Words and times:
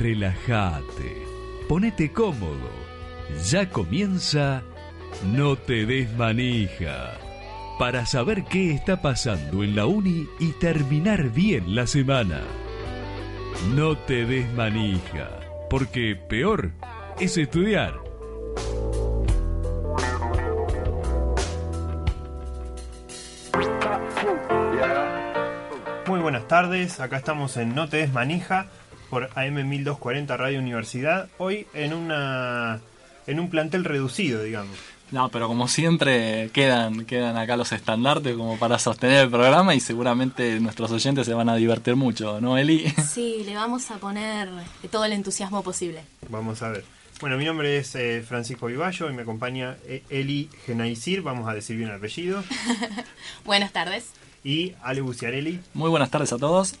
Relájate, 0.00 1.26
ponete 1.68 2.10
cómodo. 2.10 2.70
Ya 3.50 3.68
comienza 3.68 4.62
No 5.26 5.56
te 5.56 5.84
des 5.84 6.10
manija. 6.14 7.18
Para 7.78 8.06
saber 8.06 8.44
qué 8.44 8.72
está 8.72 9.02
pasando 9.02 9.62
en 9.62 9.76
la 9.76 9.84
uni 9.84 10.26
y 10.38 10.52
terminar 10.52 11.28
bien 11.28 11.74
la 11.74 11.86
semana. 11.86 12.40
No 13.74 13.94
te 13.94 14.24
des 14.24 14.50
manija, 14.54 15.28
porque 15.68 16.16
peor 16.16 16.70
es 17.18 17.36
estudiar. 17.36 18.00
Muy 26.06 26.20
buenas 26.20 26.48
tardes, 26.48 27.00
acá 27.00 27.18
estamos 27.18 27.58
en 27.58 27.74
No 27.74 27.90
te 27.90 27.98
des 27.98 28.14
manija 28.14 28.66
por 29.10 29.28
AM 29.34 29.68
1240 29.68 30.36
Radio 30.36 30.60
Universidad. 30.60 31.28
Hoy 31.38 31.66
en 31.74 31.92
una 31.92 32.80
en 33.26 33.40
un 33.40 33.50
plantel 33.50 33.84
reducido, 33.84 34.42
digamos. 34.42 34.76
No, 35.10 35.28
pero 35.28 35.48
como 35.48 35.66
siempre 35.66 36.50
quedan, 36.52 37.04
quedan 37.04 37.36
acá 37.36 37.56
los 37.56 37.72
estandartes 37.72 38.36
como 38.36 38.56
para 38.58 38.78
sostener 38.78 39.24
el 39.24 39.30
programa 39.30 39.74
y 39.74 39.80
seguramente 39.80 40.60
nuestros 40.60 40.92
oyentes 40.92 41.26
se 41.26 41.34
van 41.34 41.48
a 41.48 41.56
divertir 41.56 41.96
mucho, 41.96 42.40
¿no, 42.40 42.56
Eli? 42.56 42.92
Sí, 43.08 43.42
le 43.44 43.56
vamos 43.56 43.90
a 43.90 43.98
poner 43.98 44.48
todo 44.90 45.04
el 45.04 45.12
entusiasmo 45.12 45.62
posible. 45.64 46.02
Vamos 46.28 46.62
a 46.62 46.68
ver. 46.68 46.84
Bueno, 47.20 47.36
mi 47.36 47.44
nombre 47.44 47.76
es 47.76 47.94
eh, 47.96 48.24
Francisco 48.26 48.66
Vivallo 48.66 49.10
y 49.10 49.12
me 49.12 49.22
acompaña 49.22 49.76
eh, 49.84 50.04
Eli 50.08 50.48
Genaisir, 50.64 51.22
vamos 51.22 51.48
a 51.48 51.54
decir 51.54 51.76
bien 51.76 51.90
el 51.90 51.96
apellido. 51.96 52.44
Buenas 53.44 53.72
tardes. 53.72 54.10
Y 54.44 54.72
Ale 54.82 55.00
Buciarelli. 55.00 55.60
Muy 55.74 55.90
buenas 55.90 56.10
tardes 56.10 56.32
a 56.32 56.38
todos. 56.38 56.76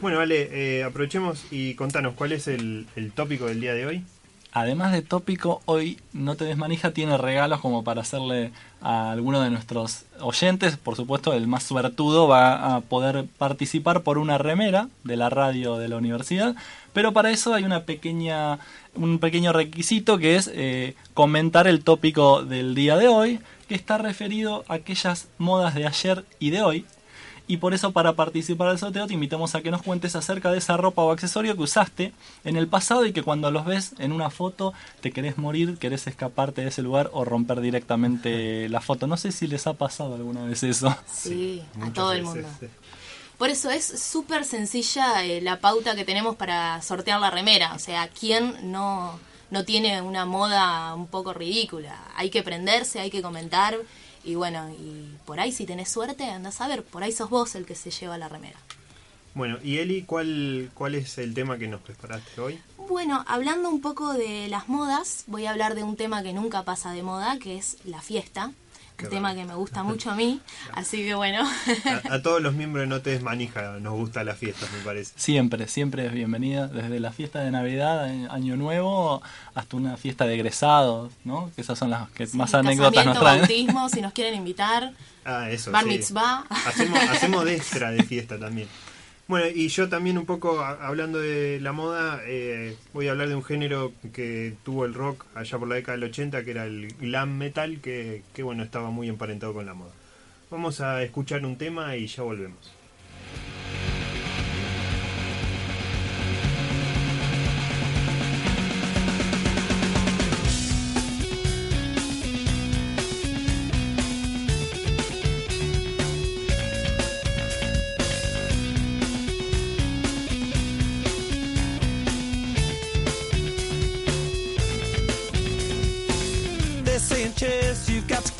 Bueno, 0.00 0.20
Ale, 0.20 0.48
eh, 0.52 0.84
aprovechemos 0.84 1.44
y 1.50 1.74
contanos 1.74 2.14
cuál 2.14 2.32
es 2.32 2.48
el, 2.48 2.86
el 2.96 3.12
tópico 3.12 3.46
del 3.46 3.60
día 3.60 3.74
de 3.74 3.86
hoy. 3.86 4.04
Además 4.52 4.92
de 4.92 5.02
tópico, 5.02 5.60
hoy 5.66 6.00
No 6.12 6.34
Te 6.34 6.44
Desmanija 6.44 6.90
tiene 6.90 7.16
regalos 7.16 7.60
como 7.60 7.84
para 7.84 8.00
hacerle 8.00 8.50
a 8.80 9.12
alguno 9.12 9.42
de 9.42 9.50
nuestros 9.50 10.06
oyentes. 10.20 10.76
Por 10.76 10.96
supuesto, 10.96 11.34
el 11.34 11.46
más 11.46 11.64
suertudo 11.64 12.26
va 12.26 12.74
a 12.74 12.80
poder 12.80 13.26
participar 13.38 14.02
por 14.02 14.18
una 14.18 14.38
remera 14.38 14.88
de 15.04 15.16
la 15.16 15.28
radio 15.28 15.76
de 15.76 15.88
la 15.88 15.98
universidad. 15.98 16.56
Pero 16.92 17.12
para 17.12 17.30
eso 17.30 17.54
hay 17.54 17.64
una 17.64 17.84
pequeña, 17.84 18.58
un 18.94 19.20
pequeño 19.20 19.52
requisito 19.52 20.18
que 20.18 20.34
es 20.34 20.50
eh, 20.52 20.96
comentar 21.14 21.68
el 21.68 21.84
tópico 21.84 22.42
del 22.42 22.74
día 22.74 22.96
de 22.96 23.06
hoy, 23.06 23.38
que 23.68 23.76
está 23.76 23.98
referido 23.98 24.64
a 24.66 24.74
aquellas 24.74 25.28
modas 25.38 25.74
de 25.76 25.86
ayer 25.86 26.24
y 26.40 26.50
de 26.50 26.62
hoy 26.62 26.86
y 27.50 27.56
por 27.56 27.74
eso 27.74 27.90
para 27.90 28.12
participar 28.12 28.68
del 28.68 28.78
sorteo 28.78 29.08
te 29.08 29.14
invitamos 29.14 29.56
a 29.56 29.60
que 29.60 29.72
nos 29.72 29.82
cuentes 29.82 30.14
acerca 30.14 30.52
de 30.52 30.58
esa 30.58 30.76
ropa 30.76 31.02
o 31.02 31.10
accesorio 31.10 31.56
que 31.56 31.62
usaste 31.62 32.12
en 32.44 32.56
el 32.56 32.68
pasado 32.68 33.04
y 33.06 33.12
que 33.12 33.24
cuando 33.24 33.50
los 33.50 33.64
ves 33.64 33.92
en 33.98 34.12
una 34.12 34.30
foto 34.30 34.72
te 35.00 35.10
querés 35.10 35.36
morir, 35.36 35.76
querés 35.76 36.06
escaparte 36.06 36.62
de 36.62 36.68
ese 36.68 36.82
lugar 36.82 37.10
o 37.12 37.24
romper 37.24 37.60
directamente 37.60 38.68
la 38.68 38.80
foto. 38.80 39.08
No 39.08 39.16
sé 39.16 39.32
si 39.32 39.48
les 39.48 39.66
ha 39.66 39.72
pasado 39.72 40.14
alguna 40.14 40.44
vez 40.44 40.62
eso. 40.62 40.96
Sí, 41.12 41.60
a 41.82 41.92
todo 41.92 42.12
el 42.12 42.22
mundo. 42.22 42.46
Por 43.36 43.50
eso 43.50 43.68
es 43.68 43.84
súper 43.84 44.44
sencilla 44.44 45.24
eh, 45.24 45.40
la 45.40 45.58
pauta 45.58 45.96
que 45.96 46.04
tenemos 46.04 46.36
para 46.36 46.80
sortear 46.82 47.20
la 47.20 47.30
remera. 47.30 47.74
O 47.74 47.80
sea, 47.80 48.06
¿quién 48.08 48.70
no, 48.70 49.18
no 49.50 49.64
tiene 49.64 50.02
una 50.02 50.24
moda 50.24 50.94
un 50.94 51.08
poco 51.08 51.32
ridícula? 51.32 51.98
Hay 52.14 52.30
que 52.30 52.44
prenderse, 52.44 53.00
hay 53.00 53.10
que 53.10 53.22
comentar 53.22 53.76
y 54.24 54.34
bueno, 54.34 54.68
y 54.70 55.16
por 55.24 55.40
ahí 55.40 55.52
si 55.52 55.66
tenés 55.66 55.88
suerte, 55.88 56.24
andás 56.24 56.60
a 56.60 56.68
ver, 56.68 56.82
por 56.82 57.02
ahí 57.02 57.12
sos 57.12 57.30
vos 57.30 57.54
el 57.54 57.66
que 57.66 57.74
se 57.74 57.90
lleva 57.90 58.18
la 58.18 58.28
remera. 58.28 58.58
Bueno, 59.34 59.58
y 59.62 59.78
Eli, 59.78 60.02
¿cuál, 60.02 60.70
¿cuál 60.74 60.96
es 60.96 61.16
el 61.18 61.34
tema 61.34 61.56
que 61.56 61.68
nos 61.68 61.80
preparaste 61.80 62.40
hoy? 62.40 62.60
Bueno, 62.76 63.24
hablando 63.28 63.68
un 63.68 63.80
poco 63.80 64.12
de 64.12 64.48
las 64.48 64.68
modas, 64.68 65.24
voy 65.28 65.46
a 65.46 65.50
hablar 65.50 65.76
de 65.76 65.84
un 65.84 65.96
tema 65.96 66.22
que 66.22 66.32
nunca 66.32 66.64
pasa 66.64 66.92
de 66.92 67.02
moda, 67.02 67.38
que 67.38 67.56
es 67.56 67.76
la 67.84 68.02
fiesta 68.02 68.52
un 69.02 69.10
tema 69.10 69.34
que 69.34 69.44
me 69.44 69.54
gusta 69.54 69.82
mucho 69.84 70.10
a 70.10 70.14
mí, 70.14 70.40
así 70.72 71.04
que 71.04 71.14
bueno. 71.14 71.48
A, 72.10 72.22
todos 72.22 72.40
los 72.40 72.54
miembros 72.54 72.82
de 72.82 72.86
No 72.86 73.00
Te 73.00 73.10
Desmanija 73.10 73.78
nos 73.80 73.94
gusta 73.94 74.24
la 74.24 74.34
fiesta, 74.34 74.66
me 74.76 74.84
parece. 74.84 75.12
Siempre, 75.16 75.68
siempre 75.68 76.06
es 76.06 76.12
bienvenida, 76.12 76.66
desde 76.68 77.00
la 77.00 77.12
fiesta 77.12 77.40
de 77.40 77.50
Navidad, 77.50 78.04
Año 78.30 78.56
Nuevo, 78.56 79.22
hasta 79.54 79.76
una 79.76 79.96
fiesta 79.96 80.26
de 80.26 80.34
egresados, 80.34 81.12
¿no? 81.24 81.50
Que 81.54 81.62
esas 81.62 81.78
son 81.78 81.90
las 81.90 82.08
que 82.10 82.26
más 82.34 82.54
anécdotas 82.54 83.06
nos 83.06 83.18
traen. 83.18 83.40
bautismo, 83.40 83.88
si 83.88 84.00
nos 84.00 84.12
quieren 84.12 84.34
invitar. 84.34 84.92
Ah, 85.24 85.50
eso, 85.50 85.70
Bar 85.70 85.86
mitzvah. 85.86 86.44
Hacemos, 86.66 86.98
hacemos 86.98 87.44
de 87.44 87.56
extra 87.56 87.90
de 87.90 88.02
fiesta 88.02 88.38
también. 88.38 88.68
Bueno, 89.30 89.46
y 89.46 89.68
yo 89.68 89.88
también 89.88 90.18
un 90.18 90.26
poco 90.26 90.58
hablando 90.60 91.20
de 91.20 91.60
la 91.60 91.70
moda, 91.70 92.20
eh, 92.26 92.76
voy 92.92 93.06
a 93.06 93.12
hablar 93.12 93.28
de 93.28 93.36
un 93.36 93.44
género 93.44 93.92
que 94.12 94.54
tuvo 94.64 94.84
el 94.84 94.92
rock 94.92 95.24
allá 95.36 95.56
por 95.56 95.68
la 95.68 95.76
década 95.76 95.96
del 95.98 96.10
80, 96.10 96.42
que 96.42 96.50
era 96.50 96.64
el 96.64 96.88
glam 96.94 97.38
metal, 97.38 97.80
que, 97.80 98.24
que 98.34 98.42
bueno, 98.42 98.64
estaba 98.64 98.90
muy 98.90 99.08
emparentado 99.08 99.54
con 99.54 99.66
la 99.66 99.74
moda. 99.74 99.92
Vamos 100.50 100.80
a 100.80 101.00
escuchar 101.04 101.46
un 101.46 101.56
tema 101.56 101.94
y 101.94 102.08
ya 102.08 102.24
volvemos. 102.24 102.72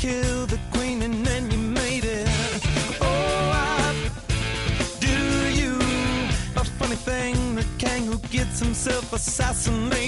Kill 0.00 0.46
the 0.46 0.58
queen 0.72 1.02
and 1.02 1.26
then 1.26 1.50
you 1.50 1.58
made 1.58 2.04
it. 2.04 2.26
Oh, 3.02 3.50
I 3.52 3.92
do 4.98 5.18
you. 5.60 5.74
A 6.56 6.64
funny 6.78 6.96
thing, 6.96 7.54
the 7.54 7.66
king 7.76 8.06
who 8.06 8.16
gets 8.30 8.58
himself 8.60 9.12
assassinated. 9.12 9.99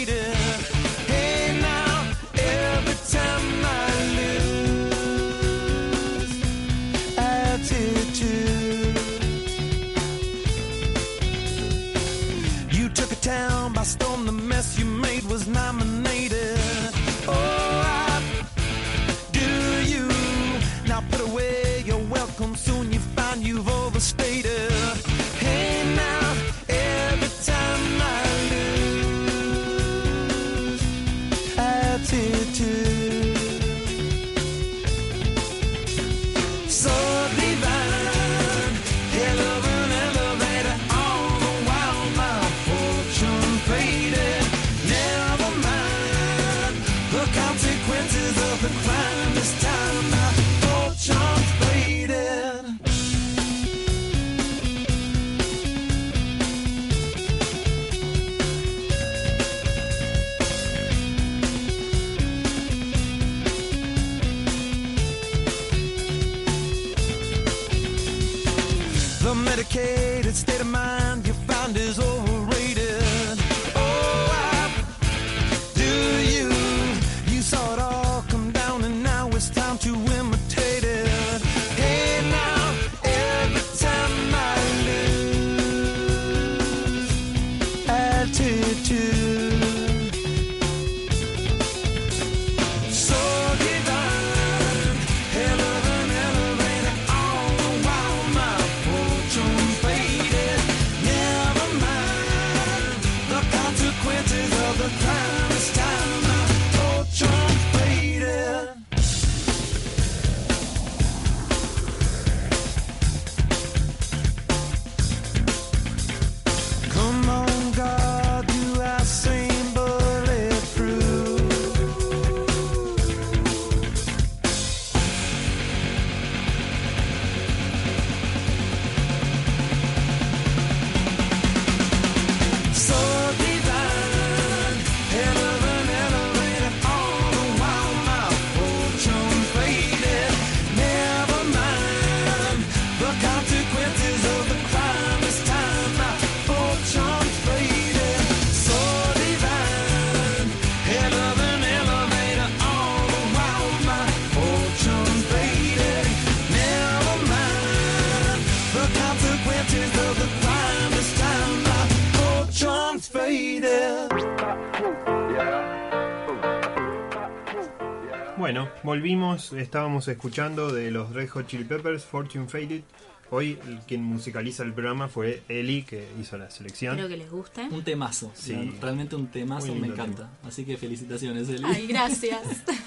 Volvimos, 168.93 169.55
estábamos 169.55 170.07
escuchando 170.09 170.71
de 170.71 170.91
los 170.91 171.15
Red 171.15 171.31
Hot 171.31 171.47
Chili 171.47 171.65
Peppers, 171.65 172.05
Fortune 172.05 172.47
Faded. 172.47 172.83
Hoy 173.31 173.59
el- 173.67 173.79
quien 173.89 174.03
musicaliza 174.03 174.63
el 174.65 174.75
programa 174.75 175.09
fue 175.09 175.41
Eli, 175.49 175.83
que 175.85 176.07
hizo 176.21 176.37
la 176.37 176.51
selección. 176.51 176.97
Espero 176.99 177.09
que 177.09 177.17
les 177.17 177.31
guste. 177.31 177.63
Un 177.71 177.83
temazo. 177.83 178.31
Sí. 178.35 178.75
Realmente 178.83 179.17
un 179.17 179.29
temazo, 179.29 179.75
me 179.75 179.87
encanta. 179.87 180.29
Así 180.45 180.67
que 180.67 180.77
felicitaciones, 180.77 181.49
Eli. 181.49 181.65
Ay, 181.65 181.87
gracias. 181.87 182.43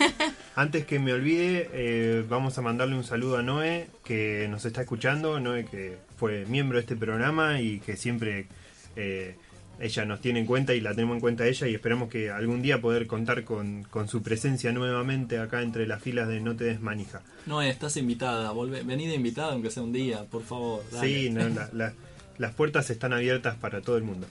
Antes 0.55 0.85
que 0.85 0.99
me 0.99 1.11
olvide, 1.11 1.71
eh, 1.73 2.23
vamos 2.29 2.55
a 2.59 2.61
mandarle 2.61 2.95
un 2.95 3.03
saludo 3.03 3.37
a 3.39 3.41
Noé, 3.41 3.87
que 4.03 4.45
nos 4.47 4.63
está 4.65 4.81
escuchando. 4.81 5.39
Noé, 5.39 5.65
que 5.65 5.97
fue 6.17 6.45
miembro 6.45 6.77
de 6.77 6.81
este 6.81 6.95
programa 6.95 7.59
y 7.61 7.79
que 7.79 7.97
siempre 7.97 8.45
eh, 8.95 9.37
ella 9.79 10.05
nos 10.05 10.21
tiene 10.21 10.39
en 10.39 10.45
cuenta 10.45 10.73
y 10.73 10.81
la 10.81 10.91
tenemos 10.93 11.15
en 11.15 11.21
cuenta 11.21 11.45
ella. 11.47 11.67
Y 11.67 11.75
esperamos 11.75 12.09
que 12.09 12.29
algún 12.31 12.61
día 12.61 12.79
poder 12.81 13.07
contar 13.07 13.43
con, 13.43 13.83
con 13.83 14.07
su 14.07 14.21
presencia 14.23 14.71
nuevamente 14.71 15.37
acá 15.39 15.61
entre 15.61 15.87
las 15.87 16.01
filas 16.01 16.27
de 16.27 16.39
No 16.39 16.55
Te 16.55 16.63
Des 16.65 16.81
Manija. 16.81 17.21
No, 17.45 17.61
estás 17.61 17.97
invitada. 17.97 18.51
Volve, 18.51 18.83
vení 18.83 19.07
de 19.07 19.15
invitada, 19.15 19.53
aunque 19.53 19.69
sea 19.71 19.83
un 19.83 19.91
día, 19.93 20.23
por 20.25 20.43
favor. 20.43 20.83
dale. 20.91 21.07
Sí, 21.07 21.29
no, 21.29 21.47
la- 21.49 21.69
la- 21.73 21.93
las 22.37 22.53
puertas 22.53 22.89
están 22.89 23.13
abiertas 23.13 23.55
para 23.55 23.81
todo 23.81 23.97
el 23.97 24.03
mundo. 24.03 24.27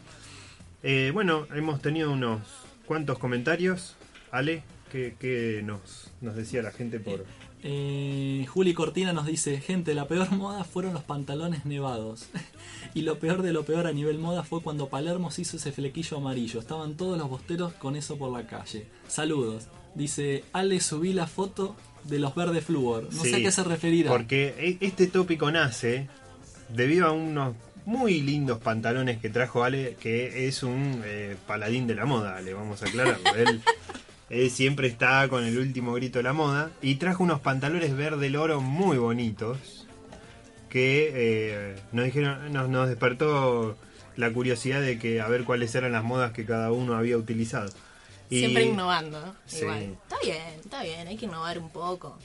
Eh, 0.82 1.10
bueno, 1.14 1.46
hemos 1.54 1.80
tenido 1.80 2.12
unos 2.12 2.40
cuantos 2.86 3.18
comentarios. 3.18 3.96
Ale, 4.30 4.62
¿qué, 4.92 5.14
qué 5.18 5.62
nos, 5.64 6.10
nos 6.20 6.36
decía 6.36 6.60
la 6.62 6.70
gente 6.72 7.00
por...? 7.00 7.24
Eh, 7.66 8.44
Juli 8.46 8.74
Cortina 8.74 9.14
nos 9.14 9.24
dice, 9.26 9.58
gente, 9.60 9.94
la 9.94 10.06
peor 10.06 10.30
moda 10.36 10.64
fueron 10.64 10.92
los 10.92 11.02
pantalones 11.02 11.64
nevados. 11.64 12.26
y 12.94 13.02
lo 13.02 13.18
peor 13.18 13.42
de 13.42 13.52
lo 13.52 13.64
peor 13.64 13.86
a 13.86 13.92
nivel 13.92 14.18
moda 14.18 14.44
fue 14.44 14.62
cuando 14.62 14.88
Palermo 14.88 15.30
se 15.30 15.42
hizo 15.42 15.56
ese 15.56 15.72
flequillo 15.72 16.18
amarillo. 16.18 16.60
Estaban 16.60 16.94
todos 16.94 17.18
los 17.18 17.28
bosteros 17.28 17.72
con 17.74 17.96
eso 17.96 18.16
por 18.18 18.30
la 18.30 18.46
calle. 18.46 18.86
Saludos. 19.08 19.64
Dice, 19.94 20.44
Ale, 20.52 20.80
subí 20.80 21.12
la 21.12 21.26
foto 21.26 21.74
de 22.04 22.18
los 22.18 22.34
verdes 22.34 22.64
flúor. 22.64 23.08
No 23.12 23.22
sé 23.22 23.36
a 23.36 23.38
qué 23.38 23.50
se 23.50 23.64
referirá. 23.64 24.10
Porque 24.10 24.54
e- 24.58 24.84
este 24.86 25.06
tópico 25.06 25.50
nace 25.50 26.08
debido 26.68 27.06
a 27.06 27.12
unos 27.12 27.54
muy 27.86 28.20
lindos 28.20 28.58
pantalones 28.58 29.18
que 29.18 29.30
trajo 29.30 29.64
Ale, 29.64 29.96
que 30.00 30.48
es 30.48 30.62
un 30.62 31.02
eh, 31.04 31.36
paladín 31.46 31.86
de 31.86 31.94
la 31.94 32.04
moda, 32.06 32.40
le 32.40 32.52
vamos 32.54 32.82
a 32.82 32.86
aclarar. 32.86 33.18
él, 33.36 33.60
él 34.30 34.50
siempre 34.50 34.86
está 34.88 35.28
con 35.28 35.44
el 35.44 35.58
último 35.58 35.92
grito 35.94 36.18
de 36.18 36.22
la 36.24 36.32
moda 36.32 36.70
y 36.82 36.96
trajo 36.96 37.22
unos 37.22 37.40
pantalones 37.40 37.94
verde 37.96 38.30
loro 38.30 38.60
muy 38.60 38.96
bonitos 38.98 39.86
que 40.68 41.10
eh, 41.14 41.76
nos 41.92 42.04
dijeron, 42.06 42.52
nos, 42.52 42.68
nos 42.68 42.88
despertó 42.88 43.76
la 44.16 44.32
curiosidad 44.32 44.80
de 44.80 44.98
que 44.98 45.20
a 45.20 45.28
ver 45.28 45.44
cuáles 45.44 45.74
eran 45.74 45.92
las 45.92 46.02
modas 46.04 46.32
que 46.32 46.44
cada 46.44 46.72
uno 46.72 46.94
había 46.96 47.16
utilizado. 47.16 47.70
Y- 48.30 48.40
Siempre 48.40 48.64
innovando, 48.64 49.20
¿no? 49.24 49.34
Sí. 49.46 49.58
Igual. 49.60 49.82
Está 50.02 50.16
bien, 50.22 50.60
está 50.64 50.82
bien, 50.82 51.06
hay 51.06 51.16
que 51.16 51.26
innovar 51.26 51.58
un 51.58 51.70
poco. 51.70 52.18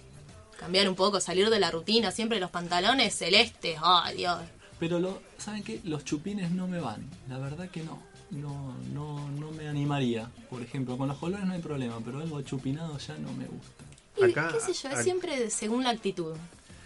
Cambiar 0.59 0.89
un 0.89 0.95
poco, 0.95 1.19
salir 1.19 1.49
de 1.49 1.59
la 1.59 1.71
rutina. 1.71 2.11
Siempre 2.11 2.39
los 2.39 2.49
pantalones 2.51 3.13
celestes. 3.15 3.77
¡Ay, 3.81 4.17
Dios! 4.17 4.39
Pero 4.79 4.99
lo, 4.99 5.21
¿saben 5.37 5.63
qué? 5.63 5.79
Los 5.83 6.03
chupines 6.05 6.51
no 6.51 6.67
me 6.67 6.79
van. 6.79 7.05
La 7.29 7.37
verdad 7.37 7.69
que 7.69 7.81
no. 7.83 8.01
No, 8.31 8.75
no, 8.93 9.29
no 9.31 9.51
me 9.51 9.67
animaría. 9.67 10.29
Por 10.49 10.61
ejemplo, 10.61 10.97
con 10.97 11.07
los 11.07 11.17
colores 11.17 11.45
no 11.45 11.53
hay 11.53 11.61
problema, 11.61 11.99
pero 12.03 12.19
algo 12.19 12.41
chupinado 12.41 12.97
ya 12.99 13.17
no 13.17 13.31
me 13.33 13.45
gusta. 13.45 13.83
Y 14.17 14.31
Acá- 14.31 14.51
qué 14.53 14.59
sé 14.59 14.73
yo, 14.73 14.89
es 14.93 15.03
siempre 15.03 15.49
según 15.49 15.83
la 15.83 15.89
actitud. 15.91 16.35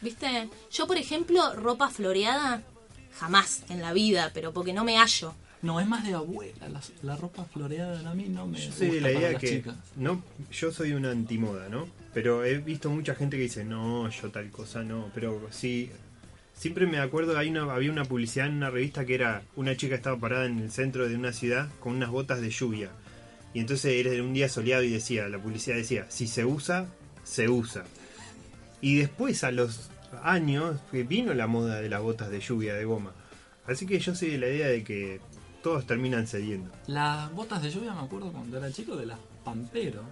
¿Viste? 0.02 0.50
Yo, 0.72 0.86
por 0.88 0.98
ejemplo, 0.98 1.54
ropa 1.56 1.90
floreada, 1.90 2.62
jamás 3.18 3.64
en 3.70 3.82
la 3.82 3.94
vida, 3.94 4.32
pero 4.34 4.54
porque 4.54 4.74
no 4.74 4.84
me 4.84 4.98
hallo. 4.98 5.34
No, 5.62 5.80
es 5.80 5.88
más 5.88 6.04
de 6.06 6.14
abuela. 6.14 6.68
La, 6.68 6.82
la 7.04 7.16
ropa 7.16 7.46
floreada 7.46 8.10
a 8.10 8.14
mí 8.14 8.26
no 8.28 8.46
me 8.46 8.60
Yo 8.60 8.66
gusta 8.68 8.80
soy 8.80 8.90
de 8.96 9.02
la 9.02 9.12
idea 9.12 9.38
que 9.38 9.48
chicas. 9.48 9.76
no, 9.96 10.22
yo 10.52 10.72
soy 10.74 10.92
una 10.92 11.12
antimoda, 11.12 11.70
¿no? 11.70 11.88
Pero 12.14 12.44
he 12.44 12.58
visto 12.58 12.90
mucha 12.90 13.16
gente 13.16 13.38
que 13.38 13.44
dice, 13.44 13.64
no, 13.64 14.10
yo 14.10 14.30
tal 14.30 14.50
cosa 14.52 14.84
no. 14.84 15.10
Pero 15.16 15.48
sí, 15.52 15.90
siempre 16.54 16.86
me 16.86 17.00
acuerdo, 17.00 17.38
hay 17.38 17.50
una, 17.50 17.72
había 17.74 17.92
una 17.92 18.06
publicidad 18.06 18.48
en 18.48 18.56
una 18.56 18.70
revista 18.70 19.06
que 19.06 19.16
era 19.16 19.44
una 19.56 19.76
chica 19.76 19.96
estaba 19.96 20.18
parada 20.18 20.46
en 20.46 20.60
el 20.60 20.72
centro 20.72 21.08
de 21.08 21.16
una 21.16 21.34
ciudad 21.34 21.70
con 21.80 21.96
unas 21.96 22.10
botas 22.10 22.42
de 22.42 22.50
lluvia. 22.50 22.90
Y 23.54 23.60
entonces 23.60 23.94
era 24.06 24.24
un 24.24 24.34
día 24.34 24.50
soleado 24.50 24.84
y 24.84 24.90
decía, 24.90 25.30
la 25.30 25.38
publicidad 25.38 25.76
decía, 25.76 26.06
si 26.10 26.28
se 26.28 26.46
usa, 26.46 26.88
se 27.24 27.50
usa. 27.50 27.84
Y 28.82 28.98
después 28.98 29.44
a 29.44 29.52
los 29.52 29.90
años 30.24 30.80
vino 30.92 31.34
la 31.34 31.48
moda 31.48 31.80
de 31.80 31.90
las 31.90 32.02
botas 32.02 32.30
de 32.30 32.40
lluvia 32.40 32.74
de 32.74 32.86
goma. 32.86 33.12
Así 33.68 33.86
que 33.86 34.00
yo 34.00 34.16
soy 34.16 34.32
de 34.32 34.38
la 34.40 34.48
idea 34.48 34.68
de 34.68 34.84
que 34.84 35.22
todos 35.62 35.86
terminan 35.86 36.28
cediendo. 36.28 36.72
Las 36.88 37.32
botas 37.32 37.62
de 37.62 37.70
lluvia 37.70 37.94
me 37.94 38.02
acuerdo 38.02 38.32
cuando 38.32 38.58
era 38.58 38.72
chico 38.72 38.98
de 38.98 39.06
las 39.06 39.20
Pampero. 39.44 40.04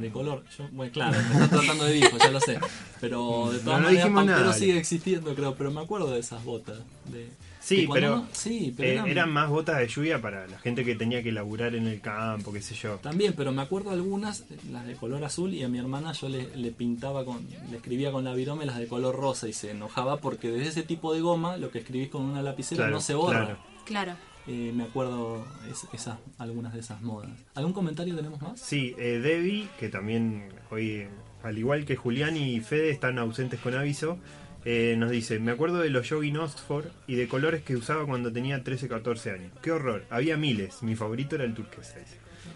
De 0.00 0.10
color, 0.10 0.44
yo, 0.56 0.68
bueno, 0.72 0.92
claro, 0.92 1.18
me 1.18 1.34
están 1.44 1.50
tratando 1.50 1.84
de 1.84 1.92
viejo, 1.94 2.18
ya 2.18 2.30
lo 2.30 2.40
sé. 2.40 2.58
Pero 3.00 3.50
de 3.52 3.58
todas 3.60 3.80
no 3.80 3.86
maneras, 3.88 4.06
Pampero 4.10 4.38
nada. 4.40 4.52
sigue 4.52 4.78
existiendo, 4.78 5.34
creo. 5.34 5.54
Pero 5.54 5.70
me 5.70 5.80
acuerdo 5.80 6.10
de 6.12 6.20
esas 6.20 6.44
botas. 6.44 6.78
De, 7.06 7.28
Sí, 7.58 7.88
pero, 7.92 8.12
uno- 8.14 8.28
sí, 8.30 8.72
pero 8.76 8.88
eh, 8.88 8.92
eran- 8.92 9.08
eran 9.08 9.32
más 9.32 9.48
botas 9.50 9.78
de 9.78 9.88
lluvia 9.88 10.22
para 10.22 10.46
la 10.46 10.56
gente 10.60 10.84
que 10.84 10.94
tenía 10.94 11.20
que 11.24 11.32
laburar 11.32 11.74
en 11.74 11.88
el 11.88 12.00
campo, 12.00 12.52
qué 12.52 12.62
sé 12.62 12.76
yo. 12.76 12.94
También, 13.02 13.32
pero 13.36 13.50
me 13.50 13.60
acuerdo 13.60 13.90
algunas, 13.90 14.44
las 14.70 14.86
de 14.86 14.94
color 14.94 15.24
azul, 15.24 15.52
y 15.52 15.64
a 15.64 15.68
mi 15.68 15.78
hermana 15.78 16.12
yo 16.12 16.28
le, 16.28 16.54
le 16.56 16.70
pintaba 16.70 17.24
con, 17.24 17.44
le 17.68 17.76
escribía 17.78 18.12
con 18.12 18.22
la 18.22 18.34
virome 18.34 18.66
las 18.66 18.78
de 18.78 18.86
color 18.86 19.16
rosa 19.16 19.48
y 19.48 19.52
se 19.52 19.72
enojaba 19.72 20.18
porque 20.18 20.48
desde 20.48 20.68
ese 20.68 20.82
tipo 20.84 21.12
de 21.12 21.20
goma 21.22 21.56
lo 21.56 21.72
que 21.72 21.80
escribís 21.80 22.08
con 22.08 22.22
una 22.22 22.40
lapicera 22.40 22.82
Claro, 22.82 22.92
no 22.92 23.00
se 23.00 23.14
borra. 23.14 23.44
claro. 23.46 23.58
Claro. 23.84 24.12
Eh, 24.48 24.72
me 24.74 24.84
acuerdo 24.84 25.44
es- 25.70 26.08
algunas 26.38 26.72
de 26.72 26.80
esas 26.80 27.02
modas. 27.02 27.30
¿Algún 27.54 27.72
comentario 27.72 28.14
tenemos 28.14 28.40
más? 28.40 28.60
Sí, 28.60 28.94
eh, 28.98 29.18
Debbie, 29.18 29.68
que 29.80 29.88
también 29.88 30.48
hoy, 30.70 31.06
al 31.42 31.58
igual 31.58 31.84
que 31.84 31.96
Julián 31.96 32.36
y 32.36 32.60
Fede, 32.60 32.90
están 32.90 33.18
ausentes 33.18 33.58
con 33.60 33.74
aviso, 33.74 34.18
eh, 34.64 34.94
nos 34.98 35.10
dice, 35.10 35.38
me 35.40 35.50
acuerdo 35.52 35.78
de 35.78 35.90
los 35.90 36.08
jogging 36.08 36.36
Oxford 36.36 36.86
y 37.08 37.14
de 37.16 37.26
colores 37.28 37.62
que 37.62 37.74
usaba 37.76 38.06
cuando 38.06 38.32
tenía 38.32 38.62
13, 38.62 38.88
14 38.88 39.30
años. 39.32 39.52
Qué 39.62 39.72
horror, 39.72 40.04
había 40.10 40.36
miles, 40.36 40.82
mi 40.82 40.94
favorito 40.96 41.34
era 41.34 41.44
el 41.44 41.54
turquesa. 41.54 41.96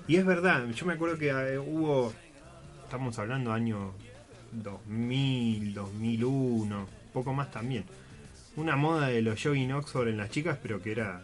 Y 0.07 0.17
es 0.17 0.25
verdad, 0.25 0.69
yo 0.71 0.87
me 0.87 0.93
acuerdo 0.95 1.19
que 1.19 1.29
eh, 1.31 1.59
hubo, 1.59 2.13
estamos 2.85 3.19
hablando 3.19 3.53
año 3.53 3.93
2000, 4.53 5.75
2001, 5.75 6.87
poco 7.13 7.33
más 7.33 7.51
también. 7.51 7.85
Una 8.57 8.77
moda 8.77 9.09
de 9.09 9.23
los 9.23 9.41
jogging 9.43 9.73
Oxford 9.73 10.09
en 10.09 10.17
las 10.19 10.31
chicas, 10.31 10.59
pero 10.63 10.81
que 10.83 10.93
era... 10.93 11.23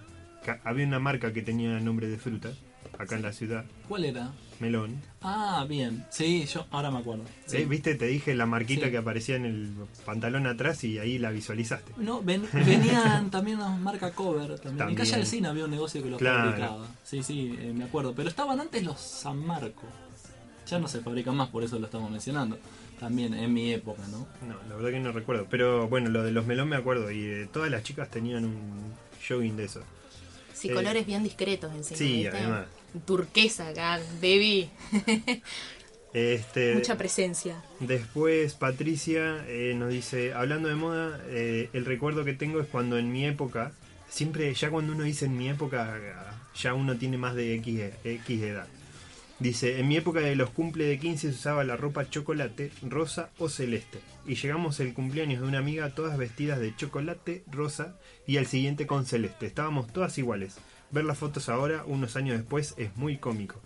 había 0.64 0.86
una 0.86 0.98
marca 0.98 1.32
que 1.32 1.42
tenía 1.42 1.78
nombre 1.80 2.08
de 2.08 2.18
fruta, 2.18 2.50
acá 2.98 3.16
en 3.16 3.22
la 3.22 3.32
ciudad, 3.32 3.64
¿Cuál 3.88 4.04
era? 4.04 4.30
Melón. 4.58 5.02
Ah, 5.20 5.66
bien. 5.68 6.06
Sí, 6.10 6.46
yo 6.46 6.66
ahora 6.70 6.90
me 6.90 6.98
acuerdo. 7.00 7.24
Sí. 7.44 7.64
¿Viste? 7.66 7.94
Te 7.94 8.06
dije 8.06 8.34
la 8.34 8.46
marquita 8.46 8.86
Sí. 8.86 8.90
que 8.90 8.96
aparecía 8.96 9.36
en 9.36 9.44
el 9.44 9.70
pantalón 10.06 10.46
atrás 10.46 10.82
y 10.84 10.98
ahí 10.98 11.18
la 11.18 11.30
visualizaste. 11.30 11.92
No, 11.98 12.22
ven- 12.22 12.46
venían 12.54 13.30
también 13.30 13.58
las 13.58 13.78
marca 13.78 14.12
cover 14.12 14.54
también. 14.58 14.72
En 14.72 14.78
También. 14.78 14.96
Calle 14.98 15.14
Alcina 15.16 15.50
había 15.50 15.66
un 15.66 15.70
negocio 15.72 16.02
que 16.02 16.08
los 16.08 16.18
Claro. 16.18 16.50
fabricaba. 16.52 16.86
Sí, 17.04 17.22
sí, 17.22 17.54
eh, 17.60 17.72
me 17.76 17.84
acuerdo. 17.84 18.14
Pero 18.14 18.30
estaban 18.30 18.58
antes 18.58 18.82
los 18.82 18.98
San 18.98 19.44
Marco. 19.44 19.82
Ya 20.66 20.78
no 20.78 20.88
se 20.88 21.00
fabrican 21.00 21.36
más, 21.36 21.48
por 21.50 21.62
eso 21.62 21.78
lo 21.78 21.84
estamos 21.84 22.10
mencionando. 22.10 22.58
También 22.98 23.34
en 23.34 23.52
mi 23.52 23.72
época, 23.74 24.02
¿no? 24.10 24.26
No, 24.48 24.54
la 24.70 24.74
verdad 24.74 24.90
que 24.90 25.00
no 25.00 25.12
recuerdo. 25.12 25.46
Pero 25.50 25.86
bueno, 25.86 26.08
lo 26.08 26.22
de 26.22 26.32
los 26.32 26.46
melón 26.46 26.70
me 26.70 26.76
acuerdo. 26.76 27.10
Y 27.10 27.24
eh, 27.26 27.48
todas 27.52 27.70
las 27.70 27.82
chicas 27.82 28.08
tenían 28.10 28.46
un 28.46 28.94
jogging 29.28 29.54
de 29.58 29.64
eso. 29.64 29.82
Sí, 30.56 30.68
Eh, 30.68 30.74
colores 30.74 31.06
bien 31.06 31.22
discretos 31.22 31.72
encima. 31.74 31.98
sí, 31.98 32.26
además. 32.26 32.66
Turquesa 33.04 33.68
acá, 33.68 34.00
baby. 34.20 34.70
Este, 36.12 36.74
Mucha 36.74 36.96
presencia. 36.96 37.62
Después 37.78 38.54
Patricia 38.54 39.44
eh, 39.48 39.74
nos 39.76 39.90
dice, 39.90 40.32
hablando 40.32 40.68
de 40.70 40.74
moda, 40.74 41.20
eh, 41.26 41.68
el 41.74 41.84
recuerdo 41.84 42.24
que 42.24 42.32
tengo 42.32 42.58
es 42.58 42.66
cuando 42.68 42.96
en 42.96 43.12
mi 43.12 43.26
época, 43.26 43.72
siempre 44.08 44.54
ya 44.54 44.70
cuando 44.70 44.94
uno 44.94 45.02
dice 45.02 45.26
en 45.26 45.36
mi 45.36 45.50
época, 45.50 46.00
ya 46.54 46.72
uno 46.72 46.96
tiene 46.96 47.18
más 47.18 47.34
de 47.34 47.54
X, 47.56 47.80
X 48.02 48.42
edad. 48.42 48.66
Dice, 49.38 49.78
en 49.80 49.88
mi 49.88 49.96
época 49.96 50.20
de 50.20 50.34
los 50.34 50.48
cumple 50.50 50.84
de 50.84 50.98
15 50.98 51.28
se 51.30 51.34
usaba 51.34 51.62
la 51.62 51.76
ropa 51.76 52.08
chocolate, 52.08 52.72
rosa 52.82 53.30
o 53.38 53.50
celeste. 53.50 54.00
Y 54.26 54.34
llegamos 54.36 54.80
el 54.80 54.94
cumpleaños 54.94 55.42
de 55.42 55.46
una 55.48 55.58
amiga 55.58 55.90
todas 55.90 56.16
vestidas 56.16 56.58
de 56.58 56.74
chocolate, 56.74 57.44
rosa 57.50 57.96
y 58.26 58.38
al 58.38 58.46
siguiente 58.46 58.86
con 58.86 59.04
celeste. 59.04 59.46
Estábamos 59.46 59.88
todas 59.92 60.16
iguales. 60.16 60.56
Ver 60.90 61.04
las 61.04 61.18
fotos 61.18 61.50
ahora, 61.50 61.84
unos 61.86 62.16
años 62.16 62.38
después, 62.38 62.74
es 62.78 62.96
muy 62.96 63.18
cómico. 63.18 63.60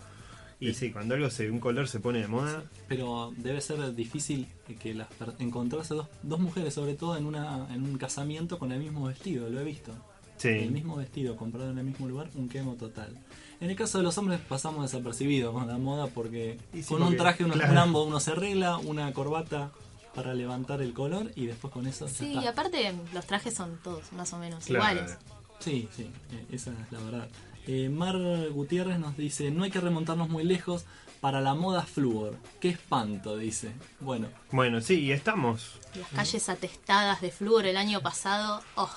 Y 0.59 0.75
sí, 0.75 0.91
cuando 0.91 1.15
algo 1.15 1.31
se, 1.31 1.51
un 1.51 1.61
color 1.61 1.89
se 1.89 2.01
pone 2.01 2.19
de 2.21 2.29
moda, 2.29 2.65
Pero 2.89 3.33
debe 3.37 3.61
ser 3.63 3.95
difícil 3.95 4.49
que 4.79 4.93
las 4.93 5.09
encontrarse 5.39 5.95
dos, 5.95 6.09
dos 6.23 6.41
mujeres, 6.41 6.75
sobre 6.75 6.95
todo 6.95 7.17
en, 7.17 7.25
una, 7.25 7.73
en 7.73 7.83
un 7.85 7.97
casamiento 7.97 8.59
con 8.59 8.73
el 8.73 8.81
mismo 8.81 9.07
vestido, 9.07 9.49
lo 9.49 9.61
he 9.61 9.65
visto. 9.65 9.93
sí. 10.37 10.49
El 10.49 10.73
mismo 10.73 10.97
vestido 10.97 11.37
comprado 11.37 11.71
en 11.71 11.79
el 11.79 11.85
mismo 11.85 12.09
lugar, 12.09 12.29
un 12.35 12.49
quemo 12.49 12.75
total. 12.75 13.17
En 13.61 13.69
el 13.71 13.77
caso 13.77 13.99
de 13.99 14.05
los 14.05 14.17
hombres 14.19 14.41
pasamos 14.41 14.91
desapercibidos 14.91 15.53
con 15.53 15.67
la 15.69 15.77
moda 15.77 16.07
porque 16.07 16.59
sí, 16.73 16.83
con 16.85 17.03
un 17.03 17.17
traje, 17.17 17.45
uno, 17.45 17.55
claro. 17.55 17.73
un 17.73 17.79
ambo, 17.79 18.05
uno 18.05 18.19
se 18.21 18.33
arregla, 18.33 18.79
una 18.79 19.13
corbata 19.13 19.71
para 20.15 20.33
levantar 20.35 20.81
el 20.83 20.93
color 20.95 21.31
y 21.37 21.47
después 21.47 21.73
con 21.73 21.87
eso 21.87 22.07
ya 22.07 22.13
Sí, 22.13 22.29
está. 22.31 22.43
y 22.43 22.47
aparte 22.47 22.95
los 23.13 23.27
trajes 23.27 23.55
son 23.55 23.79
todos 23.85 24.13
más 24.13 24.33
o 24.33 24.39
menos 24.39 24.65
Claro. 24.65 24.85
iguales. 24.95 25.19
Sí, 25.59 25.89
sí, 25.95 26.11
eh, 26.33 26.47
esa 26.53 26.71
es 26.71 26.91
la 26.93 27.01
verdad. 27.01 27.29
Eh, 27.67 27.91
Mar 27.91 28.17
Gutiérrez 28.51 28.99
nos 28.99 29.17
dice, 29.19 29.51
no 29.51 29.65
hay 29.65 29.71
que 29.71 29.81
remontarnos 29.81 30.31
muy 30.31 30.43
lejos 30.43 30.87
para 31.21 31.43
la 31.43 31.53
moda 31.55 31.83
flúor. 31.83 32.35
Qué 32.61 32.71
espanto, 32.71 33.37
dice. 33.37 33.71
Bueno, 34.01 34.29
Bueno, 34.53 34.81
sí, 34.81 35.01
y 35.01 35.13
estamos. 35.13 35.79
Las 35.95 36.09
calles 36.09 36.49
atestadas 36.49 37.21
de 37.21 37.31
flúor 37.31 37.67
el 37.67 37.77
año 37.77 38.01
pasado. 38.01 38.63
Oh, 38.77 38.91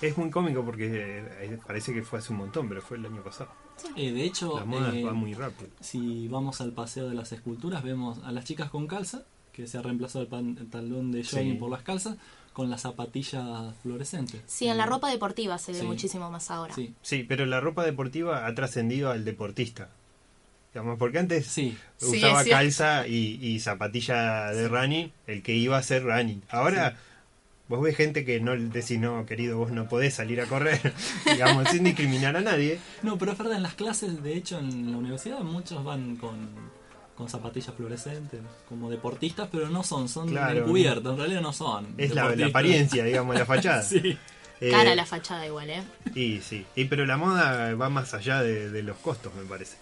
Es 0.00 0.16
muy 0.16 0.30
cómico 0.30 0.64
porque 0.64 0.88
eh, 1.42 1.58
parece 1.66 1.92
que 1.92 2.02
fue 2.02 2.20
hace 2.20 2.32
un 2.32 2.38
montón, 2.38 2.68
pero 2.70 2.80
fue 2.80 2.96
el 2.96 3.04
año 3.04 3.22
pasado. 3.22 3.50
Eh, 3.96 4.12
de 4.12 4.24
hecho, 4.24 4.58
La 4.58 4.64
moda 4.64 4.94
eh, 4.94 5.04
va 5.04 5.12
muy 5.12 5.34
rápido. 5.34 5.70
si 5.80 6.28
vamos 6.28 6.60
al 6.60 6.72
paseo 6.72 7.08
de 7.08 7.14
las 7.14 7.32
esculturas, 7.32 7.82
vemos 7.82 8.18
a 8.24 8.32
las 8.32 8.44
chicas 8.44 8.70
con 8.70 8.86
calza, 8.86 9.22
que 9.52 9.66
se 9.66 9.78
ha 9.78 9.82
reemplazado 9.82 10.22
el 10.22 10.28
pantalón 10.28 11.12
de 11.12 11.24
jogging 11.24 11.52
Sí. 11.52 11.58
por 11.58 11.70
las 11.70 11.82
calzas, 11.82 12.16
con 12.52 12.68
las 12.70 12.82
zapatillas 12.82 13.74
fluorescentes. 13.82 14.40
sí, 14.46 14.66
en 14.68 14.76
la 14.78 14.86
ropa 14.86 15.08
deportiva 15.10 15.58
se 15.58 15.72
ve 15.72 15.80
Sí. 15.80 15.86
muchísimo 15.86 16.30
más 16.30 16.50
ahora. 16.50 16.74
Sí, 16.74 16.94
Sí, 17.02 17.24
pero 17.26 17.46
la 17.46 17.60
ropa 17.60 17.84
deportiva 17.84 18.46
ha 18.46 18.54
trascendido 18.54 19.10
al 19.10 19.24
deportista. 19.24 19.88
Digamos, 20.72 20.98
porque 20.98 21.18
antes 21.18 21.46
sí. 21.46 21.76
Usaba 22.00 22.44
calza 22.44 23.06
y, 23.06 23.38
y 23.42 23.60
zapatilla 23.60 24.52
de 24.52 24.68
running, 24.68 25.12
el 25.26 25.42
que 25.42 25.54
iba 25.54 25.76
a 25.76 25.80
hacer 25.80 26.02
running. 26.02 26.42
Ahora, 26.50 26.96
vos 27.72 27.82
ves 27.82 27.96
gente 27.96 28.26
que 28.26 28.38
no 28.38 28.54
decís, 28.54 28.98
no, 29.00 29.24
querido, 29.24 29.56
vos 29.56 29.70
no 29.70 29.88
podés 29.88 30.12
salir 30.14 30.42
a 30.42 30.46
correr, 30.46 30.92
digamos, 31.24 31.68
sin 31.70 31.84
discriminar 31.84 32.36
a 32.36 32.42
nadie. 32.42 32.78
No, 33.02 33.16
pero 33.16 33.32
es 33.32 33.38
verdad, 33.38 33.56
en 33.56 33.62
las 33.62 33.72
clases, 33.74 34.22
de 34.22 34.36
hecho, 34.36 34.58
en 34.58 34.92
la 34.92 34.98
universidad 34.98 35.38
muchos 35.40 35.82
van 35.82 36.16
con, 36.16 36.50
con 37.16 37.30
zapatillas 37.30 37.74
fluorescentes, 37.74 38.40
como 38.68 38.90
deportistas, 38.90 39.48
pero 39.50 39.70
no 39.70 39.82
son, 39.82 40.10
son 40.10 40.28
Claro. 40.28 40.60
encubiertos, 40.64 41.12
en 41.14 41.18
realidad 41.18 41.40
no 41.40 41.54
son. 41.54 41.86
Es 41.96 42.14
la, 42.14 42.26
apariencia, 42.46 43.04
digamos, 43.04 43.34
la 43.36 43.46
fachada. 43.46 43.82
Sí. 43.88 44.18
Eh, 44.60 44.70
Cara 44.70 44.94
la 44.94 45.06
fachada 45.06 45.44
igual, 45.46 45.70
¿eh? 45.70 45.82
Y 46.14 46.40
sí, 46.40 46.64
y, 46.76 46.84
pero 46.84 47.04
la 47.06 47.16
moda 47.16 47.74
va 47.74 47.88
más 47.88 48.12
allá 48.14 48.42
de, 48.42 48.70
de 48.70 48.82
los 48.84 48.96
costos, 48.98 49.34
me 49.34 49.42
parece. 49.44 49.76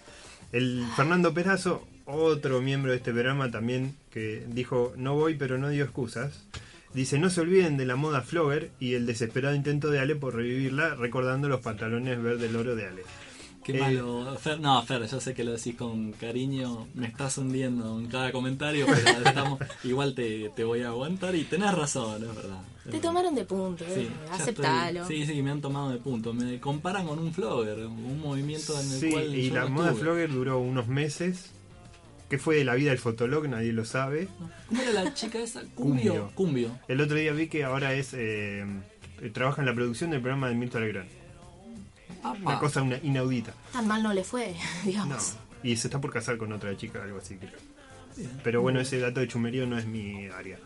El 0.52 0.86
Fernando 0.96 1.34
Perazo, 1.34 1.86
otro 2.06 2.62
miembro 2.62 2.92
de 2.92 2.96
este 2.98 3.12
programa 3.12 3.50
también, 3.50 3.94
que 4.10 4.42
dijo, 4.48 4.94
no 4.96 5.14
voy 5.16 5.34
pero 5.34 5.58
no 5.58 5.68
dio 5.68 5.84
excusas. 5.84 6.44
Dice, 6.94 7.18
no 7.18 7.30
se 7.30 7.40
olviden 7.42 7.76
de 7.76 7.86
la 7.86 7.94
moda 7.96 8.20
flogger 8.22 8.72
y 8.80 8.94
el 8.94 9.06
desesperado 9.06 9.54
intento 9.54 9.90
de 9.90 10.00
Ale 10.00 10.16
por 10.16 10.34
revivirla 10.34 10.94
recordando 10.96 11.48
los 11.48 11.60
pantalones 11.60 12.20
verde 12.20 12.54
oro 12.56 12.74
de 12.74 12.86
Ale. 12.86 13.02
Qué 13.62 13.76
Eh, 13.76 13.80
malo. 13.80 14.36
Fer, 14.40 14.58
no, 14.58 14.82
Fer, 14.82 15.06
yo 15.06 15.20
sé 15.20 15.34
que 15.34 15.44
lo 15.44 15.52
decís 15.52 15.76
con 15.76 16.12
cariño, 16.12 16.88
me 16.94 17.06
estás 17.06 17.36
hundiendo 17.38 18.00
en 18.00 18.06
cada 18.08 18.32
comentario, 18.32 18.86
pero 18.86 18.96
estamos, 19.28 19.60
igual 19.84 20.14
te, 20.14 20.50
te 20.56 20.64
voy 20.64 20.80
a 20.82 20.88
aguantar 20.88 21.34
y 21.36 21.44
tenés 21.44 21.72
razón, 21.74 22.24
es 22.24 22.34
verdad. 22.34 22.60
es 22.78 22.84
Te 22.84 22.90
verdad. 22.90 23.02
tomaron 23.02 23.34
de 23.34 23.44
punto, 23.44 23.84
Sí, 23.94 24.00
eh, 24.00 24.10
aceptalo. 24.32 25.02
estoy- 25.02 25.24
sí, 25.26 25.34
sí, 25.34 25.42
me 25.42 25.50
han 25.50 25.60
tomado 25.60 25.90
de 25.90 25.98
punto. 25.98 26.32
Me 26.32 26.58
comparan 26.58 27.06
con 27.06 27.18
un 27.18 27.32
flogger, 27.34 27.86
un 27.86 28.18
movimiento 28.20 28.72
en 28.80 28.90
el 28.92 28.98
Sí, 28.98 29.10
cual 29.10 29.34
y 29.34 29.48
yo 29.50 29.54
la 29.54 29.64
no 29.64 29.68
moda 29.70 29.94
flogger 29.94 30.32
duró 30.32 30.58
unos 30.58 30.88
meses. 30.88 31.52
¿Qué 32.30 32.38
fue 32.38 32.56
de 32.56 32.64
la 32.64 32.74
vida 32.76 32.90
del 32.90 32.98
fotolog? 32.98 33.46
Nadie 33.48 33.72
lo 33.72 33.84
sabe. 33.84 34.28
¿Cómo 34.68 34.80
era 34.80 34.92
la 35.04 35.12
chica 35.14 35.38
esa? 35.40 35.62
Cumbio. 35.74 36.12
Cumbio. 36.14 36.30
Cumbio. 36.34 36.78
El 36.88 37.00
otro 37.02 37.16
día 37.16 37.32
vi 37.32 37.48
que 37.48 37.64
ahora 37.64 37.92
es 37.92 38.10
eh, 38.14 38.64
trabaja 39.34 39.60
en 39.62 39.66
la 39.66 39.74
producción 39.74 40.10
del 40.12 40.20
programa 40.22 40.48
de 40.48 40.54
Milton 40.54 40.82
Legrand. 40.82 41.08
Apa. 42.22 42.38
Una 42.40 42.58
cosa 42.58 42.82
una- 42.82 42.98
inaudita. 43.02 43.52
Tan 43.72 43.86
mal 43.88 44.02
no 44.02 44.12
le 44.14 44.22
fue, 44.24 44.54
No. 44.84 44.86
digamos. 44.86 45.34
Y 45.62 45.76
se 45.76 45.88
está 45.88 46.00
por 46.00 46.12
casar 46.12 46.38
con 46.38 46.52
otra 46.52 46.74
chica, 46.76 47.02
algo 47.02 47.18
así 47.18 47.36
creo. 47.36 47.50
Pero 48.44 48.62
bueno, 48.62 48.80
ese 48.80 48.98
dato 48.98 49.20
de 49.20 49.28
chumerío 49.28 49.66
no 49.66 49.76
es 49.78 49.86
mi 49.86 50.26
área. 50.28 50.58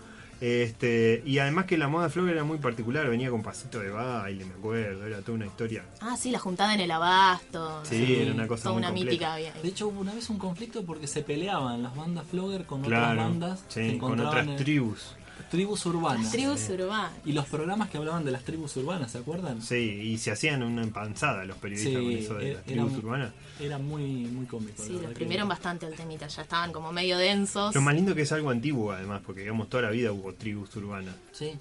Este, 0.45 1.23
y 1.25 1.39
además 1.39 1.65
que 1.65 1.79
la 1.79 1.89
moda 1.89 2.11
flogger 2.11 2.35
era 2.35 2.45
muy 2.45 2.59
particular, 2.59 3.09
venía 3.09 3.31
con 3.31 3.43
pasito 3.43 3.79
de 3.81 3.89
baile, 3.89 4.45
me 4.45 4.53
acuerdo, 4.53 5.07
era 5.07 5.21
toda 5.23 5.33
una 5.37 5.47
historia. 5.47 5.85
Ah, 6.03 6.19
sí, 6.19 6.31
la 6.31 6.39
juntada 6.39 6.75
en 6.75 6.81
el 6.81 6.91
abasto. 6.91 7.81
Sí, 7.85 8.17
era 8.21 8.35
una 8.35 8.47
cosa 8.47 8.65
Toda 8.65 8.75
muy 8.75 8.81
una 8.81 8.89
completa. 8.89 9.11
mítica 9.11 9.33
había. 9.35 9.53
De 9.63 9.69
hecho, 9.69 9.89
hubo 9.89 10.01
una 10.01 10.13
vez 10.13 10.29
un 10.29 10.37
conflicto 10.39 10.85
porque 10.85 11.07
se 11.07 11.23
peleaban 11.23 11.83
las 11.83 11.97
bandas 11.97 12.27
flogger 12.27 12.67
con 12.67 12.85
otras 12.85 13.17
bandas 13.17 13.65
sí, 13.69 13.81
con 13.81 13.91
encontraban 14.13 14.29
otras 14.29 14.47
en- 14.49 14.57
tribus. 14.57 15.17
Tribus 15.55 15.87
urbanas. 15.87 16.23
Las 16.25 16.33
tribus 16.33 16.69
urbanas. 16.69 17.13
Y 17.25 17.33
los 17.33 17.47
programas 17.47 17.89
que 17.91 17.99
hablaban 17.99 18.25
de 18.25 18.31
las 18.33 18.43
tribus 18.45 18.77
urbanas, 18.77 19.13
¿se 19.13 19.19
acuerdan? 19.19 19.63
Sí, 19.63 19.77
y 19.77 20.19
se 20.19 20.31
hacían 20.33 20.63
una 20.63 20.83
empanzada 20.83 21.45
los 21.45 21.57
periodistas 21.59 21.93
Sí, 21.95 22.05
con 22.05 22.13
eso 22.13 22.35
de 22.35 22.47
era- 22.51 22.55
las 22.57 22.65
tribus 22.67 22.93
era- 22.93 22.99
urbanas. 23.07 23.33
Era 23.61 23.79
muy, 23.79 24.03
muy 24.27 24.47
cómico. 24.47 24.83
Sí, 24.83 24.89
verdad 24.91 25.03
los 25.03 25.11
que- 25.11 25.17
primieron 25.17 25.49
bastante 25.49 25.87
al 25.87 25.95
temita, 25.95 26.27
ya 26.27 26.43
estaban 26.43 26.73
como 26.73 26.93
medio 26.93 27.17
densos. 27.19 27.75
Lo 27.75 27.81
más 27.81 27.95
lindo 27.95 28.15
que 28.15 28.23
es 28.23 28.33
algo 28.33 28.51
antiguo 28.51 28.93
además, 28.93 29.23
porque 29.25 29.43
digamos 29.43 29.69
toda 29.69 29.85
la 29.85 29.91
vida 29.91 30.13
hubo 30.13 30.35
tribus 30.35 30.75
urbanas 30.77 31.15
Sí. 31.33 31.53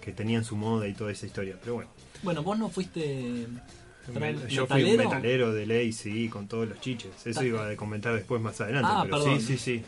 que 0.00 0.12
tenían 0.12 0.44
su 0.44 0.56
moda 0.56 0.88
y 0.88 0.94
toda 0.94 1.12
esa 1.12 1.26
historia. 1.26 1.56
Pero 1.60 1.74
bueno, 1.74 1.90
Bueno, 2.22 2.42
vos 2.42 2.58
no 2.58 2.68
fuiste. 2.70 3.46
yo 4.48 4.66
fui 4.66 4.84
un 4.84 4.96
metalero? 4.96 5.52
de 5.52 5.66
ley, 5.66 5.92
sí, 5.92 6.28
con 6.28 6.46
todos 6.48 6.68
los 6.68 6.80
chiches. 6.80 7.10
Eso 7.26 7.42
iba 7.44 7.68
a 7.68 7.76
comentar 7.76 8.14
después 8.14 8.40
más 8.40 8.60
adelante, 8.60 8.88
Ah, 8.90 9.02
pero 9.04 9.18
perdón. 9.22 9.40
sí, 9.40 9.46
sí, 9.46 9.58
sí. 9.58 9.82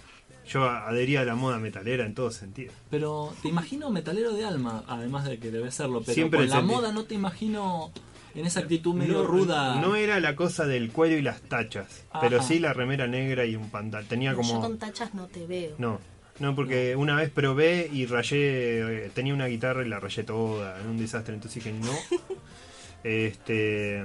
Yo 0.49 0.65
adhería 0.65 1.21
a 1.21 1.25
la 1.25 1.35
moda 1.35 1.59
metalera 1.59 2.07
en 2.07 2.15
todo 2.15 2.31
sentido. 2.31 2.73
Pero 2.91 3.35
te 3.43 3.49
imagino 3.49 3.91
metalero 3.91 4.33
de 4.33 4.45
alma, 4.45 4.83
además 4.87 5.25
de 5.27 5.39
que 5.39 5.51
debe 5.51 5.71
serlo. 5.71 6.01
Pero 6.01 6.15
Siempre 6.15 6.41
con 6.41 6.49
la 6.49 6.63
moda 6.63 6.93
no 6.93 7.05
te 7.05 7.15
imagino 7.15 7.93
en 8.35 8.47
esa 8.47 8.61
actitud 8.61 8.95
medio 8.95 9.27
ruda. 9.27 9.81
No 9.81 9.97
era 9.97 10.21
la 10.21 10.37
cosa 10.37 10.67
del 10.67 10.91
cuello 10.91 11.17
y 11.19 11.23
las 11.23 11.43
tachas, 11.43 12.05
Ajá. 12.11 12.21
pero 12.21 12.43
sí 12.43 12.59
la 12.59 12.73
remera 12.73 13.07
negra 13.07 13.45
y 13.45 13.57
un 13.57 13.71
pantalón. 13.71 14.09
Tenía 14.09 14.33
Yo 14.33 14.39
como... 14.39 14.61
con 14.61 14.79
tachas 14.79 15.15
no 15.15 15.27
te 15.27 15.47
veo. 15.47 15.75
No, 15.79 16.01
no, 16.39 16.55
porque 16.55 16.97
una 16.97 17.15
vez 17.15 17.31
probé 17.31 17.91
y 17.93 18.07
rayé, 18.07 19.07
eh, 19.07 19.11
tenía 19.13 19.35
una 19.35 19.47
guitarra 19.47 19.85
y 19.85 19.89
la 19.89 20.01
rayé 20.01 20.23
toda, 20.23 20.79
era 20.81 20.89
un 20.89 20.99
desastre, 20.99 21.35
entonces 21.35 21.63
dije 21.63 21.77
no. 21.79 21.93
este 23.05 24.05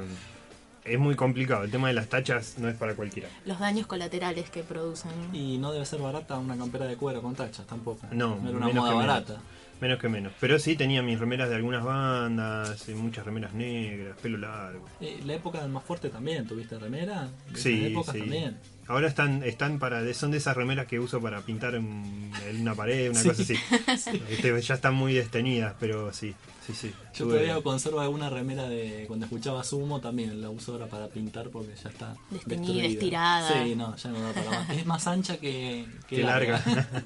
es 0.85 0.99
muy 0.99 1.15
complicado, 1.15 1.63
el 1.63 1.71
tema 1.71 1.87
de 1.87 1.93
las 1.93 2.07
tachas 2.07 2.55
no 2.57 2.67
es 2.67 2.75
para 2.75 2.95
cualquiera. 2.95 3.29
Los 3.45 3.59
daños 3.59 3.87
colaterales 3.87 4.49
que 4.49 4.63
producen. 4.63 5.11
Y 5.33 5.57
no 5.57 5.71
debe 5.71 5.85
ser 5.85 6.01
barata 6.01 6.37
una 6.37 6.57
campera 6.57 6.85
de 6.85 6.97
cuero 6.97 7.21
con 7.21 7.35
tachas 7.35 7.65
tampoco. 7.65 8.05
No, 8.11 8.37
era 8.47 8.57
una 8.57 8.67
moda 8.69 8.93
barata. 8.93 9.37
Menos 9.81 9.99
que 9.99 10.07
menos. 10.07 10.31
Pero 10.39 10.59
sí 10.59 10.75
tenía 10.77 11.01
mis 11.01 11.19
remeras 11.19 11.49
de 11.49 11.55
algunas 11.55 11.83
bandas, 11.83 12.87
y 12.87 12.93
muchas 12.93 13.25
remeras 13.25 13.53
negras, 13.53 14.17
pelo 14.21 14.37
largo. 14.37 14.85
Eh, 15.01 15.19
la 15.25 15.33
época 15.33 15.61
del 15.61 15.71
más 15.71 15.83
fuerte 15.83 16.09
también, 16.09 16.47
¿tuviste 16.47 16.79
remera? 16.79 17.27
De 17.51 17.59
Sí, 17.59 17.85
épocas 17.87 18.13
sí. 18.13 18.19
también. 18.21 18.57
Ahora 18.87 19.07
están, 19.07 19.43
están 19.43 19.79
para, 19.79 20.13
son 20.13 20.31
de 20.31 20.37
esas 20.37 20.55
remeras 20.55 20.87
que 20.87 20.99
uso 20.99 21.21
para 21.21 21.41
pintar 21.41 21.75
en, 21.75 22.31
en 22.47 22.61
una 22.61 22.75
pared, 22.75 23.09
una 23.11 23.19
Sí. 23.21 23.27
cosa 23.29 23.41
así. 23.43 24.19
Este, 24.29 24.61
ya 24.61 24.73
están 24.75 24.93
muy 24.93 25.13
destenidas, 25.13 25.73
pero 25.79 26.13
sí, 26.13 26.33
sí, 26.65 26.73
sí. 26.73 26.93
Yo 27.13 27.25
Tuve- 27.25 27.29
todavía 27.31 27.61
conservo 27.61 27.99
alguna 28.01 28.29
remera 28.29 28.67
de 28.69 29.03
cuando 29.07 29.25
escuchaba 29.25 29.63
Sumo, 29.65 29.99
también 29.99 30.41
la 30.41 30.49
uso 30.49 30.73
ahora 30.73 30.87
para 30.87 31.07
pintar 31.07 31.49
porque 31.49 31.73
ya 31.81 31.89
está 31.89 32.15
Desteñida, 32.29 32.83
destruida. 32.83 32.87
estirada. 32.87 33.63
Sí, 33.63 33.75
no, 33.75 33.95
ya 33.97 34.09
no 34.11 34.19
da 34.21 34.31
para 34.33 34.49
más. 34.49 34.69
Es 34.69 34.85
más 34.85 35.07
ancha 35.07 35.37
que, 35.37 35.85
que 36.07 36.23
larga. 36.23 36.61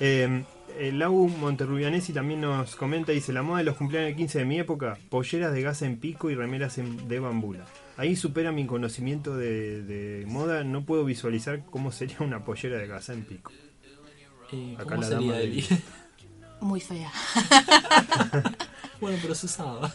eh, 0.00 0.44
el 0.78 0.98
Lau 0.98 1.28
Monterrubianesi 1.28 2.12
también 2.12 2.40
nos 2.40 2.76
comenta, 2.76 3.12
dice, 3.12 3.32
la 3.32 3.42
moda 3.42 3.58
de 3.58 3.64
los 3.64 3.76
cumpleaños 3.76 4.08
del 4.08 4.16
15 4.16 4.38
de 4.40 4.44
mi 4.44 4.58
época, 4.58 4.96
polleras 5.10 5.52
de 5.52 5.62
gasa 5.62 5.86
en 5.86 5.98
pico 5.98 6.30
y 6.30 6.34
remeras 6.34 6.78
en- 6.78 7.08
de 7.08 7.18
bambula. 7.20 7.64
Ahí 7.96 8.14
supera 8.16 8.52
mi 8.52 8.66
conocimiento 8.66 9.36
de, 9.36 9.82
de 9.82 10.24
moda, 10.26 10.64
no 10.64 10.84
puedo 10.84 11.04
visualizar 11.04 11.62
cómo 11.70 11.90
sería 11.92 12.18
una 12.20 12.44
pollera 12.44 12.78
de 12.78 12.86
gasa 12.86 13.12
en 13.12 13.24
pico. 13.24 13.52
Eh, 14.52 14.74
Acá 14.76 14.84
¿Cómo 14.84 15.00
la 15.02 15.08
sería, 15.08 15.32
dama 15.32 15.38
del- 15.40 15.64
Muy 16.60 16.80
fea. 16.80 17.10
bueno, 19.00 19.18
pero 19.22 19.34
se 19.34 19.46
usaba. 19.46 19.92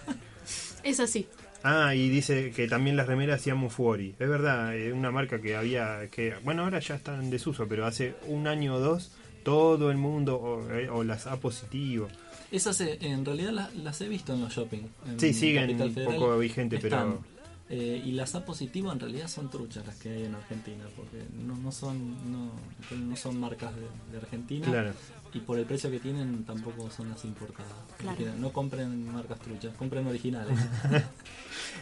Es 0.83 0.99
así. 0.99 1.27
Ah, 1.63 1.95
y 1.95 2.09
dice 2.09 2.51
que 2.51 2.67
también 2.67 2.97
las 2.97 3.07
remeras 3.07 3.39
hacían 3.39 3.57
Mufuori. 3.57 4.15
Es 4.19 4.27
verdad, 4.29 4.75
eh, 4.75 4.91
una 4.91 5.11
marca 5.11 5.39
que 5.41 5.55
había, 5.55 6.07
que 6.11 6.33
bueno, 6.43 6.63
ahora 6.63 6.79
ya 6.79 6.95
está 6.95 7.15
en 7.15 7.29
desuso, 7.29 7.67
pero 7.67 7.85
hace 7.85 8.15
un 8.27 8.47
año 8.47 8.75
o 8.75 8.79
dos 8.79 9.11
todo 9.43 9.91
el 9.91 9.97
mundo, 9.97 10.35
o, 10.35 10.71
eh, 10.71 10.89
o 10.89 11.03
las 11.03 11.27
A 11.27 11.37
positivo, 11.37 12.07
Esas 12.51 12.79
eh, 12.81 12.97
en 13.01 13.25
realidad 13.25 13.51
las, 13.51 13.75
las 13.75 14.01
he 14.01 14.07
visto 14.07 14.33
en 14.33 14.41
los 14.41 14.53
shopping. 14.53 14.83
en 15.07 15.19
Sí, 15.19 15.33
siguen 15.33 15.81
un 15.81 15.93
poco 15.93 16.37
vigente, 16.37 16.79
pero-. 16.79 17.21
Eh, 17.69 18.03
y 18.05 18.11
las 18.11 18.35
A 18.35 18.45
positivo 18.45 18.91
en 18.91 18.99
realidad 18.99 19.27
son 19.27 19.49
truchas 19.49 19.87
las 19.87 19.95
que 19.95 20.09
hay 20.09 20.25
en 20.25 20.35
Argentina, 20.35 20.83
porque 20.95 21.23
no, 21.43 21.55
no 21.55 21.71
son 21.71 22.31
no, 22.31 22.51
no 22.95 23.15
son 23.15 23.39
marcas 23.39 23.73
de, 23.75 23.81
de 24.11 24.17
Argentina. 24.17 24.65
Claro. 24.65 24.91
Y 25.33 25.39
por 25.39 25.57
el 25.57 25.65
precio 25.65 25.89
que 25.89 25.99
tienen 25.99 26.43
tampoco 26.43 26.91
son 26.91 27.09
las 27.09 27.25
importadas. 27.25 27.71
Claro. 27.97 28.17
Que 28.17 28.25
No 28.37 28.53
compren 28.53 29.11
marcas 29.11 29.39
truchas, 29.39 29.75
compren 29.75 30.05
originales. 30.07 30.57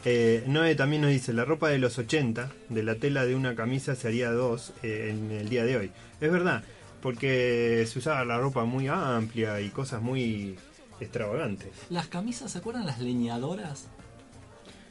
Eh, 0.06 0.44
Noé 0.48 0.76
también 0.76 1.02
nos 1.02 1.12
dice, 1.12 1.34
la 1.34 1.46
ropa 1.46 1.70
de 1.70 1.78
los 1.78 1.98
80, 1.98 2.52
de 2.70 2.84
la 2.84 2.96
tela 2.96 3.26
de 3.26 3.36
una 3.36 3.56
camisa 3.56 3.96
se 3.96 4.08
haría 4.08 4.32
dos 4.32 4.74
eh, 4.84 5.10
en 5.12 5.32
el 5.32 5.50
día 5.50 5.64
de 5.64 5.78
hoy. 5.78 5.92
Es 6.20 6.32
verdad, 6.32 6.64
porque 7.02 7.86
se 7.88 8.00
usaba 8.00 8.24
la 8.26 8.38
ropa 8.38 8.66
muy 8.66 8.88
amplia 8.88 9.60
y 9.62 9.70
cosas 9.70 10.02
muy 10.02 10.56
extravagantes. 11.00 11.70
las 11.90 12.08
camisas, 12.08 12.52
¿se 12.52 12.60
acuerdan 12.60 12.86
las 12.86 13.00
leñadoras? 13.00 13.88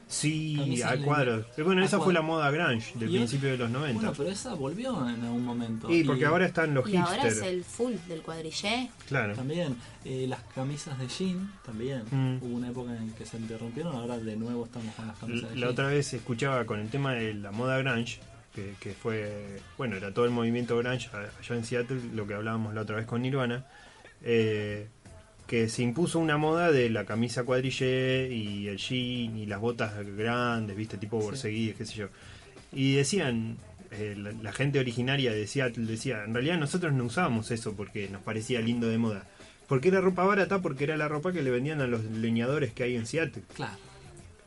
Sí, 0.08 0.56
Camisas 0.58 0.90
a 0.90 0.98
cuadros. 1.04 1.46
Pero 1.54 1.66
bueno, 1.66 1.82
a 1.82 1.84
esa 1.84 2.00
fue 2.00 2.12
la 2.12 2.20
moda 2.20 2.50
grunge 2.50 2.98
del 2.98 3.10
principio 3.10 3.50
de 3.50 3.58
los 3.58 3.70
90. 3.70 3.94
Bueno, 3.94 4.12
pero 4.16 4.28
esa 4.28 4.54
volvió 4.54 5.08
en 5.08 5.22
algún 5.22 5.44
momento. 5.44 5.88
y 5.88 6.02
porque 6.02 6.26
ahora 6.26 6.46
están 6.46 6.74
los 6.74 6.88
Y 6.90 6.96
ahora 6.96 7.28
es 7.28 7.40
el 7.42 7.62
full 7.62 7.92
del 8.08 8.20
cuadrillé. 8.20 8.90
Claro. 9.06 9.36
También 9.36 9.76
eh, 10.04 10.26
las 10.28 10.40
camisas 10.52 10.98
de 10.98 11.06
jean, 11.06 11.52
también. 11.64 12.02
Mm. 12.10 12.38
Hubo 12.42 12.56
una 12.56 12.70
época 12.70 12.96
en 12.96 13.12
que 13.12 13.24
se 13.24 13.36
interrumpieron, 13.36 13.94
ahora 13.94 14.18
de 14.18 14.34
nuevo 14.34 14.64
estamos 14.64 14.92
con 14.96 15.06
las 15.06 15.16
camisas 15.16 15.50
de 15.50 15.54
La 15.54 15.60
jean. 15.60 15.70
otra 15.70 15.86
vez 15.86 16.12
escuchaba 16.12 16.66
con 16.66 16.80
el 16.80 16.88
tema 16.88 17.12
de 17.14 17.32
la 17.34 17.52
moda 17.52 17.78
grunge, 17.78 18.18
que, 18.54 18.74
que 18.80 18.92
fue, 18.92 19.60
bueno, 19.78 19.96
era 19.96 20.12
todo 20.12 20.24
el 20.24 20.30
movimiento 20.30 20.76
grunge 20.78 21.08
allá 21.14 21.54
en 21.56 21.64
Seattle, 21.64 22.00
lo 22.14 22.26
que 22.26 22.34
hablábamos 22.34 22.74
la 22.74 22.82
otra 22.82 22.96
vez 22.96 23.06
con 23.06 23.22
Nirvana, 23.22 23.66
eh, 24.22 24.88
que 25.46 25.68
se 25.68 25.82
impuso 25.82 26.18
una 26.18 26.36
moda 26.36 26.70
de 26.70 26.90
la 26.90 27.04
camisa 27.04 27.44
cuadrillé 27.44 28.28
y 28.32 28.68
el 28.68 28.76
jean 28.78 29.36
y 29.36 29.46
las 29.46 29.60
botas 29.60 29.94
grandes, 30.16 30.76
viste, 30.76 30.96
tipo 30.96 31.18
Sí. 31.20 31.24
borseguíes, 31.26 31.76
qué 31.76 31.84
sé 31.86 31.94
yo. 31.94 32.08
Y 32.72 32.94
decían, 32.94 33.56
eh, 33.90 34.14
la, 34.16 34.30
la 34.32 34.52
gente 34.52 34.78
originaria 34.78 35.32
de 35.32 35.46
Seattle 35.48 35.86
decía, 35.86 36.22
en 36.24 36.34
realidad 36.34 36.58
nosotros 36.58 36.92
no 36.92 37.04
usábamos 37.04 37.50
eso 37.50 37.74
porque 37.74 38.08
nos 38.08 38.22
parecía 38.22 38.60
lindo 38.60 38.88
de 38.88 38.98
moda. 38.98 39.26
Porque 39.66 39.88
era 39.88 40.00
ropa 40.00 40.24
barata, 40.24 40.60
porque 40.60 40.84
era 40.84 40.96
la 40.96 41.08
ropa 41.08 41.32
que 41.32 41.42
le 41.42 41.50
vendían 41.50 41.80
a 41.80 41.86
los 41.86 42.04
leñadores 42.04 42.72
que 42.72 42.82
hay 42.84 42.96
en 42.96 43.06
Seattle. 43.06 43.42
Claro, 43.54 43.76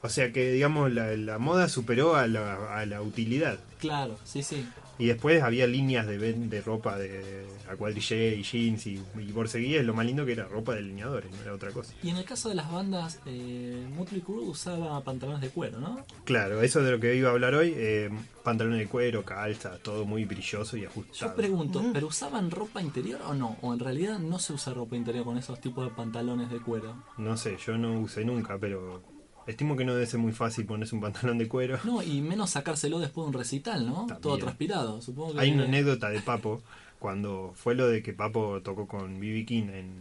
O 0.03 0.09
sea 0.09 0.31
que, 0.33 0.51
digamos, 0.51 0.91
la, 0.91 1.15
la 1.17 1.39
moda 1.39 1.69
superó 1.69 2.15
a 2.15 2.27
la, 2.27 2.77
a 2.77 2.85
la 2.85 3.01
utilidad. 3.01 3.57
claro, 3.79 4.17
sí, 4.25 4.43
sí. 4.43 4.65
Y 4.99 5.07
después 5.07 5.41
había 5.41 5.65
líneas 5.65 6.05
de, 6.05 6.17
de 6.33 6.61
ropa 6.61 6.99
de 6.99 7.47
a 7.67 7.75
cuadrillé 7.75 8.35
y 8.35 8.43
jeans 8.43 8.85
y, 8.85 9.01
y 9.17 9.31
borseguíes. 9.31 9.83
Lo 9.83 9.95
más 9.95 10.05
lindo 10.05 10.23
que 10.23 10.33
era 10.33 10.43
ropa 10.45 10.75
de 10.75 10.83
leñadores, 10.83 11.31
no 11.31 11.41
era 11.41 11.51
otra 11.53 11.71
cosa. 11.71 11.93
Y 12.03 12.09
en 12.09 12.17
el 12.17 12.25
caso 12.25 12.49
de 12.49 12.55
las 12.55 12.71
bandas, 12.71 13.19
eh, 13.25 13.87
Motley 13.95 14.21
Crue 14.21 14.43
usaba 14.43 15.03
pantalones 15.03 15.41
de 15.41 15.49
cuero, 15.49 15.79
¿no? 15.79 16.05
Claro, 16.25 16.61
eso 16.61 16.81
de 16.83 16.91
lo 16.91 16.99
que 16.99 17.15
iba 17.15 17.29
a 17.29 17.31
hablar 17.31 17.55
hoy. 17.55 17.73
eh, 17.75 18.11
pantalones 18.43 18.79
de 18.79 18.87
cuero, 18.87 19.25
calza, 19.25 19.79
todo 19.81 20.05
muy 20.05 20.25
brilloso 20.25 20.77
y 20.77 20.81
Yo 20.81 20.89
ajustado. 20.89 21.35
pregunto, 21.35 21.83
¿pero 21.91 22.07
usaban 22.07 22.51
ropa 22.51 22.79
interior 22.81 23.19
o 23.27 23.33
no? 23.33 23.57
¿O 23.61 23.73
en 23.73 23.79
realidad 23.79 24.19
no 24.19 24.37
se 24.37 24.53
usa 24.53 24.73
ropa 24.75 24.95
interior 24.95 25.25
con 25.25 25.37
esos 25.39 25.59
tipos 25.59 25.85
de 25.85 25.91
pantalones 25.95 26.51
de 26.51 26.59
cuero? 26.59 27.03
No 27.17 27.35
sé, 27.35 27.57
yo 27.65 27.77
no 27.79 27.99
usé 27.99 28.23
nunca, 28.25 28.59
pero 28.59 29.01
estimo 29.47 29.75
que 29.75 29.85
no 29.85 29.93
debe 29.93 30.05
ser 30.05 30.19
muy 30.19 30.31
fácil 30.31 30.65
ponerse 30.65 30.95
un 30.95 31.01
pantalón 31.01 31.37
de 31.37 31.47
cuero. 31.47 31.79
No, 31.83 32.01
y 32.01 32.21
menos 32.21 32.51
sacárselo 32.51 32.99
después 32.99 33.25
de 33.25 33.27
un 33.29 33.33
recital, 33.33 33.85
¿no? 33.85 33.95
También. 34.05 34.21
Todo 34.21 34.37
transpirado, 34.37 35.01
supongo 35.01 35.33
que... 35.33 35.39
Hay 35.39 35.51
una 35.51 35.65
anécdota 35.65 36.09
de 36.09 36.21
Papo, 36.21 36.61
cuando 36.99 37.53
fue 37.55 37.75
lo 37.75 37.87
de 37.87 38.01
que 38.01 38.13
Papo 38.13 38.61
tocó 38.61 38.87
con 38.87 39.19
B.B. 39.19 39.45
King 39.45 39.69
en, 39.73 39.91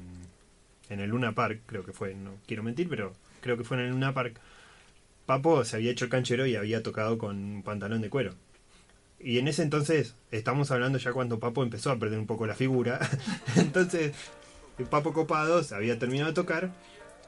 en 0.89 1.01
el 1.01 1.11
Luna 1.11 1.35
Park, 1.35 1.61
creo 1.67 1.85
que 1.85 1.93
fue, 1.93 2.15
no 2.15 2.33
quiero 2.47 2.63
mentir, 2.63 2.89
pero 2.89 3.13
creo 3.41 3.57
que 3.57 3.65
fue 3.65 3.77
en 3.79 3.85
el 3.85 3.91
Luna 3.91 4.15
Park. 4.15 4.39
Papo 5.27 5.65
se 5.65 5.77
había 5.77 5.91
hecho 5.91 6.05
el 6.05 6.11
canchero 6.11 6.47
y 6.47 6.57
había 6.57 6.83
tocado 6.83 7.19
con 7.19 7.37
un 7.37 7.63
pantalón 7.63 8.03
de 8.03 8.11
cuero. 8.11 8.35
Y 9.19 9.39
en 9.39 9.47
ese 9.47 9.63
entonces, 9.63 10.15
estamos 10.33 10.71
hablando 10.71 10.99
ya 10.99 11.13
cuando 11.13 11.39
Papo 11.39 11.63
empezó 11.63 11.91
a 11.91 11.99
perder 11.99 12.19
un 12.19 12.27
poco 12.27 12.47
la 12.47 12.55
figura. 12.55 12.99
entonces, 13.57 14.15
el 14.79 14.87
Papo 14.87 15.13
Copado 15.13 15.63
se 15.63 15.75
había 15.75 15.99
terminado 15.99 16.31
de 16.31 16.35
tocar 16.35 16.73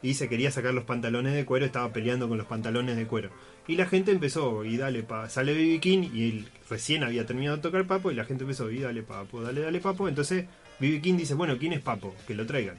y 0.04 0.12
se 0.12 0.28
quería 0.28 0.50
sacar 0.50 0.74
los 0.74 0.84
pantalones 0.84 1.32
de 1.32 1.46
cuero, 1.46 1.64
estaba 1.64 1.90
peleando 1.90 2.28
con 2.28 2.36
los 2.36 2.46
pantalones 2.46 2.94
de 2.94 3.06
cuero. 3.06 3.30
Y 3.66 3.76
la 3.76 3.86
gente 3.86 4.12
empezó, 4.12 4.62
y 4.62 4.76
dale, 4.76 5.02
pa, 5.02 5.30
sale 5.30 5.54
BB 5.54 5.80
King, 5.80 6.10
y 6.12 6.28
él 6.28 6.48
recién 6.68 7.02
había 7.04 7.24
terminado 7.24 7.56
de 7.56 7.62
tocar 7.62 7.86
Papo, 7.86 8.10
y 8.10 8.14
la 8.14 8.26
gente 8.26 8.44
empezó, 8.44 8.70
y 8.70 8.80
dale, 8.80 9.02
Papo, 9.02 9.40
dale, 9.40 9.62
dale, 9.62 9.80
Papo. 9.80 10.06
Entonces 10.06 10.44
BB 10.78 11.00
King 11.00 11.16
dice, 11.16 11.32
bueno, 11.32 11.56
¿quién 11.56 11.72
es 11.72 11.80
Papo? 11.80 12.14
Que 12.26 12.34
lo 12.34 12.44
traigan. 12.44 12.76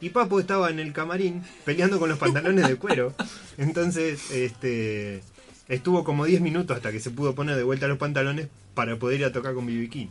Y 0.00 0.10
Papo 0.10 0.40
estaba 0.40 0.70
en 0.70 0.80
el 0.80 0.92
camarín 0.92 1.44
peleando 1.64 2.00
con 2.00 2.08
los 2.08 2.18
pantalones 2.18 2.66
de 2.66 2.74
cuero. 2.74 3.14
Entonces, 3.56 4.32
este 4.32 5.22
estuvo 5.68 6.02
como 6.02 6.24
10 6.24 6.40
minutos 6.40 6.76
hasta 6.76 6.90
que 6.90 6.98
se 6.98 7.12
pudo 7.12 7.36
poner 7.36 7.54
de 7.54 7.62
vuelta 7.62 7.86
los 7.86 7.98
pantalones 7.98 8.48
para 8.74 8.96
poder 8.96 9.20
ir 9.20 9.26
a 9.26 9.32
tocar 9.32 9.54
con 9.54 9.66
BB 9.66 9.88
King. 9.88 10.08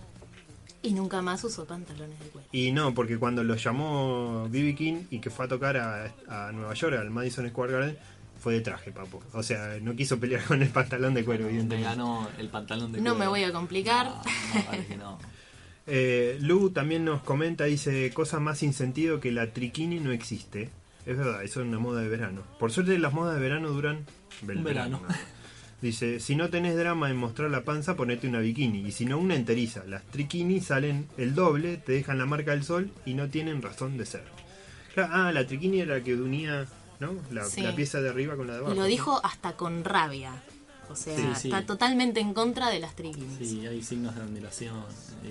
Y 0.82 0.94
nunca 0.94 1.22
más 1.22 1.44
usó 1.44 1.66
pantalones 1.66 2.18
de 2.20 2.26
cuero. 2.28 2.48
Y 2.52 2.72
no, 2.72 2.94
porque 2.94 3.18
cuando 3.18 3.44
lo 3.44 3.56
llamó 3.56 4.48
BB 4.50 4.76
King 4.76 5.04
y 5.10 5.20
que 5.20 5.30
fue 5.30 5.46
a 5.46 5.48
tocar 5.48 5.76
a, 5.78 6.14
a 6.28 6.52
Nueva 6.54 6.74
York, 6.74 6.96
al 6.98 7.10
Madison 7.10 7.48
Square 7.50 7.74
Garden, 7.74 7.98
fue 8.40 8.54
de 8.54 8.62
traje, 8.62 8.92
papo. 8.94 9.22
O 9.34 9.44
sea, 9.44 9.78
no 9.82 9.94
quiso 9.96 10.18
pelear 10.20 10.44
con 10.48 10.62
el 10.62 10.70
pantalón 10.70 11.14
de 11.14 11.26
cuero, 11.26 11.44
Me 11.44 11.50
evidentemente. 11.50 11.90
ganó 11.90 12.30
el 12.38 12.48
pantalón 12.48 12.92
de 12.94 13.00
No 13.00 13.12
cuero. 13.16 13.20
me 13.20 13.28
voy 13.28 13.44
a 13.44 13.52
complicar. 13.52 14.06
No, 14.08 14.14
no, 14.16 14.66
vale 14.68 14.86
que 14.86 14.96
no. 14.98 15.20
Eh, 15.92 16.38
Lu 16.42 16.70
también 16.70 17.04
nos 17.04 17.24
comenta, 17.24 17.64
dice, 17.64 18.12
cosa 18.14 18.40
más 18.40 18.60
sin 18.60 18.74
sentido 18.74 19.20
que 19.20 19.32
la 19.32 19.54
triquini 19.54 20.00
no 20.00 20.12
existe. 20.12 20.70
Es 21.08 21.18
verdad, 21.18 21.44
eso 21.44 21.62
es 21.62 21.68
una 21.68 21.80
moda 21.80 22.02
de 22.02 22.10
verano. 22.10 22.44
Por 22.60 22.72
suerte 22.72 23.00
las 23.00 23.12
modas 23.12 23.34
de 23.34 23.42
verano 23.42 23.70
duran 23.70 24.06
Un 24.48 24.64
verano. 24.64 25.02
Dice, 25.82 26.20
si 26.20 26.36
no 26.36 26.50
tenés 26.50 26.76
drama 26.76 27.10
en 27.10 27.16
mostrar 27.16 27.50
la 27.50 27.64
panza, 27.64 27.96
ponete 27.96 28.28
una 28.28 28.40
bikini. 28.40 28.82
Y 28.86 28.92
si 28.92 29.06
no, 29.06 29.18
una 29.18 29.36
enteriza. 29.36 29.84
Las 29.86 30.04
triquini 30.04 30.60
salen 30.60 31.08
el 31.18 31.34
doble, 31.36 31.78
te 31.78 31.94
dejan 31.94 32.18
la 32.18 32.26
marca 32.26 32.52
del 32.52 32.64
sol 32.64 32.90
y 33.06 33.14
no 33.14 33.30
tienen 33.30 33.62
razón 33.62 33.98
de 33.98 34.06
ser. 34.06 34.24
Claro, 34.94 35.10
ah, 35.14 35.32
la 35.32 35.48
triquini 35.48 35.80
era 35.82 35.96
la 35.98 36.04
que 36.04 36.16
unía 36.16 36.66
¿no? 37.00 37.14
la, 37.32 37.46
Sí. 37.46 37.62
la 37.62 37.76
pieza 37.76 38.02
de 38.02 38.10
arriba 38.10 38.36
con 38.36 38.48
la 38.48 38.54
de 38.54 38.60
abajo. 38.60 38.74
Y 38.74 38.78
lo 38.78 38.84
dijo 38.86 39.22
hasta 39.24 39.54
con 39.54 39.86
rabia. 39.86 40.34
O 40.90 40.96
sea, 40.96 41.16
Sí, 41.16 41.24
sí. 41.40 41.48
está 41.50 41.66
totalmente 41.66 42.20
en 42.20 42.34
contra 42.34 42.70
de 42.70 42.80
las 42.80 42.96
triquinis. 42.96 43.38
Sí, 43.48 43.66
hay 43.68 43.84
signos 43.84 44.16
de 44.16 44.22
admiración 44.22 44.76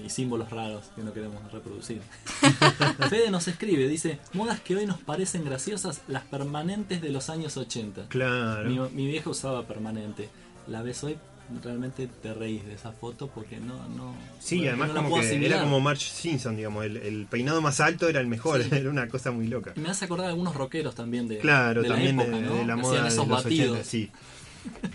y 0.05 0.09
símbolos 0.09 0.51
raros 0.51 0.85
que 0.95 1.03
no 1.03 1.13
queremos 1.13 1.51
reproducir. 1.53 2.01
Fede 3.11 3.31
nos 3.31 3.49
escribe, 3.49 3.89
dice, 3.89 4.19
modas 4.35 4.61
que 4.61 4.77
hoy 4.77 4.87
nos 4.87 4.99
parecen 4.99 5.45
graciosas, 5.45 6.03
las 6.09 6.25
permanentes 6.25 7.01
de 7.03 7.11
los 7.11 7.29
años 7.31 7.57
80. 7.57 8.07
Claro. 8.09 8.69
Mi, 8.69 8.79
mi 8.91 9.07
vieja 9.07 9.31
usaba 9.31 9.67
permanente. 9.67 10.29
La 10.67 10.83
ves 10.83 11.03
hoy, 11.03 11.17
realmente 11.65 12.09
te 12.23 12.35
reís 12.35 12.65
de 12.67 12.75
esa 12.75 12.93
foto 12.93 13.29
porque 13.29 13.57
no... 13.59 13.75
no 13.89 14.15
Sí, 14.39 14.61
no- 14.61 14.69
además 14.69 14.89
no 14.89 14.95
la 14.95 15.01
como 15.03 15.11
puedo 15.17 15.29
que 15.31 15.47
era 15.47 15.61
como 15.63 15.81
Marge 15.81 16.05
Simpson, 16.11 16.57
digamos, 16.57 16.85
el, 16.85 16.99
el 16.99 17.27
peinado 17.27 17.61
más 17.63 17.81
alto 17.81 18.09
era 18.09 18.21
el 18.21 18.27
mejor, 18.27 18.63
Sí. 18.63 18.69
era 18.73 18.91
una 18.91 19.09
cosa 19.09 19.31
muy 19.31 19.47
loca. 19.49 19.73
Me 19.77 19.89
hace 19.89 20.05
acordar 20.05 20.27
a 20.27 20.31
algunos 20.31 20.55
rockeros 20.55 20.95
también 20.95 21.27
de, 21.27 21.39
Claro, 21.39 21.83
de 21.83 21.89
la 21.89 21.95
también 21.95 22.17
de- 22.19 22.23
época, 22.25 22.37
de, 22.39 22.43
¿no? 22.43 22.65
la 22.67 22.77
moda 22.77 22.89
hacían 22.91 23.03
de 23.05 23.09
esos 23.09 23.29
los 23.29 23.43
batidos. 23.45 23.71
80, 23.71 23.85
sí. 23.91 24.11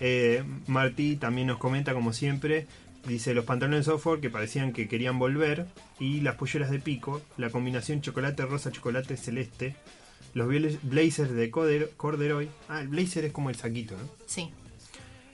Eh, 0.00 0.44
Martí 0.66 1.16
también 1.16 1.46
nos 1.48 1.58
comenta, 1.58 1.94
como 1.94 2.12
siempre, 2.12 2.66
dice 3.06 3.34
los 3.34 3.44
pantalones 3.44 3.80
de 3.86 3.92
software 3.92 4.20
que 4.20 4.30
parecían 4.30 4.72
que 4.72 4.88
querían 4.88 5.18
volver 5.18 5.66
y 6.00 6.20
las 6.20 6.36
polleras 6.36 6.70
de 6.70 6.78
pico, 6.80 7.20
la 7.36 7.50
combinación 7.50 8.00
chocolate 8.00 8.44
rosa, 8.46 8.70
chocolate 8.72 9.16
celeste, 9.16 9.76
los 10.34 10.48
bla- 10.48 10.78
blazers 10.82 11.32
de 11.32 11.50
corduroy, 11.50 12.48
ah, 12.68 12.80
el 12.80 12.88
blazer 12.88 13.24
es 13.26 13.32
como 13.32 13.50
el 13.50 13.56
saquito, 13.56 13.94
¿no? 13.96 14.08
Sí. 14.26 14.50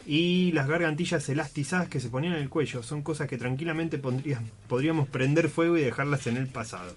Y 0.07 0.51
las 0.53 0.67
gargantillas 0.67 1.29
elastizadas 1.29 1.89
que 1.89 2.01
se 2.01 2.09
ponían 2.09 2.33
en 2.35 2.41
el 2.43 2.49
cuello 2.49 2.83
son 2.83 3.03
cosas 3.03 3.29
que 3.29 3.39
tranquilamente 3.39 3.99
pondrían- 3.99 4.51
podríamos 4.69 5.09
prender 5.09 5.49
fuego 5.49 5.77
y 5.77 5.83
dejarlas 5.83 6.27
en 6.27 6.37
el 6.39 6.49
pasado. 6.49 6.95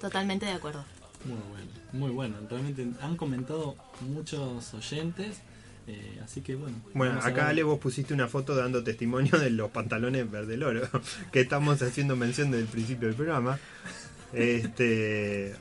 Totalmente 0.00 0.46
de 0.46 0.52
acuerdo. 0.52 0.84
Muy 1.24 1.38
bueno, 1.50 1.70
muy 1.92 2.10
bueno. 2.10 2.36
Realmente 2.50 2.86
han 3.00 3.16
comentado 3.16 3.76
muchos 4.02 4.74
oyentes, 4.74 5.40
eh, 5.86 6.20
así 6.24 6.40
que 6.40 6.54
bueno. 6.54 6.76
Bueno, 6.94 7.20
acá. 7.22 7.48
Ale 7.48 7.62
vos 7.62 7.78
pusiste 7.78 8.14
una 8.14 8.28
foto 8.28 8.54
dando 8.54 8.82
testimonio 8.82 9.38
de 9.38 9.50
los 9.50 9.70
pantalones 9.70 10.30
verde 10.30 10.62
oro, 10.64 10.82
que 11.32 11.40
estamos 11.40 11.82
haciendo 11.82 12.16
mención 12.16 12.50
desde 12.50 12.64
el 12.64 12.70
principio 12.70 13.08
del 13.08 13.16
programa. 13.16 13.58
Este, 14.32 15.54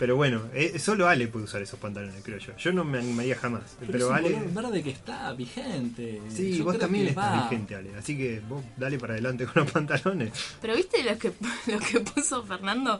pero 0.00 0.16
bueno, 0.16 0.40
eh, 0.54 0.78
solo 0.78 1.06
Ale 1.06 1.28
puede 1.28 1.44
usar 1.44 1.60
esos 1.60 1.78
pantalones, 1.78 2.24
creo 2.24 2.38
yo. 2.38 2.56
Yo 2.56 2.72
no 2.72 2.84
me 2.84 2.98
animaría 3.00 3.36
jamás. 3.36 3.76
Pero, 3.78 3.92
Pero, 3.92 4.04
es 4.06 4.10
un 4.10 4.16
Ale, 4.16 4.32
color 4.32 4.52
verde 4.54 4.82
que 4.82 4.90
está 4.92 5.30
vigente. 5.34 6.22
sí, 6.30 6.56
Yo 6.56 6.64
vos 6.64 6.78
también 6.78 7.08
estás 7.08 7.38
va. 7.38 7.42
vigente, 7.50 7.74
Ale. 7.76 7.94
Así 7.98 8.16
que 8.16 8.40
vos 8.48 8.64
dale 8.78 8.98
para 8.98 9.12
adelante 9.12 9.44
con 9.44 9.62
los 9.62 9.70
pantalones. 9.74 10.32
Pero 10.62 10.74
viste 10.74 11.04
lo 11.04 11.18
que, 11.18 11.34
lo 11.66 11.78
que 11.78 12.00
puso 12.00 12.42
Fernando. 12.44 12.98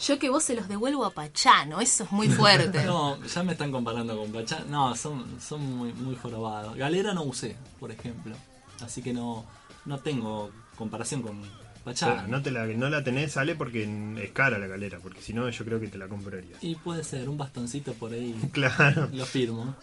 Yo 0.00 0.18
que 0.18 0.28
vos 0.30 0.42
se 0.42 0.56
los 0.56 0.66
devuelvo 0.66 1.04
a 1.04 1.12
Pachano, 1.12 1.80
eso 1.80 2.02
es 2.02 2.10
muy 2.10 2.28
fuerte. 2.28 2.82
No, 2.84 3.24
ya 3.24 3.44
me 3.44 3.52
están 3.52 3.70
comparando 3.70 4.18
con 4.18 4.32
Pachá. 4.32 4.64
No, 4.68 4.96
son, 4.96 5.40
son 5.40 5.60
muy, 5.76 5.92
muy 5.92 6.16
jorobados. 6.16 6.74
Galera 6.74 7.14
no 7.14 7.22
usé, 7.22 7.56
por 7.78 7.92
ejemplo. 7.92 8.34
Así 8.82 9.00
que 9.00 9.12
no, 9.12 9.44
no 9.84 10.00
tengo 10.00 10.50
comparación 10.74 11.22
con 11.22 11.40
Pachá. 11.84 12.26
No, 12.26 12.42
te 12.42 12.50
la, 12.50 12.66
no 12.66 12.88
la 12.90 13.02
tenés, 13.02 13.36
Ale, 13.36 13.54
porque 13.54 13.88
es 14.22 14.30
cara 14.32 14.58
la 14.58 14.66
galera, 14.66 14.98
porque 15.02 15.22
si 15.22 15.32
no 15.32 15.48
yo 15.48 15.64
creo 15.64 15.80
que 15.80 15.88
te 15.88 15.98
la 15.98 16.08
comprarías. 16.08 16.62
Y 16.62 16.74
puede 16.74 17.04
ser, 17.04 17.28
un 17.28 17.38
bastoncito 17.38 17.94
por 17.94 18.12
ahí. 18.12 18.34
Claro. 18.52 19.08
Lo 19.12 19.24
firmo. 19.24 19.76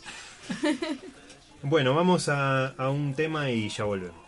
Bueno, 1.63 1.95
vamos 1.95 2.29
a, 2.29 2.67
a 2.67 2.89
un 2.89 3.13
tema 3.15 3.49
y 3.49 3.69
ya 3.69 3.83
volvemos. 3.86 4.27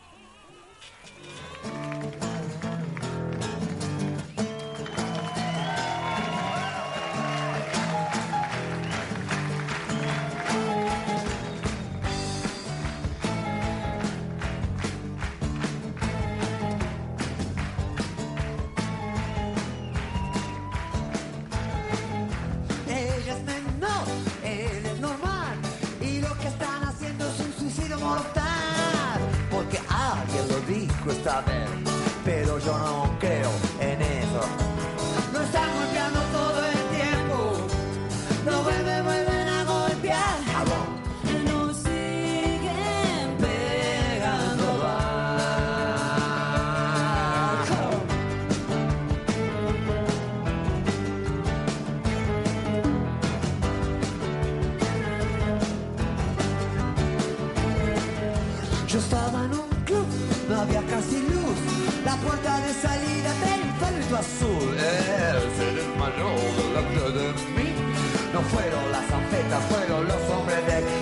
Pero 32.24 32.60
yo 32.60 32.78
no 32.78 33.17
creo 33.19 33.68
azul. 64.19 64.75
Él 64.77 65.39
se 65.58 65.65
desmayó 65.77 66.29
delante 66.58 67.03
de 67.17 67.27
mí. 67.55 67.69
No 68.34 68.41
fueron 68.41 68.91
las 68.91 69.12
anfetas, 69.12 69.63
fueron 69.65 70.08
los 70.08 70.29
hombres 70.29 70.65
de 70.67 70.73
aquí. 70.73 70.99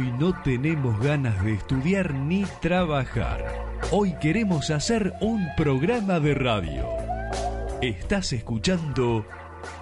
Hoy 0.00 0.14
no 0.18 0.32
tenemos 0.42 0.98
ganas 0.98 1.44
de 1.44 1.52
estudiar 1.52 2.14
ni 2.14 2.46
trabajar. 2.62 3.44
Hoy 3.90 4.14
queremos 4.18 4.70
hacer 4.70 5.12
un 5.20 5.46
programa 5.58 6.20
de 6.20 6.32
radio. 6.32 6.88
Estás 7.82 8.32
escuchando 8.32 9.26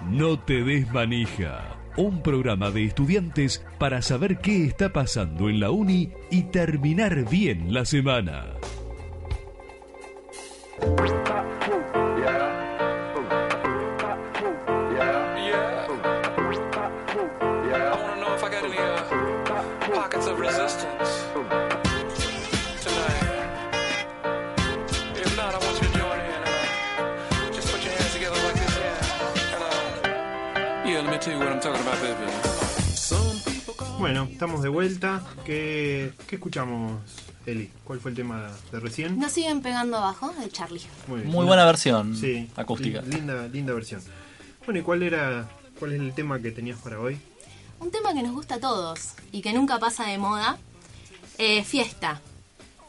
No 0.09 0.37
te 0.37 0.61
des 0.65 0.91
manija, 0.91 1.77
un 1.95 2.21
programa 2.21 2.69
de 2.69 2.83
estudiantes 2.83 3.65
para 3.77 4.01
saber 4.01 4.39
qué 4.39 4.65
está 4.65 4.91
pasando 4.91 5.47
en 5.47 5.61
la 5.61 5.71
uni 5.71 6.09
y 6.29 6.43
terminar 6.43 7.29
bien 7.29 7.73
la 7.73 7.85
semana. 7.85 8.47
Estamos 34.39 34.61
de 34.63 34.69
vuelta. 34.69 35.21
¿Qué, 35.45 36.13
qué 36.25 36.37
escuchamos, 36.37 36.93
Eli? 37.45 37.69
¿Cuál 37.83 37.99
fue 37.99 38.11
el 38.11 38.15
tema 38.15 38.49
de 38.71 38.79
recién? 38.79 39.19
Nos 39.19 39.33
siguen 39.33 39.61
pegando 39.61 39.97
abajo 39.97 40.31
de 40.39 40.49
Charlie. 40.49 40.79
Muy, 41.07 41.19
bien. 41.19 41.29
Muy 41.33 41.45
buena 41.45 41.65
versión 41.65 42.15
Sí, 42.15 42.49
acústica. 42.55 43.01
lin- 43.01 43.15
Linda, 43.15 43.47
linda 43.49 43.73
versión. 43.73 44.01
Bueno, 44.63 44.79
¿y 44.79 44.83
cuál 44.83 45.03
era, 45.03 45.49
cuál 45.77 45.91
es 45.91 45.99
el 45.99 46.13
tema 46.13 46.39
que 46.39 46.51
tenías 46.51 46.79
para 46.79 47.01
hoy? 47.01 47.19
Un 47.81 47.91
tema 47.91 48.13
que 48.13 48.23
nos 48.23 48.31
gusta 48.31 48.55
a 48.55 48.59
todos 48.61 49.09
y 49.33 49.41
que 49.41 49.51
nunca 49.51 49.77
pasa 49.77 50.05
de 50.05 50.17
moda. 50.17 50.57
Eh, 51.37 51.65
fiesta. 51.65 52.21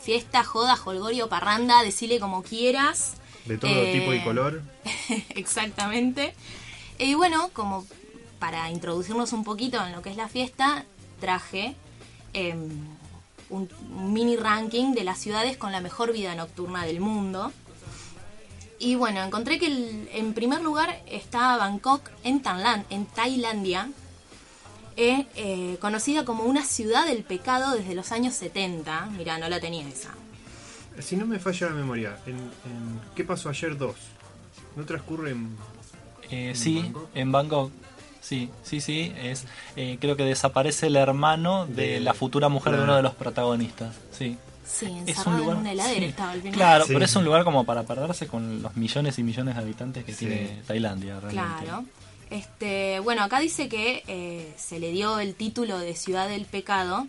Fiesta, 0.00 0.44
joda, 0.44 0.76
jolgorio, 0.76 1.28
parranda, 1.28 1.82
decile 1.82 2.20
como 2.20 2.44
quieras. 2.44 3.14
De 3.46 3.58
todo 3.58 3.72
Eh, 3.72 3.98
tipo 3.98 4.14
y 4.14 4.22
color. 4.22 4.62
Exactamente. 5.30 6.32
Y 6.96 7.14
bueno, 7.14 7.50
como 7.52 7.84
para 8.38 8.70
introducirnos 8.70 9.32
un 9.32 9.42
poquito 9.42 9.84
en 9.84 9.90
lo 9.90 10.00
que 10.00 10.10
es 10.10 10.16
la 10.16 10.28
fiesta, 10.28 10.84
traje 11.20 11.74
em, 12.32 12.68
un, 13.50 13.68
un 13.96 14.12
mini 14.12 14.36
ranking 14.36 14.92
de 14.94 15.04
las 15.04 15.18
ciudades 15.18 15.56
con 15.56 15.70
la 15.72 15.80
mejor 15.80 16.12
vida 16.12 16.34
nocturna 16.34 16.84
del 16.84 17.00
mundo. 17.00 17.52
Y 18.78 18.94
bueno, 18.94 19.22
encontré 19.22 19.58
que 19.58 19.66
el- 19.66 20.08
en 20.12 20.32
primer 20.32 20.62
lugar 20.62 21.02
está 21.06 21.56
Bangkok 21.58 22.08
en, 22.24 22.40
Thailand, 22.40 22.84
en 22.90 23.04
Tailandia, 23.06 23.90
eh, 24.96 25.26
eh, 25.36 25.76
conocida 25.80 26.24
como 26.24 26.44
una 26.44 26.64
ciudad 26.64 27.06
del 27.06 27.22
pecado 27.22 27.74
desde 27.76 27.94
los 27.94 28.10
años 28.12 28.34
70. 28.34 29.06
Mira, 29.16 29.38
no 29.38 29.48
la 29.48 29.60
tenía 29.60 29.86
esa. 29.86 30.10
Si 31.00 31.16
no 31.16 31.26
me 31.26 31.38
falla 31.38 31.68
la 31.68 31.74
memoria, 31.74 32.18
en, 32.26 32.36
en 32.36 33.00
¿qué 33.14 33.24
pasó 33.24 33.48
ayer 33.48 33.76
2? 33.76 33.94
¿No 34.76 34.84
transcurre 34.84 35.30
en... 35.32 35.56
Eh, 36.30 36.48
¿En 36.50 36.56
sí, 36.56 36.78
Bangkok? 36.80 37.08
en 37.14 37.32
Bangkok. 37.32 37.72
Sí, 38.20 38.50
sí, 38.62 38.80
sí. 38.80 39.12
Es, 39.16 39.44
eh, 39.76 39.98
creo 40.00 40.16
que 40.16 40.24
desaparece 40.24 40.86
el 40.88 40.96
hermano 40.96 41.66
de, 41.66 41.94
De- 41.94 42.00
la 42.00 42.14
futura 42.14 42.48
mujer 42.48 42.76
de 42.76 42.82
uno 42.84 42.96
de 42.96 43.02
los 43.02 43.14
protagonistas. 43.14 43.94
Sí. 44.16 44.36
Sí, 44.64 44.86
Es 44.86 44.92
un 44.92 44.98
encerrado 45.08 45.38
lugar. 45.38 45.54
en 45.56 45.60
una 45.62 45.72
heladera 45.72 45.98
sí. 45.98 46.04
estaba 46.04 46.32
final. 46.34 46.52
Claro, 46.52 46.84
Sí. 46.86 46.92
pero 46.92 47.04
es 47.04 47.16
un 47.16 47.24
lugar 47.24 47.42
como 47.44 47.64
para 47.64 47.82
perderse 47.82 48.28
con 48.28 48.62
los 48.62 48.76
millones 48.76 49.18
y 49.18 49.22
millones 49.24 49.56
de 49.56 49.60
habitantes 49.62 50.04
que 50.04 50.12
Sí. 50.12 50.26
tiene 50.26 50.62
Tailandia, 50.66 51.18
realmente. 51.18 51.64
Claro. 51.64 51.84
Este, 52.30 53.00
bueno, 53.00 53.24
acá 53.24 53.40
dice 53.40 53.68
que 53.68 54.04
eh, 54.06 54.54
se 54.56 54.78
le 54.78 54.92
dio 54.92 55.18
el 55.18 55.34
título 55.34 55.78
de 55.78 55.96
Ciudad 55.96 56.28
del 56.28 56.44
Pecado 56.44 57.08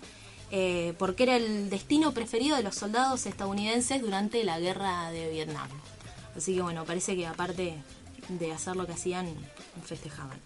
eh, 0.50 0.94
porque 0.98 1.24
era 1.24 1.36
el 1.36 1.70
destino 1.70 2.12
preferido 2.14 2.58
de 2.58 2.64
los 2.64 2.74
soldados 2.76 3.26
estadounidenses 3.28 4.02
durante 4.02 4.44
la 4.44 4.60
guerra 4.60 5.12
de 5.12 5.30
Vietnam. 5.30 5.70
Así 6.36 6.56
que 6.56 6.62
bueno, 6.64 6.84
parece 6.86 7.16
que 7.16 7.28
aparte 7.28 7.76
de 8.30 8.52
hacer 8.52 8.76
lo 8.76 8.88
que 8.88 8.94
hacían, 8.94 9.28
festejaban. 9.86 10.40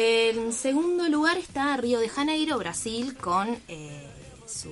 En 0.00 0.52
segundo 0.52 1.08
lugar 1.08 1.38
está 1.38 1.76
Río 1.76 1.98
de 1.98 2.08
Janeiro, 2.08 2.56
Brasil, 2.56 3.16
con 3.16 3.48
eh, 3.66 4.06
su 4.46 4.70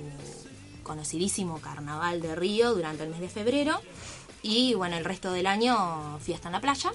conocidísimo 0.83 1.59
Carnaval 1.59 2.21
de 2.21 2.33
Río 2.33 2.73
durante 2.73 3.03
el 3.03 3.09
mes 3.09 3.19
de 3.19 3.27
febrero. 3.27 3.81
Y 4.41 4.73
bueno, 4.75 4.95
el 4.95 5.03
resto 5.03 5.33
del 5.33 5.47
año 5.47 6.17
fiesta 6.19 6.47
en 6.47 6.53
la 6.53 6.61
playa. 6.61 6.93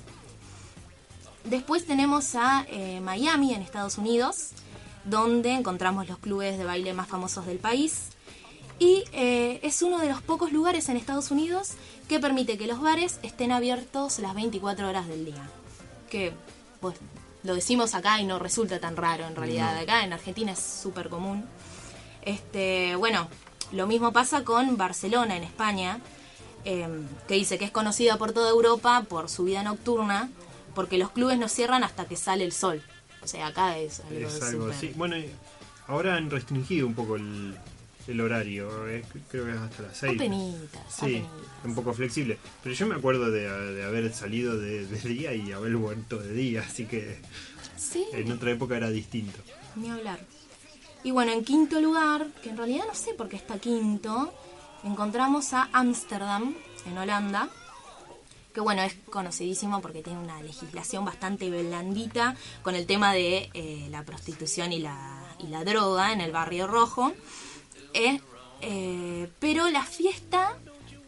Después 1.45 1.85
tenemos 1.85 2.35
a 2.35 2.65
eh, 2.71 3.03
Miami, 3.03 3.53
en 3.53 3.61
Estados 3.61 3.99
Unidos, 3.99 4.53
donde 5.05 5.53
encontramos 5.53 6.09
los 6.09 6.17
clubes 6.17 6.57
de 6.57 6.65
baile 6.65 6.95
más 6.95 7.09
famosos 7.09 7.45
del 7.45 7.59
país. 7.59 8.13
Y 8.79 9.05
eh, 9.13 9.61
es 9.63 9.83
uno 9.83 9.99
de 9.99 10.09
los 10.09 10.23
pocos 10.23 10.53
lugares 10.53 10.89
en 10.89 10.97
Estados 10.97 11.31
Unidos 11.31 11.73
que 12.09 12.19
permite 12.19 12.57
que 12.57 12.67
los 12.67 12.81
bares 12.81 13.21
estén 13.23 13.53
abiertos 13.53 14.21
las 14.21 14.35
24 14.35 14.89
horas 14.89 15.07
del 15.07 15.27
día. 15.27 15.51
Que, 16.09 16.33
pues, 16.81 16.97
lo 17.43 17.55
decimos 17.55 17.95
acá 17.95 18.21
y 18.21 18.25
no 18.25 18.39
resulta 18.39 18.79
tan 18.79 18.97
raro 18.97 19.27
en 19.27 19.37
realidad. 19.37 19.77
Acá 19.77 20.05
en 20.05 20.13
Argentina 20.13 20.53
es 20.53 20.59
súper 20.59 21.09
común. 21.09 21.45
Este, 22.23 22.95
bueno, 22.97 23.29
lo 23.73 23.87
mismo 23.87 24.13
pasa 24.13 24.45
con 24.45 24.77
Barcelona 24.77 25.37
en 25.37 25.43
España, 25.43 25.99
eh, 26.65 26.89
que 27.27 27.35
dice 27.35 27.59
que 27.59 27.65
es 27.65 27.71
conocida 27.71 28.17
por 28.17 28.33
toda 28.33 28.51
Europa 28.51 29.05
por 29.09 29.29
su 29.29 29.45
vida 29.45 29.63
nocturna, 29.63 30.31
porque 30.75 30.99
los 30.99 31.11
clubes 31.11 31.39
no 31.39 31.49
cierran 31.49 31.83
hasta 31.85 32.07
que 32.07 32.17
sale 32.17 32.45
el 32.45 32.53
sol. 32.53 32.83
O 33.23 33.27
sea, 33.27 33.49
acá 33.49 33.79
es 33.79 34.01
algo, 34.01 34.27
Es 34.27 34.43
algo. 34.43 34.71
Bueno, 34.97 35.17
ahora 35.87 36.17
han 36.17 36.31
restringido 36.31 36.87
un 36.87 36.95
poco 36.95 37.17
el, 37.17 37.57
el 38.09 38.21
horario. 38.21 38.87
es- 38.89 39.07
creo 39.31 39.45
que 39.47 39.53
es 39.53 39.57
hasta 39.59 39.83
las 39.83 39.97
6. 39.97 40.15
Apenitas, 40.17 40.83
Sí, 40.89 41.01
apenitas. 41.03 41.31
un 41.65 41.75
poco 41.75 41.93
flexible. 41.95 42.39
Pero 42.63 42.75
yo 42.75 42.87
me 42.87 42.95
acuerdo 42.97 43.31
de, 43.31 43.49
de 43.75 43.85
haber 43.85 44.13
salido 44.15 44.59
de, 44.59 44.87
de 44.87 44.99
día 45.09 45.35
y 45.35 45.53
haber 45.53 45.77
vuelto 45.77 46.19
de 46.19 46.33
día, 46.33 46.65
así 46.69 46.87
que 46.87 47.19
Sí, 47.77 48.05
en 48.13 48.31
otra 48.33 48.51
época 48.53 48.77
era 48.77 48.91
distinto. 48.91 49.39
ni 49.77 49.91
hablar. 49.91 50.21
Y 51.05 51.11
bueno, 51.11 51.33
en 51.33 51.45
quinto 51.45 51.81
lugar, 51.81 52.29
que 52.43 52.51
en 52.51 52.57
realidad 52.57 52.85
no 52.87 52.95
sé 52.95 53.13
por 53.15 53.29
qué 53.29 53.37
está 53.37 53.59
quinto, 53.59 54.33
encontramos 54.85 55.53
a 55.53 55.69
Ámsterdam, 55.73 56.55
en 56.87 56.99
Holanda, 56.99 57.49
que 58.55 58.61
bueno, 58.61 58.83
es 58.83 58.95
conocidísimo 59.11 59.81
porque 59.81 60.03
tiene 60.03 60.19
una 60.21 60.41
legislación 60.43 61.05
bastante 61.05 61.49
blandita 61.51 62.37
con 62.63 62.75
el 62.75 62.87
tema 62.87 63.15
de 63.15 63.51
eh, 63.55 63.89
la 63.91 64.05
prostitución 64.05 64.73
y 64.73 64.79
la, 64.81 65.25
y 65.39 65.47
la 65.49 65.65
droga 65.65 66.13
en 66.13 66.21
el 66.21 66.31
barrio 66.33 66.67
rojo. 66.67 67.13
Eh, 67.95 68.21
eh, 68.63 69.29
pero 69.39 69.69
la 69.71 69.85
fiesta, 69.85 70.57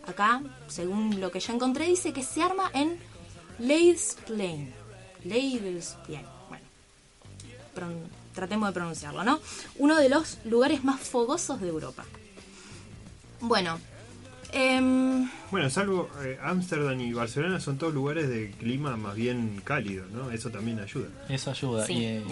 acá, 0.07 0.43
según 0.69 1.21
lo 1.21 1.31
que 1.31 1.41
yo 1.41 1.53
encontré, 1.55 1.87
dice 1.87 2.13
que 2.13 2.23
se 2.23 2.43
arma 2.43 2.71
en 2.75 2.99
Leidsplain. 3.59 4.73
Leidsplain, 5.25 6.25
bueno, 6.49 6.65
pron- 7.75 8.09
tratemos 8.35 8.69
de 8.69 8.73
pronunciarlo, 8.75 9.25
¿no? 9.25 9.41
Uno 9.79 9.97
de 9.97 10.09
los 10.09 10.39
lugares 10.45 10.85
más 10.85 11.01
fogosos 11.01 11.61
de 11.61 11.69
Europa. 11.69 12.05
Bueno, 13.41 13.79
em, 14.53 15.29
Bueno, 15.51 15.71
salvo 15.71 16.09
eh, 16.23 16.39
Ámsterdam 16.43 17.01
y 17.01 17.13
Barcelona 17.13 17.61
son 17.61 17.79
todos 17.79 17.95
lugares 17.95 18.29
de 18.29 18.51
clima 18.53 18.97
más 18.97 19.15
bien 19.15 19.61
cálido, 19.65 20.05
¿no? 20.13 20.31
Eso 20.31 20.51
también 20.51 20.81
ayuda. 20.81 21.09
Eso 21.29 21.51
ayuda. 21.51 21.87
Sí, 21.87 21.93
y, 21.95 22.05
eh, 22.05 22.25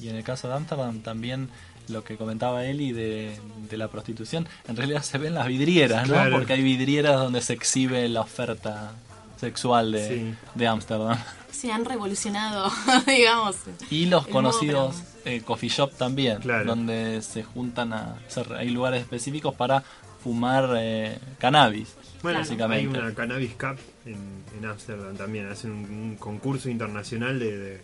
y 0.00 0.08
en 0.08 0.16
el 0.16 0.24
caso 0.24 0.48
de 0.48 0.54
Amsterdam 0.54 1.00
también 1.00 1.48
lo 1.90 2.04
que 2.04 2.16
comentaba 2.16 2.64
Eli 2.64 2.92
de, 2.92 3.38
de 3.70 3.76
la 3.76 3.88
prostitución, 3.88 4.46
en 4.68 4.76
realidad 4.76 5.02
se 5.02 5.18
ven 5.18 5.34
las 5.34 5.46
vidrieras, 5.46 6.06
¿no? 6.08 6.14
Claro. 6.14 6.36
Porque 6.36 6.52
hay 6.54 6.62
vidrieras 6.62 7.16
donde 7.20 7.40
se 7.40 7.52
exhibe 7.54 8.08
la 8.08 8.20
oferta 8.22 8.92
sexual 9.40 9.92
de 9.92 10.08
Sí. 10.08 10.34
de 10.54 10.66
Ámsterdam. 10.66 11.18
se 11.52 11.70
han 11.72 11.84
revolucionado, 11.84 12.70
digamos. 13.06 13.56
Y 13.90 14.06
los 14.06 14.26
conocidos 14.26 14.96
eh, 15.24 15.42
coffee 15.44 15.68
shop 15.68 15.92
también, 15.96 16.38
Claro. 16.38 16.64
donde 16.64 17.22
se 17.22 17.42
juntan 17.42 17.92
a... 17.92 18.16
o 18.26 18.30
sea, 18.30 18.44
hay 18.58 18.70
lugares 18.70 19.00
específicos 19.02 19.54
para 19.54 19.82
fumar 20.22 20.70
eh, 20.78 21.18
cannabis, 21.38 21.94
Bueno, 22.22 22.40
básicamente. 22.40 22.98
hay 22.98 23.02
una 23.04 23.14
Cannabis 23.14 23.52
Cup 23.52 23.76
en 24.06 24.38
en 24.58 24.64
Ámsterdam 24.64 25.16
también. 25.16 25.48
Hacen 25.48 25.70
un, 25.70 25.84
un 25.84 26.16
concurso 26.16 26.68
internacional 26.68 27.38
de, 27.38 27.56
de, 27.58 27.80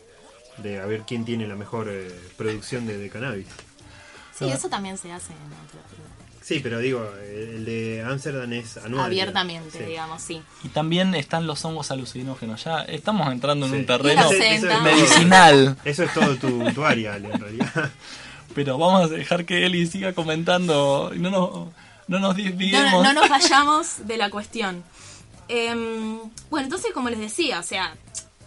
de 0.59 0.81
a 0.81 0.87
ver 0.87 1.03
quién 1.07 1.25
tiene 1.25 1.47
la 1.47 1.55
mejor 1.55 1.87
eh, 1.89 2.09
producción 2.37 2.85
de, 2.87 2.99
de 2.99 3.09
cannabis. 3.11 3.47
Sí, 4.39 4.49
eso 4.49 4.69
también 4.69 4.99
se 4.99 5.13
hace 5.13 5.33
en 5.33 5.39
otros 5.39 5.83
lugares. 5.99 6.15
Sí, 6.43 6.61
pero 6.63 6.79
digo, 6.79 7.09
el 7.25 7.65
de 7.65 8.05
Ámsterdam 8.07 8.53
es 8.53 8.77
anual. 8.77 9.07
Abiertamente, 9.07 9.79
Sí. 9.79 9.85
digamos, 9.85 10.21
sí. 10.21 10.43
Y 10.63 10.69
también 10.69 11.15
están 11.15 11.47
los 11.47 11.65
hongos 11.65 11.91
alucinógenos. 11.91 12.65
Ya 12.65 12.83
estamos 12.83 13.33
entrando 13.33 13.65
en 13.67 13.73
Sí. 13.73 13.79
un 13.79 13.87
terreno 13.87 14.31
es 14.31 14.63
medicinal. 14.83 15.77
Eso 15.85 16.03
es 16.03 16.13
todo 16.13 16.37
tu, 16.37 16.63
tu 16.73 16.85
área, 16.85 17.15
Ale, 17.15 17.31
en 17.33 17.41
realidad. 17.41 17.91
Pero 18.55 18.77
vamos 18.79 19.05
a 19.05 19.09
dejar 19.09 19.47
que 19.47 19.65
Eli 19.65 19.87
siga 19.87 20.13
comentando 20.13 21.13
y 21.15 21.19
no 21.19 21.31
nos, 21.31 21.51
no 22.09 22.19
nos 22.19 22.37
No, 22.37 22.43
desviemos. 22.43 23.03
no 23.03 23.13
nos 23.15 23.29
vayamos 23.31 24.07
de 24.07 24.17
la 24.19 24.29
cuestión. 24.31 24.85
Em, 25.49 26.19
bueno, 26.51 26.67
entonces, 26.67 26.93
como 26.93 27.09
les 27.11 27.19
decía, 27.21 27.59
o 27.59 27.63
sea, 27.63 27.95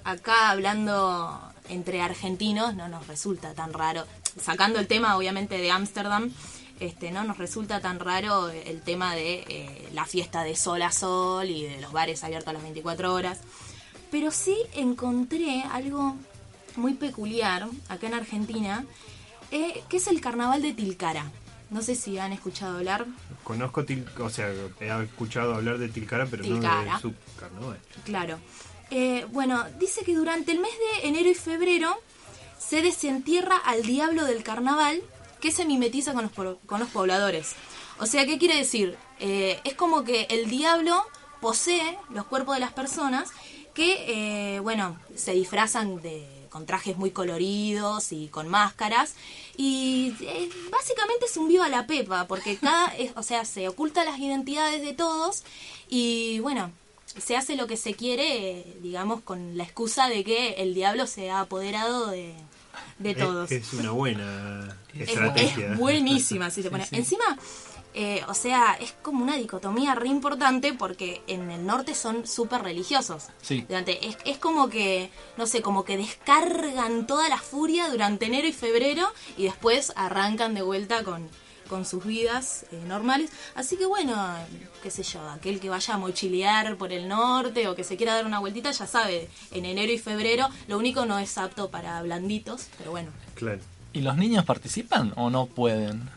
acá 0.04 0.52
hablando 0.52 1.41
entre 1.69 2.02
argentinos 2.02 2.73
no 2.76 2.88
nos 2.88 3.08
resulta 3.08 3.54
tan 3.54 3.73
raro, 3.73 4.06
sacando 4.41 4.80
el 4.80 4.88
tema 4.88 5.17
obviamente 5.17 5.58
de 5.58 5.71
Ámsterdam, 5.71 6.32
este, 6.80 7.12
no 7.12 7.23
nos 7.23 7.38
resulta 7.38 7.80
tan 7.82 8.00
raro 8.00 8.50
el 8.50 8.82
tema 8.82 9.15
de 9.15 9.45
eh, 9.50 9.89
la 9.93 10.06
fiesta 10.06 10.43
de 10.43 10.56
sol 10.56 10.82
a 10.84 10.91
sol 10.91 11.50
y 11.50 11.63
de 11.65 11.82
los 11.82 11.91
bares 11.91 12.23
abiertos 12.23 12.50
a 12.50 12.54
las 12.54 12.62
24 12.63 13.13
horas. 13.13 13.39
Pero 14.12 14.32
sí 14.32 14.56
encontré 14.73 15.63
algo 15.71 16.15
muy 16.76 16.93
peculiar 16.93 17.67
acá 17.89 18.08
en 18.08 18.13
Argentina, 18.13 18.86
eh, 19.52 19.82
que 19.89 19.97
es 19.97 20.08
el 20.08 20.21
carnaval 20.21 20.62
de 20.62 20.73
Tilcara. 20.73 21.32
No 21.69 21.82
sé 21.82 21.95
si 21.95 22.17
han 22.17 22.32
escuchado 22.32 22.78
hablar. 22.78 23.06
Conozco, 23.43 23.84
Til- 23.86 24.06
o 24.19 24.30
sea, 24.30 24.47
he 24.80 25.04
escuchado 25.04 25.56
hablar 25.56 25.78
de 25.80 25.89
Tilcara, 25.89 26.26
pero 26.28 26.45
no 26.45 26.56
de 26.56 27.02
su 27.02 27.13
carnaval. 27.39 27.78
Claro. 28.06 28.38
Eh, 28.89 29.26
bueno, 29.34 29.65
dice 29.80 30.06
que 30.06 30.15
durante 30.15 30.54
el 30.54 30.60
mes 30.60 30.71
de 31.02 31.10
enero 31.10 31.28
y 31.30 31.34
febrero 31.34 31.93
se 32.60 32.82
desentierra 32.82 33.58
al 33.58 33.84
diablo 33.84 34.26
del 34.26 34.43
carnaval 34.43 35.02
que 35.39 35.52
se 35.52 35.65
mimetiza 35.65 36.13
con 36.13 36.24
los, 36.24 36.58
con 36.65 36.80
los 36.80 36.89
pobladores. 36.89 37.56
O 38.00 38.06
sea, 38.06 38.26
¿qué 38.26 38.38
quiere 38.38 38.56
decir? 38.56 38.98
Eh, 39.20 39.60
es 39.63 39.74
como 39.74 40.04
que 40.04 40.28
el 40.30 40.50
diablo 40.50 41.04
posee 41.41 41.98
los 42.10 42.26
cuerpos 42.26 42.56
de 42.56 42.62
las 42.62 42.74
personas 42.74 43.30
que, 43.74 44.56
eh, 44.56 44.60
bueno, 44.60 45.00
se 45.15 45.34
disfrazan 45.34 46.02
de 46.02 46.38
con 46.50 46.65
trajes 46.65 46.98
muy 46.98 47.12
coloridos 47.12 48.12
y 48.12 48.30
con 48.30 48.48
máscaras 48.48 49.15
y 49.58 50.15
eh, 50.22 50.50
básicamente 50.72 51.26
es 51.26 51.38
un 51.38 51.50
viva 51.50 51.67
la 51.67 51.86
pepa 51.86 52.26
porque 52.26 52.58
cada 52.58 52.93
o 53.15 53.22
sea 53.22 53.43
se 53.43 53.67
oculta 53.67 54.06
las 54.06 54.17
identidades 54.17 54.82
de 54.82 54.93
todos 54.93 55.43
y 55.89 56.39
bueno 56.39 56.72
se 57.19 57.36
hace 57.38 57.56
lo 57.56 57.67
que 57.67 57.77
se 57.77 57.93
quiere, 57.93 58.60
eh, 58.60 58.77
digamos, 58.82 59.21
con 59.21 59.58
la 59.58 59.63
excusa 59.63 60.08
de 60.10 60.23
que 60.23 60.53
el 60.53 60.73
diablo 60.73 61.08
se 61.08 61.30
ha 61.32 61.41
apoderado 61.41 62.08
de, 62.08 62.34
de 62.99 63.12
Es- 63.12 63.17
todos. 63.17 63.51
Es, 63.51 63.73
una 63.73 63.91
buena 63.91 64.75
Es- 64.93 65.10
estrategia. 65.10 65.73
Es, 65.73 65.77
buenísima, 65.77 66.49
si 66.49 66.63
se 66.63 66.69
pone. 66.69 66.88
Encima, 66.91 67.23
eh, 67.93 68.21
o 68.27 68.34
sea, 68.36 68.77
es 68.80 68.93
como 69.01 69.23
una 69.23 69.38
dicotomía 69.38 69.95
re 69.95 70.08
importante 70.08 70.73
porque 70.73 71.21
en 71.27 71.49
el 71.49 71.65
norte 71.65 71.95
son 71.95 72.27
súper 72.27 72.62
religiosos. 72.62 73.23
Sí. 73.41 73.65
Durante, 73.67 74.08
es, 74.08 74.17
es 74.25 74.38
como 74.38 74.69
que, 74.69 75.10
no 75.38 75.47
sé, 75.47 75.62
como 75.63 75.84
que 75.84 75.97
descargan 75.97 77.08
toda 77.08 77.27
la 77.30 77.38
furia 77.39 77.89
durante 77.89 78.25
enero 78.27 78.47
y 78.47 78.53
febrero 78.53 79.12
y 79.38 79.45
después 79.45 79.93
arrancan 79.95 80.53
de 80.53 80.62
vuelta 80.62 81.03
con, 81.03 81.27
con 81.67 81.86
sus 81.86 82.06
vidas 82.06 82.65
eh, 82.71 82.80
normales. 82.88 83.32
Así 83.56 83.77
que 83.77 83.86
bueno, 83.86 84.15
qué 84.82 84.91
sé 84.91 85.03
yo, 85.03 85.21
aquel 85.30 85.60
que 85.60 85.69
vaya 85.69 85.93
a 85.93 85.97
mochilear 85.97 86.75
por 86.77 86.91
el 86.91 87.08
norte 87.08 87.67
o 87.67 87.75
que 87.75 87.84
se 87.84 87.97
quiera 87.97 88.15
dar 88.15 88.25
una 88.25 88.39
vueltita, 88.39 88.71
ya 88.71 88.88
sabe, 88.88 89.30
en 89.51 89.65
enero 89.65 89.91
y 89.91 89.97
febrero 89.97 90.49
lo 90.67 90.77
único 90.77 91.06
no 91.06 91.19
es 91.19 91.38
apto 91.38 91.69
para 91.69 92.01
blanditos, 92.01 92.67
pero 92.77 92.91
bueno. 92.91 93.10
Claro. 93.36 93.60
¿Y 93.93 94.01
los 94.01 94.17
niños 94.17 94.45
participan 94.45 95.13
o 95.15 95.30
no 95.30 95.45
pueden? 95.45 96.10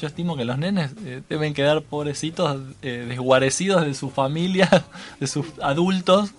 Yo 0.00 0.06
estimo 0.06 0.36
que 0.36 0.44
los 0.44 0.58
nenes 0.58 0.92
eh, 1.04 1.22
deben 1.28 1.54
quedar 1.54 1.82
pobrecitos, 1.82 2.60
eh, 2.82 3.04
desguarecidos 3.08 3.84
de 3.84 3.94
sus 3.94 4.12
familias, 4.12 4.70
de 5.20 5.26
sus 5.26 5.46
adultos. 5.60 6.30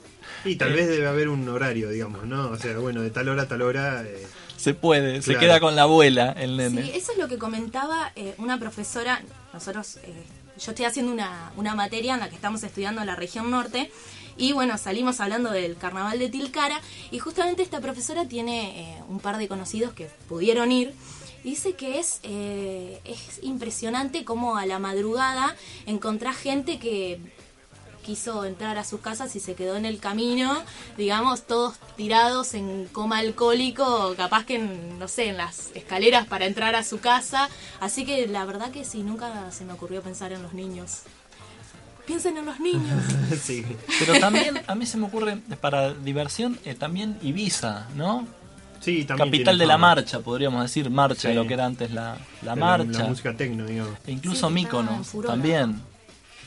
Y 0.45 0.55
tal 0.55 0.71
Eh. 0.71 0.75
vez 0.75 0.87
debe 0.87 1.07
haber 1.07 1.29
un 1.29 1.47
horario, 1.49 1.89
digamos, 1.89 2.25
¿no? 2.25 2.49
O 2.49 2.57
sea, 2.57 2.77
bueno, 2.77 3.01
de 3.01 3.09
tal 3.09 3.29
hora 3.29 3.43
a 3.43 3.47
tal 3.47 3.61
hora. 3.61 4.03
eh, 4.05 4.27
Se 4.57 4.73
puede, 4.73 5.21
se 5.21 5.35
queda 5.37 5.59
con 5.59 5.75
la 5.75 5.83
abuela 5.83 6.33
el 6.37 6.57
nene. 6.57 6.83
Sí, 6.83 6.91
eso 6.93 7.11
es 7.13 7.17
lo 7.17 7.27
que 7.27 7.37
comentaba 7.37 8.11
eh, 8.15 8.35
una 8.37 8.59
profesora. 8.59 9.21
Nosotros, 9.53 9.97
eh, 10.03 10.13
yo 10.59 10.71
estoy 10.71 10.85
haciendo 10.85 11.11
una, 11.11 11.51
una 11.55 11.75
materia 11.75 12.13
en 12.15 12.19
la 12.19 12.29
que 12.29 12.35
estamos 12.35 12.63
estudiando 12.63 13.03
la 13.05 13.15
región 13.15 13.49
norte. 13.51 13.89
Y 14.37 14.53
bueno, 14.53 14.77
salimos 14.77 15.19
hablando 15.19 15.51
del 15.51 15.75
carnaval 15.77 16.19
de 16.19 16.29
Tilcara. 16.29 16.79
Y 17.11 17.19
justamente 17.19 17.61
esta 17.63 17.79
profesora 17.81 18.25
tiene 18.27 18.81
eh, 18.97 19.03
un 19.09 19.19
par 19.19 19.37
de 19.37 19.47
conocidos 19.47 19.91
que 19.93 20.07
pudieron 20.27 20.71
ir. 20.71 20.93
Y 21.43 21.51
dice 21.51 21.73
que 21.73 21.99
es, 21.99 22.19
eh, 22.23 22.99
es 23.05 23.39
impresionante 23.41 24.25
cómo 24.25 24.57
a 24.57 24.65
la 24.65 24.77
madrugada 24.79 25.55
encontrás 25.85 26.35
gente 26.35 26.79
que 26.79 27.17
quiso 28.03 28.45
entrar 28.45 28.77
a 28.77 28.83
sus 28.83 28.99
casas 29.01 29.35
y 29.35 29.39
se 29.39 29.55
quedó 29.55 29.75
en 29.75 29.85
el 29.85 29.99
camino, 29.99 30.61
digamos, 30.97 31.43
todos 31.47 31.75
tirados 31.95 32.53
en 32.53 32.87
coma 32.91 33.19
alcohólico, 33.19 34.13
capaz 34.17 34.45
que, 34.45 34.55
en, 34.55 34.97
no 34.99 35.07
sé, 35.07 35.29
en 35.29 35.37
las 35.37 35.69
escaleras 35.75 36.25
para 36.27 36.45
entrar 36.45 36.75
a 36.75 36.83
su 36.83 36.99
casa. 36.99 37.49
Así 37.79 38.05
que 38.05 38.27
la 38.27 38.45
verdad 38.45 38.71
que 38.71 38.83
sí, 38.85 39.03
nunca 39.03 39.51
se 39.51 39.65
me 39.65 39.73
ocurrió 39.73 40.01
pensar 40.01 40.31
en 40.33 40.41
los 40.43 40.53
niños. 40.53 41.01
Piensen 42.05 42.37
en 42.37 42.45
los 42.45 42.59
niños. 42.59 43.03
sí. 43.41 43.65
Pero 43.99 44.19
también 44.19 44.59
a 44.65 44.73
mí 44.75 44.85
se 44.85 44.97
me 44.97 45.05
ocurre, 45.05 45.37
para 45.61 45.93
diversión, 45.93 46.59
eh, 46.65 46.73
también 46.73 47.17
Ibiza, 47.21 47.87
¿no? 47.95 48.27
Sí, 48.81 49.03
también 49.03 49.29
Capital 49.29 49.57
de 49.57 49.65
la 49.67 49.73
fama. 49.73 49.87
marcha, 49.95 50.19
podríamos 50.21 50.61
decir, 50.63 50.89
marcha, 50.89 51.29
Sí. 51.29 51.35
lo 51.35 51.45
que 51.45 51.53
era 51.53 51.65
antes 51.65 51.91
la, 51.91 52.17
la 52.41 52.55
marcha. 52.55 52.99
La, 53.03 53.09
música 53.09 53.35
tecno, 53.35 53.65
digamos. 53.65 53.93
E 54.07 54.11
incluso 54.11 54.49
Sí, 54.49 54.65
furor. 55.03 55.31
también. 55.31 55.81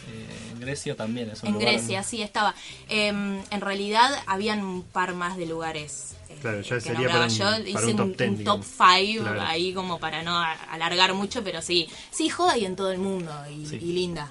Eh, 0.08 0.52
en 0.52 0.60
Grecia 0.60 0.94
también 0.96 1.30
es 1.30 1.42
un 1.42 1.48
En 1.48 1.54
lugar- 1.54 1.68
Grecia, 1.72 2.02
sí, 2.02 2.22
estaba. 2.22 2.54
Em, 2.88 3.40
en 3.50 3.60
realidad, 3.60 4.10
habían 4.26 4.62
un 4.64 4.82
par 4.82 5.14
más 5.14 5.36
de 5.36 5.46
lugares. 5.46 6.14
eh, 6.28 6.36
Claro, 6.40 6.60
ya 6.62 6.74
que 6.76 6.80
sería 6.80 7.08
para 7.08 7.24
un- 7.24 7.28
Yo 7.30 7.44
para 7.44 7.60
hice 7.68 7.86
un 7.86 7.96
top 7.96 8.06
un, 8.06 8.16
10, 8.16 8.28
un 8.30 8.34
top 8.44 8.60
digamos. 8.60 8.66
5 8.66 9.22
Claro. 9.24 9.42
ahí 9.42 9.72
como 9.74 9.98
para 10.00 10.22
no 10.22 10.36
a- 10.38 10.52
alargar 10.70 11.12
mucho, 11.14 11.44
pero 11.44 11.60
sí. 11.62 11.88
Sí, 12.10 12.28
joda 12.30 12.56
y 12.58 12.64
en 12.64 12.74
todo 12.74 12.90
el 12.90 12.98
mundo 12.98 13.30
y, 13.50 13.66
Sí. 13.66 13.76
y 13.76 13.92
linda. 13.92 14.30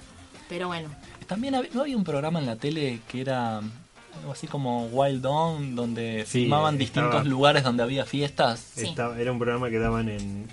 Pero 0.49 0.67
bueno. 0.67 0.89
También 1.27 1.55
no 1.73 1.81
había 1.81 1.95
un 1.95 2.03
programa 2.03 2.39
en 2.39 2.45
la 2.47 2.55
tele 2.57 2.99
que 3.07 3.21
era 3.21 3.57
algo 3.59 4.31
así 4.33 4.47
como 4.47 4.87
Wild 4.87 5.25
On, 5.25 5.75
donde 5.75 6.25
Sí, 6.27 6.41
filmaban 6.41 6.75
eh, 6.75 6.79
distintos 6.79 7.11
estaba- 7.11 7.23
lugares 7.29 7.63
donde 7.63 7.83
había 7.83 8.05
fiestas. 8.05 8.59
Sí. 8.75 8.87
Estaba- 8.87 9.17
era 9.19 9.31
un 9.31 9.39
programa 9.39 9.69
que 9.69 9.79
daban 9.79 10.09
en 10.09 10.47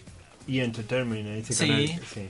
E! 0.47 0.63
Entertainment, 0.63 1.27
en 1.27 1.37
ese 1.39 1.53
Sí. 1.55 1.67
canal. 1.67 2.01
Sí, 2.15 2.29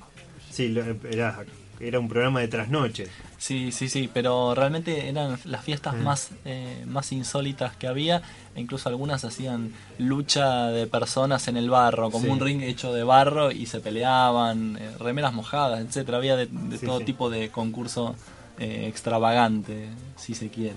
sí 0.51 0.69
lo- 0.69 0.83
era, 1.11 1.45
era 1.81 1.99
un 2.01 2.09
programa 2.09 2.41
de 2.41 2.49
trasnoche. 2.49 3.07
Sí, 3.39 3.71
sí, 3.73 3.89
sí, 3.89 4.11
pero 4.13 4.55
realmente 4.55 5.09
eran 5.09 5.39
las 5.45 5.65
fiestas 5.65 5.95
Mm. 5.95 6.03
más, 6.03 6.31
eh, 6.45 6.85
más 6.87 7.13
insólitas 7.13 7.77
que 7.77 7.87
había, 7.87 8.23
e 8.57 8.61
incluso 8.61 8.89
algunas 8.89 9.25
hacían 9.25 9.73
lucha 9.99 10.69
de 10.69 10.87
personas 10.89 11.47
en 11.49 11.57
el 11.57 11.71
barro, 11.71 12.11
como 12.11 12.25
Sí. 12.25 12.31
un 12.31 12.41
ring 12.41 12.63
hecho 12.63 12.93
de 12.93 13.05
barro 13.05 13.53
y 13.53 13.67
se 13.67 13.81
peleaban, 13.81 14.77
eh, 14.81 14.91
remeras 14.99 15.33
mojadas, 15.33 15.81
etcétera, 15.81 16.19
había 16.19 16.37
de, 16.37 16.47
de 16.47 16.79
Sí, 16.79 16.87
todo 16.87 16.99
sí. 16.99 17.05
tipo 17.05 17.31
de 17.31 17.51
concurso 17.51 18.17
eh, 18.61 18.87
extravagante, 18.89 19.89
si 20.17 20.35
se 20.35 20.49
quiere. 20.49 20.75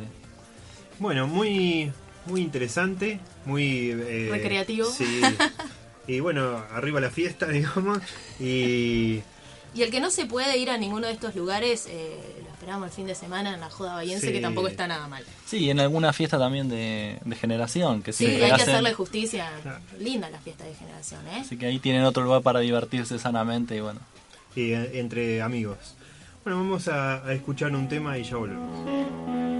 Bueno, 0.99 1.25
muy, 1.27 1.91
muy 2.27 2.41
interesante, 2.41 3.19
muy... 3.45 3.89
eh, 3.91 4.27
Recreativo. 4.31 4.85
Sí. 4.87 5.21
Y 6.07 6.19
bueno, 6.19 6.57
arriba 6.73 6.99
la 6.99 7.11
fiesta, 7.11 7.47
digamos. 7.47 7.99
Y 8.39 9.21
Y 9.73 9.83
el 9.83 9.91
que 9.91 9.99
no 10.01 10.09
se 10.09 10.25
puede 10.25 10.57
ir 10.57 10.69
a 10.69 10.77
ninguno 10.77 11.07
de 11.07 11.13
estos 11.13 11.33
lugares, 11.35 11.87
eh, 11.89 12.17
lo 12.43 12.49
esperamos 12.51 12.87
el 12.89 12.93
fin 12.93 13.07
de 13.07 13.15
semana 13.15 13.53
en 13.53 13.61
la 13.61 13.69
Joda 13.69 13.95
Bahiense, 13.95 14.27
Sí. 14.27 14.33
que 14.33 14.41
tampoco 14.41 14.67
está 14.67 14.85
nada 14.85 15.07
mal. 15.07 15.23
Sí, 15.45 15.69
en 15.69 15.79
alguna 15.79 16.11
fiesta 16.13 16.37
también 16.37 16.67
de, 16.67 17.17
de 17.23 17.35
generación, 17.37 18.01
que 18.03 18.11
Sí, 18.11 18.25
hay 18.25 18.51
que 18.53 18.61
hacerle 18.63 18.93
justicia. 18.93 19.49
Claro. 19.61 19.79
Linda 19.99 20.29
la 20.29 20.39
fiesta 20.39 20.65
de 20.65 20.75
generación, 20.75 21.25
¿eh? 21.29 21.39
así 21.41 21.57
que 21.57 21.67
ahí 21.67 21.79
tienen 21.79 22.03
otro 22.03 22.23
lugar 22.23 22.41
para 22.41 22.59
divertirse 22.59 23.17
sanamente 23.17 23.75
y 23.77 23.79
bueno. 23.79 23.99
y, 24.55 24.73
eh, 24.73 24.99
entre 24.99 25.41
amigos. 25.41 25.77
Bueno, 26.43 26.57
vamos 26.59 26.87
a, 26.87 27.25
a 27.25 27.33
escuchar 27.33 27.73
un 27.75 27.87
tema 27.87 28.17
y 28.17 28.23
ya 28.23 28.35
volvemos. 28.35 29.50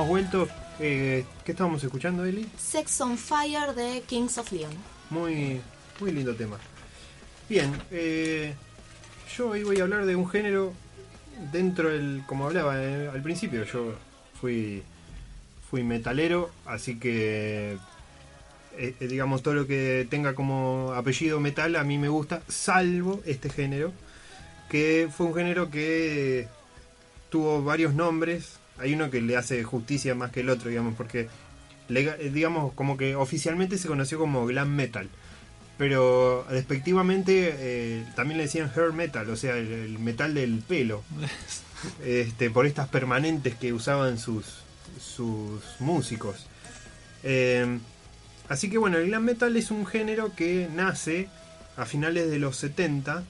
Hemos 0.00 0.08
vuelto. 0.08 0.48
Eh, 0.78 1.26
¿Qué 1.44 1.52
estábamos 1.52 1.84
escuchando, 1.84 2.24
Eli? 2.24 2.48
Sex 2.56 3.02
on 3.02 3.18
Fire 3.18 3.74
de 3.74 4.02
Kings 4.06 4.38
of 4.38 4.50
Leon. 4.50 4.72
Muy, 5.10 5.60
muy 6.00 6.10
lindo 6.12 6.34
tema. 6.34 6.56
Bien, 7.50 7.70
eh, 7.90 8.54
yo 9.36 9.50
hoy 9.50 9.62
voy 9.62 9.78
a 9.78 9.82
hablar 9.82 10.06
de 10.06 10.16
un 10.16 10.26
género 10.26 10.72
dentro 11.52 11.90
del, 11.90 12.22
como 12.26 12.46
hablaba 12.46 12.82
eh, 12.82 13.10
al 13.12 13.22
principio, 13.22 13.64
yo 13.64 13.92
fui, 14.40 14.82
fui 15.68 15.82
metalero, 15.82 16.50
así 16.64 16.98
que 16.98 17.76
digamos 19.00 19.42
todo 19.42 19.52
lo 19.52 19.66
que 19.66 20.06
tenga 20.08 20.34
como 20.34 20.94
apellido 20.94 21.40
metal 21.40 21.76
a 21.76 21.84
mí 21.84 21.98
me 21.98 22.08
gusta, 22.08 22.40
salvo 22.48 23.20
este 23.26 23.50
género, 23.50 23.92
que 24.70 25.10
fue 25.14 25.26
un 25.26 25.34
género 25.34 25.70
que 25.70 26.48
tuvo 27.28 27.62
varios 27.62 27.92
nombres, 27.92 28.59
hay 28.80 28.94
uno 28.94 29.10
que 29.10 29.20
le 29.20 29.36
hace 29.36 29.62
justicia 29.62 30.14
más 30.14 30.30
que 30.30 30.40
el 30.40 30.50
otro, 30.50 30.70
digamos, 30.70 30.94
porque 30.96 31.28
eh, 31.88 32.30
digamos 32.32 32.72
como 32.74 32.96
que 32.96 33.16
oficialmente 33.16 33.78
se 33.78 33.88
conoció 33.88 34.18
como 34.18 34.46
glam 34.46 34.74
metal 34.74 35.08
pero 35.80 36.46
despectivamente 36.50 37.54
eh, 37.58 38.04
también 38.14 38.36
le 38.36 38.44
decían 38.44 38.70
hair 38.76 38.92
metal 38.92 39.30
o 39.30 39.34
sea 39.34 39.56
el, 39.56 39.72
el 39.72 39.98
metal 39.98 40.34
del 40.34 40.58
pelo. 40.60 41.02
Este 42.04 42.50
por 42.50 42.66
estas 42.66 42.88
permanentes 42.88 43.54
que 43.54 43.72
usaban 43.72 44.18
sus 44.18 44.44
sus 45.00 45.62
músicos. 45.78 46.46
Eh, 47.22 47.78
así 48.50 48.68
que 48.68 48.76
bueno 48.76 48.98
el 48.98 49.06
glam 49.06 49.24
metal 49.24 49.56
es 49.56 49.70
un 49.70 49.86
género 49.86 50.34
que 50.36 50.68
nace 50.70 51.28
a 51.78 51.86
finales 51.86 52.30
de 52.30 52.38
los 52.38 52.58
70 52.58 53.24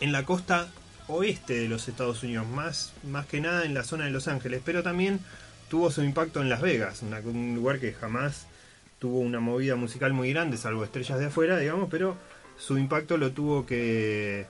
en 0.00 0.10
la 0.10 0.24
costa 0.24 0.68
oeste 1.08 1.54
de 1.54 1.68
los 1.68 1.88
Estados 1.88 2.22
Unidos, 2.22 2.46
más, 2.46 2.92
más 3.02 3.26
que 3.26 3.40
nada 3.40 3.64
en 3.64 3.74
la 3.74 3.84
zona 3.84 4.04
de 4.04 4.10
Los 4.10 4.28
Ángeles, 4.28 4.62
pero 4.64 4.82
también 4.82 5.20
tuvo 5.68 5.90
su 5.90 6.02
impacto 6.02 6.40
en 6.40 6.48
Las 6.48 6.60
Vegas, 6.60 7.02
un 7.02 7.54
lugar 7.54 7.78
que 7.80 7.92
jamás 7.92 8.46
tuvo 8.98 9.18
una 9.18 9.40
movida 9.40 9.74
musical 9.74 10.12
muy 10.12 10.32
grande, 10.32 10.56
salvo 10.56 10.84
estrellas 10.84 11.18
de 11.18 11.26
afuera, 11.26 11.58
digamos, 11.58 11.88
pero 11.90 12.16
su 12.56 12.78
impacto 12.78 13.16
lo 13.16 13.32
tuvo 13.32 13.66
que 13.66 14.46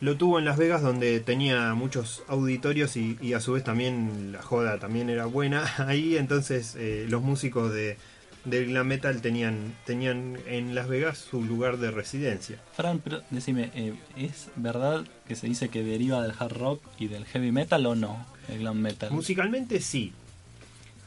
lo 0.00 0.16
tuvo 0.16 0.38
en 0.38 0.44
Las 0.44 0.56
Vegas 0.56 0.80
donde 0.80 1.20
tenía 1.20 1.74
muchos 1.74 2.22
auditorios 2.28 2.96
y, 2.96 3.18
y 3.20 3.32
a 3.32 3.40
su 3.40 3.52
vez 3.52 3.64
también 3.64 4.30
la 4.32 4.42
joda 4.42 4.78
también 4.78 5.10
era 5.10 5.26
buena 5.26 5.64
ahí 5.88 6.16
entonces 6.16 6.76
eh, 6.78 7.06
los 7.08 7.20
músicos 7.22 7.72
de 7.72 7.96
del 8.44 8.66
glam 8.66 8.86
metal 8.86 9.20
tenían 9.20 9.74
tenían 9.84 10.38
en 10.46 10.74
Las 10.74 10.88
Vegas 10.88 11.18
su 11.18 11.44
lugar 11.44 11.78
de 11.78 11.90
residencia 11.90 12.58
Fran, 12.74 13.00
pero 13.00 13.22
decime, 13.30 13.70
eh, 13.74 13.94
¿es 14.16 14.48
verdad 14.56 15.04
que 15.26 15.34
se 15.34 15.46
dice 15.46 15.68
que 15.68 15.82
deriva 15.82 16.22
del 16.22 16.32
hard 16.38 16.56
rock 16.56 16.82
y 16.98 17.08
del 17.08 17.24
heavy 17.26 17.52
metal 17.52 17.84
o 17.86 17.94
no? 17.94 18.26
El 18.48 18.60
glam 18.60 18.80
metal. 18.80 19.10
musicalmente 19.10 19.80
sí 19.80 20.12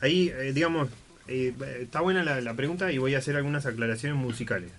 ahí 0.02 0.30
eh, 0.30 0.52
digamos 0.54 0.90
eh, 1.28 1.54
está 1.80 2.02
buena 2.02 2.24
la, 2.24 2.42
la 2.42 2.54
pregunta 2.54 2.92
y 2.92 2.98
voy 2.98 3.16
a 3.16 3.20
hacer 3.20 3.36
algunas 3.36 3.66
aclaraciones 3.66 4.18
musicales 4.18 4.72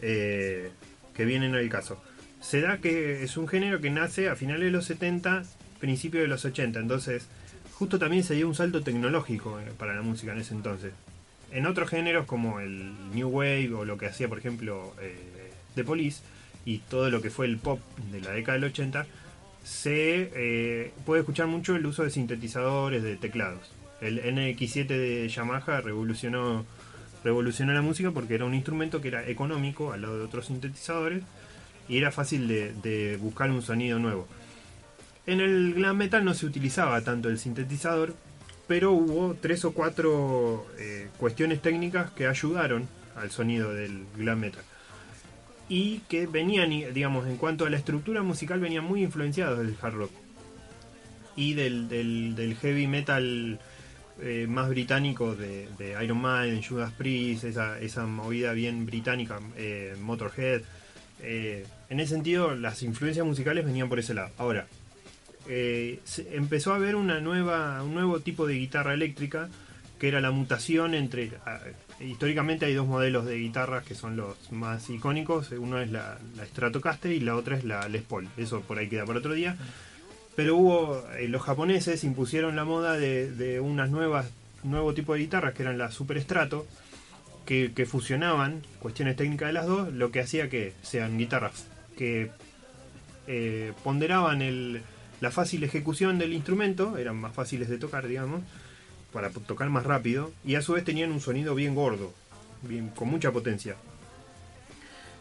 que 0.00 1.24
vienen 1.24 1.54
al 1.54 1.66
caso 1.70 1.98
se 2.44 2.60
da 2.60 2.78
que 2.78 3.22
es 3.22 3.38
un 3.38 3.48
género 3.48 3.80
que 3.80 3.88
nace 3.90 4.28
a 4.28 4.36
finales 4.36 4.64
de 4.66 4.70
los 4.70 4.84
70, 4.84 5.44
principios 5.80 6.22
de 6.22 6.28
los 6.28 6.44
80, 6.44 6.78
entonces 6.78 7.26
justo 7.72 7.98
también 7.98 8.22
se 8.22 8.34
dio 8.34 8.46
un 8.46 8.54
salto 8.54 8.82
tecnológico 8.82 9.58
para 9.78 9.94
la 9.94 10.02
música 10.02 10.32
en 10.32 10.40
ese 10.40 10.54
entonces. 10.54 10.92
En 11.50 11.66
otros 11.66 11.88
géneros 11.88 12.26
como 12.26 12.60
el 12.60 12.92
New 13.14 13.28
Wave 13.28 13.72
o 13.74 13.84
lo 13.84 13.96
que 13.96 14.06
hacía 14.06 14.28
por 14.28 14.38
ejemplo 14.38 14.94
eh, 15.00 15.52
The 15.74 15.84
Police 15.84 16.22
y 16.64 16.78
todo 16.78 17.10
lo 17.10 17.20
que 17.20 17.30
fue 17.30 17.46
el 17.46 17.58
pop 17.58 17.80
de 18.10 18.20
la 18.20 18.30
década 18.30 18.58
del 18.58 18.64
80, 18.64 19.06
se 19.64 20.30
eh, 20.34 20.92
puede 21.04 21.20
escuchar 21.20 21.46
mucho 21.46 21.76
el 21.76 21.86
uso 21.86 22.02
de 22.04 22.10
sintetizadores, 22.10 23.02
de 23.02 23.16
teclados. 23.16 23.72
El 24.00 24.22
NX7 24.22 24.86
de 24.86 25.28
Yamaha 25.28 25.80
revolucionó, 25.80 26.64
revolucionó 27.22 27.72
la 27.72 27.82
música 27.82 28.10
porque 28.10 28.34
era 28.34 28.44
un 28.44 28.54
instrumento 28.54 29.00
que 29.00 29.08
era 29.08 29.26
económico 29.26 29.92
al 29.92 30.02
lado 30.02 30.18
de 30.18 30.24
otros 30.24 30.46
sintetizadores 30.46 31.22
y 31.88 31.98
era 31.98 32.10
fácil 32.12 32.48
de, 32.48 32.72
de 32.74 33.16
buscar 33.18 33.50
un 33.50 33.62
sonido 33.62 33.98
nuevo. 33.98 34.26
En 35.26 35.40
el 35.40 35.74
glam 35.74 35.96
metal 35.96 36.24
no 36.24 36.34
se 36.34 36.44
utilizaba 36.44 37.00
tanto 37.00 37.30
el 37.30 37.38
sintetizador, 37.38 38.14
pero 38.66 38.92
hubo 38.92 39.34
tres 39.34 39.64
o 39.64 39.72
cuatro 39.72 40.66
eh, 40.78 41.08
cuestiones 41.18 41.60
técnicas 41.60 42.10
que 42.12 42.26
ayudaron 42.26 42.88
al 43.16 43.30
sonido 43.30 43.72
del 43.72 44.04
glam 44.16 44.40
metal. 44.40 44.62
Y 45.68 45.98
que 46.08 46.26
venían, 46.26 46.70
digamos, 46.92 47.26
en 47.26 47.36
cuanto 47.36 47.66
a 47.66 47.70
la 47.70 47.76
estructura 47.76 48.22
musical, 48.22 48.60
venían 48.60 48.84
muy 48.84 49.02
influenciados 49.02 49.58
del 49.58 49.76
hard 49.80 49.94
rock. 49.94 50.10
Y 51.36 51.54
del, 51.54 52.56
heavy 52.60 52.86
metal 52.86 53.58
eh, 54.20 54.46
más 54.48 54.68
británico 54.68 55.34
de, 55.34 55.68
de 55.78 56.02
Iron 56.04 56.20
Maiden, 56.20 56.62
Judas 56.62 56.92
Priest, 56.92 57.44
esa, 57.44 58.06
movida 58.06 58.52
bien 58.52 58.86
británica, 58.86 59.40
eh, 59.56 59.96
Motorhead. 60.00 60.62
En 61.22 62.00
ese 62.00 62.14
sentido, 62.14 62.54
las 62.54 62.82
influencias 62.82 63.26
musicales 63.26 63.64
venían 63.64 63.88
por 63.88 63.98
ese 63.98 64.14
lado. 64.14 64.30
Ahora, 64.36 64.66
eh, 65.48 66.00
empezó 66.32 66.72
a 66.72 66.76
haber 66.76 66.96
una 66.96 67.20
nueva, 67.20 67.82
un 67.82 67.94
nuevo 67.94 68.20
tipo 68.20 68.46
de 68.46 68.54
guitarra 68.54 68.94
eléctrica 68.94 69.48
que 69.98 70.08
era 70.08 70.20
la 70.20 70.30
mutación 70.30 70.94
entre. 70.94 71.30
históricamente 72.00 72.66
hay 72.66 72.74
dos 72.74 72.86
modelos 72.86 73.26
de 73.26 73.36
guitarras 73.36 73.84
que 73.84 73.94
son 73.94 74.16
los 74.16 74.52
más 74.52 74.88
icónicos. 74.90 75.50
Uno 75.52 75.80
es 75.80 75.90
la, 75.90 76.18
Stratocaster 76.46 77.12
y 77.12 77.20
la 77.20 77.36
otra 77.36 77.56
es 77.56 77.64
la 77.64 77.88
Les 77.88 78.02
Paul. 78.02 78.28
Eso 78.36 78.60
por 78.60 78.78
ahí 78.78 78.88
queda 78.88 79.04
para 79.06 79.18
otro 79.18 79.34
día. 79.34 79.56
Pero 80.36 80.56
hubo. 80.56 81.04
eh, 81.18 81.28
los 81.28 81.42
japoneses 81.42 82.04
impusieron 82.04 82.56
la 82.56 82.64
moda 82.64 82.94
de, 82.94 83.30
de 83.30 83.60
unas 83.60 83.90
nuevas. 83.90 84.26
nuevo 84.64 84.94
tipo 84.94 85.14
de 85.14 85.20
guitarras 85.20 85.54
que 85.54 85.62
eran 85.62 85.78
las 85.78 85.94
Super 85.94 86.20
Strato 86.20 86.66
que, 87.44 87.86
fusionaban 87.86 88.62
cuestiones 88.80 89.16
técnicas 89.16 89.48
de 89.48 89.52
las 89.52 89.66
dos, 89.66 89.92
lo 89.92 90.10
que 90.10 90.20
hacía 90.20 90.48
que 90.48 90.72
sean 90.82 91.18
guitarras 91.18 91.66
que 91.96 92.30
eh, 93.26 93.72
ponderaban 93.82 94.42
el, 94.42 94.82
la 95.24 95.30
fácil 95.30 95.64
ejecución 95.64 96.18
del 96.18 96.34
instrumento, 96.34 96.98
eran 96.98 97.16
más 97.16 97.32
fáciles 97.32 97.70
de 97.70 97.78
tocar, 97.78 98.06
digamos, 98.06 98.42
para 99.10 99.30
tocar 99.30 99.70
más 99.70 99.84
rápido, 99.84 100.30
y 100.44 100.56
a 100.56 100.60
su 100.60 100.74
vez 100.74 100.84
tenían 100.84 101.12
un 101.12 101.20
sonido 101.22 101.54
bien 101.54 101.74
gordo, 101.74 102.12
bien, 102.60 102.90
con 102.90 103.08
mucha 103.08 103.32
potencia. 103.32 103.76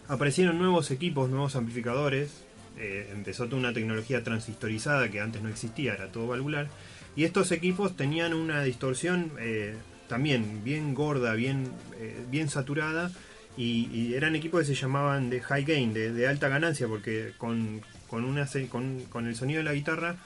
Aparecieron 0.09 0.59
nuevos 0.59 0.91
equipos, 0.91 1.29
nuevos 1.29 1.55
amplificadores, 1.55 2.43
eh, 2.77 3.11
empezó 3.13 3.45
toda 3.45 3.59
una 3.59 3.71
tecnología 3.71 4.25
transistorizada 4.25 5.09
que 5.09 5.21
antes 5.21 5.41
no 5.41 5.47
existía, 5.47 5.93
era 5.93 6.11
todo 6.11 6.27
valvular, 6.27 6.67
y 7.15 7.23
estos 7.23 7.53
equipos 7.53 7.95
tenían 7.95 8.33
una 8.33 8.61
distorsión 8.61 9.31
eh, 9.39 9.77
también 10.09 10.65
bien 10.65 10.93
gorda, 10.93 11.33
bien, 11.33 11.71
eh, 11.97 12.25
bien 12.29 12.49
saturada, 12.49 13.09
y, 13.55 13.87
y 13.93 14.15
eran 14.15 14.35
equipos 14.35 14.59
que 14.59 14.65
se 14.65 14.75
llamaban 14.75 15.29
de 15.29 15.39
high 15.39 15.63
gain, 15.63 15.93
de, 15.93 16.11
de 16.11 16.27
alta 16.27 16.49
ganancia, 16.49 16.89
porque 16.89 17.31
con, 17.37 17.81
con, 18.07 18.25
una, 18.25 18.47
con, 18.69 19.01
con 19.09 19.27
el 19.27 19.35
sonido 19.35 19.59
de 19.59 19.63
la 19.63 19.73
guitarra 19.73 20.17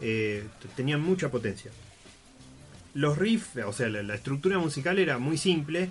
eh, 0.00 0.44
tenían 0.74 1.00
mucha 1.00 1.30
potencia. 1.30 1.70
Los 2.94 3.18
riffs, 3.18 3.56
o 3.64 3.72
sea, 3.72 3.88
la, 3.88 4.02
la 4.02 4.14
estructura 4.14 4.58
musical 4.58 4.98
era 4.98 5.18
muy 5.18 5.36
simple, 5.36 5.90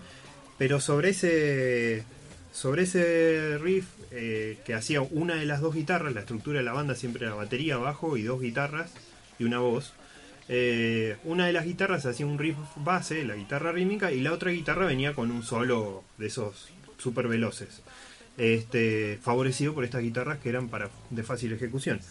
pero 0.57 0.79
sobre 0.79 1.09
ese, 1.09 2.03
sobre 2.51 2.83
ese 2.83 3.57
riff 3.59 3.85
eh, 4.11 4.57
que 4.65 4.73
hacía 4.73 5.01
una 5.01 5.35
de 5.35 5.45
las 5.45 5.61
dos 5.61 5.75
guitarras, 5.75 6.13
la 6.13 6.21
estructura 6.21 6.59
de 6.59 6.65
la 6.65 6.73
banda 6.73 6.95
siempre 6.95 7.25
era 7.25 7.35
batería, 7.35 7.77
bajo 7.77 8.17
y 8.17 8.23
dos 8.23 8.41
guitarras 8.41 8.91
y 9.37 9.43
una 9.43 9.59
voz. 9.59 9.93
Eh, 10.47 11.17
una 11.23 11.47
de 11.47 11.53
las 11.53 11.65
guitarras 11.65 12.05
hacía 12.05 12.25
un 12.25 12.37
riff 12.37 12.55
base, 12.75 13.25
la 13.25 13.35
guitarra 13.35 13.71
rítmica, 13.71 14.11
y 14.11 14.21
la 14.21 14.31
otra 14.31 14.51
guitarra 14.51 14.85
venía 14.85 15.13
con 15.13 15.31
un 15.31 15.43
solo 15.43 16.03
de 16.17 16.27
esos 16.27 16.69
super 16.97 17.27
veloces. 17.27 17.81
Este, 18.37 19.17
favorecido 19.21 19.73
por 19.73 19.85
estas 19.85 20.01
guitarras 20.01 20.39
que 20.39 20.49
eran 20.49 20.67
para 20.67 20.89
de 21.09 21.23
fácil 21.23 21.53
ejecución. 21.53 22.01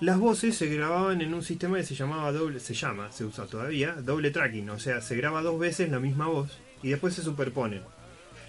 Las 0.00 0.18
voces 0.18 0.56
se 0.56 0.66
grababan 0.66 1.20
en 1.20 1.32
un 1.34 1.44
sistema 1.44 1.76
que 1.76 1.84
se 1.84 1.94
llamaba 1.94 2.32
doble, 2.32 2.58
se 2.58 2.74
llama, 2.74 3.12
se 3.12 3.24
usa 3.24 3.46
todavía, 3.46 3.92
doble 3.92 4.32
tracking, 4.32 4.68
o 4.70 4.78
sea, 4.80 5.00
se 5.00 5.16
graba 5.16 5.40
dos 5.40 5.58
veces 5.58 5.88
la 5.88 6.00
misma 6.00 6.26
voz 6.26 6.58
y 6.82 6.90
después 6.90 7.14
se 7.14 7.22
superponen. 7.22 7.82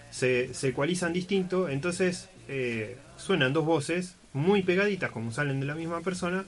Se, 0.09 0.53
se 0.55 0.69
ecualizan 0.69 1.13
distinto, 1.13 1.69
entonces 1.69 2.29
eh, 2.47 2.97
suenan 3.15 3.53
dos 3.53 3.65
voces 3.65 4.15
muy 4.33 4.63
pegaditas 4.63 5.11
como 5.11 5.31
salen 5.31 5.59
de 5.59 5.67
la 5.67 5.75
misma 5.75 6.01
persona, 6.01 6.45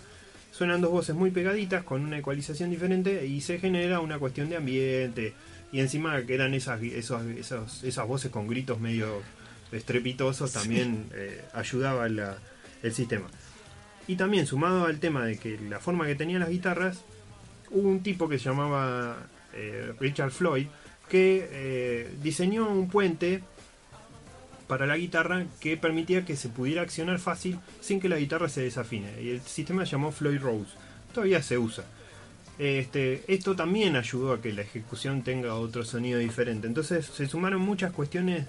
suenan 0.52 0.82
dos 0.82 0.92
voces 0.92 1.16
muy 1.16 1.30
pegaditas 1.30 1.84
con 1.84 2.04
una 2.04 2.18
ecualización 2.18 2.72
diferente 2.72 3.28
y 3.28 3.42
se 3.42 3.60
genera 3.60 4.00
una 4.00 4.18
cuestión 4.18 4.50
de 4.50 4.58
ambiente 4.58 5.34
y 5.72 5.80
encima 5.80 6.26
quedan 6.26 6.54
esas, 6.54 6.82
esas 6.82 8.08
voces 8.08 8.32
con 8.32 8.48
gritos 8.48 8.80
medio 8.80 9.22
estrepitosos 9.72 10.52
también 10.54 11.10
eh, 11.14 11.44
ayudaba 11.54 12.08
la- 12.10 12.38
el 12.84 12.94
sistema. 12.94 13.28
Y 14.08 14.16
también 14.16 14.46
sumado 14.48 14.86
al 14.86 15.00
tema 15.00 15.26
de 15.26 15.38
que 15.38 15.58
la 15.60 15.80
forma 15.80 16.06
que 16.06 16.16
tenían 16.16 16.40
las 16.42 16.50
guitarras, 16.50 17.02
hubo 17.72 17.90
un 17.90 18.02
tipo 18.02 18.30
que 18.30 18.40
se 18.40 18.46
llamaba 18.46 19.18
eh, 19.54 19.94
Richard 20.00 20.32
Floyd 20.32 20.68
que 21.10 21.48
eh, 21.52 22.14
diseñó 22.22 22.70
un 22.70 22.90
puente 22.90 23.42
para 24.68 24.86
la 24.86 24.98
guitarra 24.98 25.46
que 25.62 25.78
permitía 25.78 26.26
que 26.26 26.36
se 26.36 26.50
pudiera 26.50 26.82
accionar 26.82 27.20
fácil 27.20 27.58
sin 27.82 28.00
que 28.02 28.10
la 28.10 28.18
guitarra 28.18 28.50
se 28.50 28.62
desafine. 28.62 29.22
Y 29.22 29.30
el 29.30 29.42
sistema 29.42 29.86
se 29.86 29.94
llamó 29.94 30.12
Floyd 30.12 30.40
Rose. 30.42 30.72
Todavía 31.14 31.42
se 31.42 31.58
usa. 31.58 31.86
Este, 32.60 33.24
esto 33.28 33.56
también 33.56 33.96
ayudó 33.96 34.34
a 34.34 34.42
que 34.42 34.52
la 34.52 34.64
ejecución 34.64 35.22
tenga 35.24 35.54
otro 35.56 35.86
sonido 35.86 36.20
diferente. 36.20 36.68
Entonces 36.68 37.06
se 37.06 37.28
sumaron 37.28 37.62
muchas 37.62 37.92
cuestiones 37.94 38.46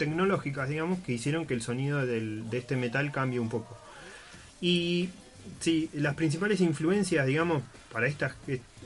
tecnológicas, 0.00 0.68
digamos, 0.70 0.98
que 1.00 1.12
hicieron 1.12 1.44
que 1.44 1.52
el 1.52 1.60
sonido 1.60 2.04
de 2.06 2.42
este 2.52 2.76
metal 2.76 3.12
cambie 3.12 3.38
un 3.38 3.50
poco. 3.50 3.78
Y 4.62 5.10
sí, 5.60 5.90
las 5.92 6.14
principales 6.14 6.60
influencias, 6.62 7.26
digamos, 7.26 7.62
para 7.92 8.06
estas, 8.06 8.32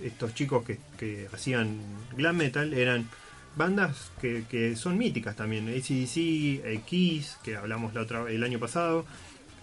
estos 0.02 0.34
chicos 0.34 0.64
que, 0.98 1.28
hacían 1.32 1.78
glam 2.16 2.36
metal 2.36 2.74
eran 2.74 3.08
bandas 3.56 4.10
que, 4.20 4.74
son 4.76 4.98
míticas 4.98 5.36
también. 5.36 5.68
ACDC, 5.68 6.84
Kiss, 6.84 7.38
que 7.44 7.56
hablamos 7.56 7.94
la 7.94 8.02
otra, 8.02 8.28
el 8.28 8.42
año 8.42 8.58
pasado. 8.58 9.06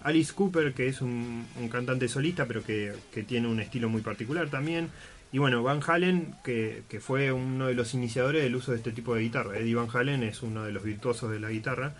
Alice 0.02 0.32
Cooper, 0.32 0.72
que 0.72 0.88
es 0.88 1.02
un, 1.02 1.46
cantante 1.70 2.08
solista, 2.08 2.46
pero 2.46 2.64
que 2.64 2.94
tiene 3.26 3.48
un 3.48 3.60
estilo 3.60 3.90
muy 3.90 4.00
particular 4.00 4.48
también. 4.48 4.88
Y 5.32 5.38
bueno, 5.38 5.62
Van 5.62 5.80
Halen, 5.86 6.34
que, 6.44 6.82
que 6.88 7.00
fue 7.00 7.32
uno 7.32 7.66
de 7.66 7.74
los 7.74 7.94
iniciadores 7.94 8.42
del 8.42 8.54
uso 8.54 8.72
de 8.72 8.76
este 8.76 8.92
tipo 8.92 9.14
de 9.14 9.22
guitarra. 9.22 9.58
Eddie 9.58 9.74
Van 9.74 9.88
Halen 9.92 10.22
es 10.22 10.42
uno 10.42 10.64
de 10.64 10.72
los 10.72 10.84
virtuosos 10.84 11.30
de 11.30 11.40
la 11.40 11.48
guitarra. 11.48 11.94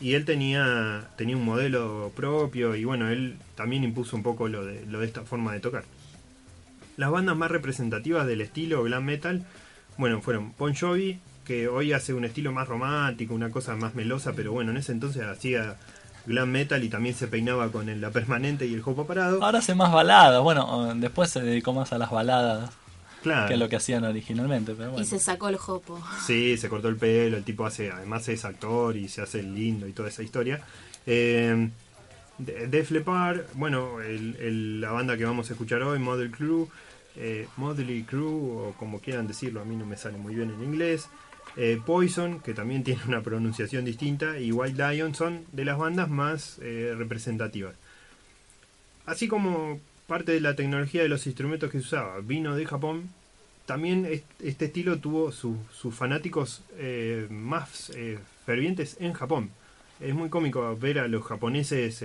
Y 0.00 0.14
él 0.14 0.24
tenía, 0.24 1.10
tenía 1.16 1.36
un 1.36 1.44
modelo 1.44 2.10
propio 2.16 2.74
y 2.74 2.84
bueno, 2.84 3.10
él 3.10 3.36
también 3.54 3.84
impuso 3.84 4.16
un 4.16 4.22
poco 4.22 4.48
lo 4.48 4.64
de, 4.64 4.86
lo 4.86 5.00
de 5.00 5.06
esta 5.06 5.22
forma 5.22 5.52
de 5.52 5.60
tocar. 5.60 5.84
Las 6.96 7.10
bandas 7.10 7.36
más 7.36 7.50
representativas 7.50 8.26
del 8.26 8.40
estilo 8.40 8.82
glam 8.82 9.04
metal, 9.04 9.44
bueno, 9.98 10.22
fueron 10.22 10.54
Bon 10.58 10.74
Jovi, 10.74 11.20
que 11.44 11.68
hoy 11.68 11.92
hace 11.92 12.14
un 12.14 12.24
estilo 12.24 12.50
más 12.50 12.66
romántico, 12.66 13.34
una 13.34 13.50
cosa 13.50 13.76
más 13.76 13.94
melosa, 13.94 14.32
pero 14.34 14.52
bueno, 14.52 14.70
en 14.70 14.78
ese 14.78 14.92
entonces 14.92 15.22
hacía 15.24 15.76
glam 16.26 16.50
metal 16.50 16.82
y 16.84 16.88
también 16.88 17.14
se 17.14 17.26
peinaba 17.28 17.70
con 17.70 17.88
el- 17.88 18.00
la 18.00 18.10
permanente 18.10 18.66
y 18.66 18.74
el 18.74 18.82
jopo 18.82 19.06
parado. 19.06 19.42
Ahora 19.42 19.58
hace 19.58 19.74
más 19.74 19.92
baladas. 19.92 20.42
Bueno, 20.42 20.92
después 20.96 21.30
se 21.30 21.40
dedicó 21.40 21.72
más 21.72 21.92
a 21.92 21.98
las 21.98 22.10
baladas 22.10 22.70
claro. 23.22 23.48
que 23.48 23.54
a 23.54 23.56
lo 23.56 23.68
que 23.68 23.76
hacían 23.76 24.04
originalmente. 24.04 24.74
Pero 24.76 24.90
bueno. 24.92 25.04
Y 25.04 25.08
se 25.08 25.18
sacó 25.18 25.48
el 25.48 25.56
jopo. 25.56 26.00
Sí, 26.26 26.56
se 26.56 26.68
cortó 26.68 26.88
el 26.88 26.96
pelo, 26.96 27.36
el 27.36 27.44
tipo 27.44 27.64
hace, 27.66 27.90
además 27.90 28.28
es 28.28 28.44
actor 28.44 28.96
y 28.96 29.08
se 29.08 29.22
hace 29.22 29.42
lindo 29.42 29.86
y 29.88 29.92
toda 29.92 30.08
esa 30.08 30.22
historia. 30.22 30.60
Eh, 31.06 31.70
de- 32.38 32.66
Def 32.68 32.90
Leppard, 32.90 33.40
bueno, 33.54 34.00
el- 34.00 34.36
el- 34.36 34.80
la 34.80 34.92
banda 34.92 35.16
que 35.16 35.24
vamos 35.24 35.50
a 35.50 35.52
escuchar 35.54 35.82
hoy, 35.82 35.98
Model 35.98 36.30
Crew, 36.30 36.68
eh, 37.16 37.48
Motley 37.56 38.04
Crew, 38.04 38.58
o 38.68 38.74
como 38.78 39.00
quieran 39.00 39.26
decirlo, 39.26 39.60
a 39.60 39.64
mí 39.64 39.76
no 39.76 39.84
me 39.84 39.96
sale 39.96 40.16
muy 40.16 40.34
bien 40.34 40.50
en 40.50 40.62
inglés. 40.62 41.08
Eh, 41.62 41.78
Poison, 41.84 42.40
que 42.40 42.54
también 42.54 42.82
tiene 42.88 43.02
una 43.06 43.22
pronunciación 43.22 43.84
distinta, 43.84 44.38
y 44.38 44.50
White 44.52 44.78
Lion 44.92 45.14
son 45.14 45.44
de 45.52 45.64
las 45.64 45.78
bandas 45.78 46.08
más 46.08 46.58
eh, 46.62 46.94
representativas. 46.96 47.74
Así 49.06 49.28
como 49.28 49.80
parte 50.06 50.32
de 50.32 50.40
la 50.40 50.56
tecnología 50.56 51.02
de 51.02 51.08
los 51.08 51.26
instrumentos 51.26 51.70
que 51.70 51.78
se 51.80 51.84
usaba 51.86 52.20
vino 52.20 52.56
de 52.56 52.66
Japón, 52.66 53.10
también 53.66 54.06
est- 54.06 54.24
este 54.42 54.66
estilo 54.66 54.98
tuvo 54.98 55.32
su- 55.32 55.56
sus 55.72 55.94
fanáticos 55.94 56.62
eh, 56.78 57.26
más 57.30 57.92
fervientes 58.46 58.96
en 59.00 59.12
Japón. 59.12 59.50
Es 60.00 60.14
muy 60.14 60.28
cómico 60.30 60.76
ver 60.76 60.98
a 60.98 61.08
los 61.08 61.24
japoneses 61.24 62.02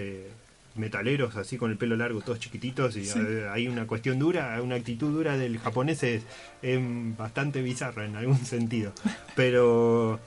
metaleros 0.76 1.36
así 1.38 1.58
con 1.58 1.72
el 1.72 1.78
pelo 1.78 1.96
largo, 1.96 2.22
todos 2.22 2.40
chiquititos, 2.40 2.96
y 2.98 3.06
Sí. 3.06 3.18
eh, 3.20 3.48
hay 3.52 3.68
una 3.68 3.88
cuestión 3.88 4.20
dura, 4.20 4.62
una 4.62 4.76
actitud 4.76 5.12
dura 5.12 5.38
del 5.38 5.58
japonés 5.60 6.04
es, 6.04 6.24
es 6.62 6.80
bastante 7.18 7.62
bizarra 7.62 8.06
en 8.06 8.16
algún 8.16 8.38
sentido. 8.46 8.92
Pero 9.36 10.20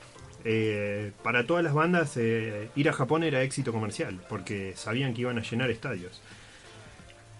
eh, 0.45 1.13
para 1.23 1.47
todas 1.47 1.63
las 1.65 1.75
bandas 1.75 2.17
eh, 2.17 2.71
ir 2.77 2.89
a 2.89 2.93
Japón 2.93 3.23
era 3.25 3.43
éxito 3.43 3.73
comercial, 3.73 4.21
porque 4.29 4.73
sabían 4.77 5.13
que 5.15 5.21
iban 5.23 5.39
a 5.39 5.43
llenar 5.43 5.71
estadios. 5.71 6.23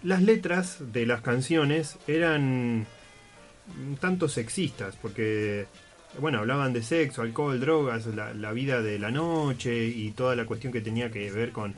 Las 0.03 0.21
letras 0.21 0.77
de 0.93 1.05
las 1.05 1.21
canciones 1.21 1.97
eran 2.07 2.85
un 3.87 3.97
tanto 3.97 4.29
sexistas, 4.29 4.95
porque 5.01 5.65
bueno, 6.19 6.39
hablaban 6.39 6.73
de 6.73 6.81
sexo, 6.81 7.21
alcohol, 7.21 7.59
drogas, 7.59 8.05
la, 8.07 8.33
la 8.33 8.51
vida 8.51 8.81
de 8.81 8.97
la 8.97 9.11
noche 9.11 9.85
y 9.85 10.11
toda 10.11 10.35
la 10.35 10.45
cuestión 10.45 10.73
que 10.73 10.81
tenía 10.81 11.11
que 11.11 11.29
ver 11.31 11.51
con, 11.51 11.75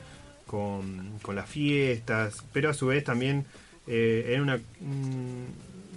con, 0.52 1.18
con 1.22 1.34
las 1.34 1.48
fiestas, 1.48 2.44
pero 2.52 2.68
a 2.68 2.74
su 2.74 2.88
vez 2.88 3.02
también 3.04 3.46
eh, 3.86 4.26
era 4.28 4.42
una, 4.42 4.60
un, 4.82 5.46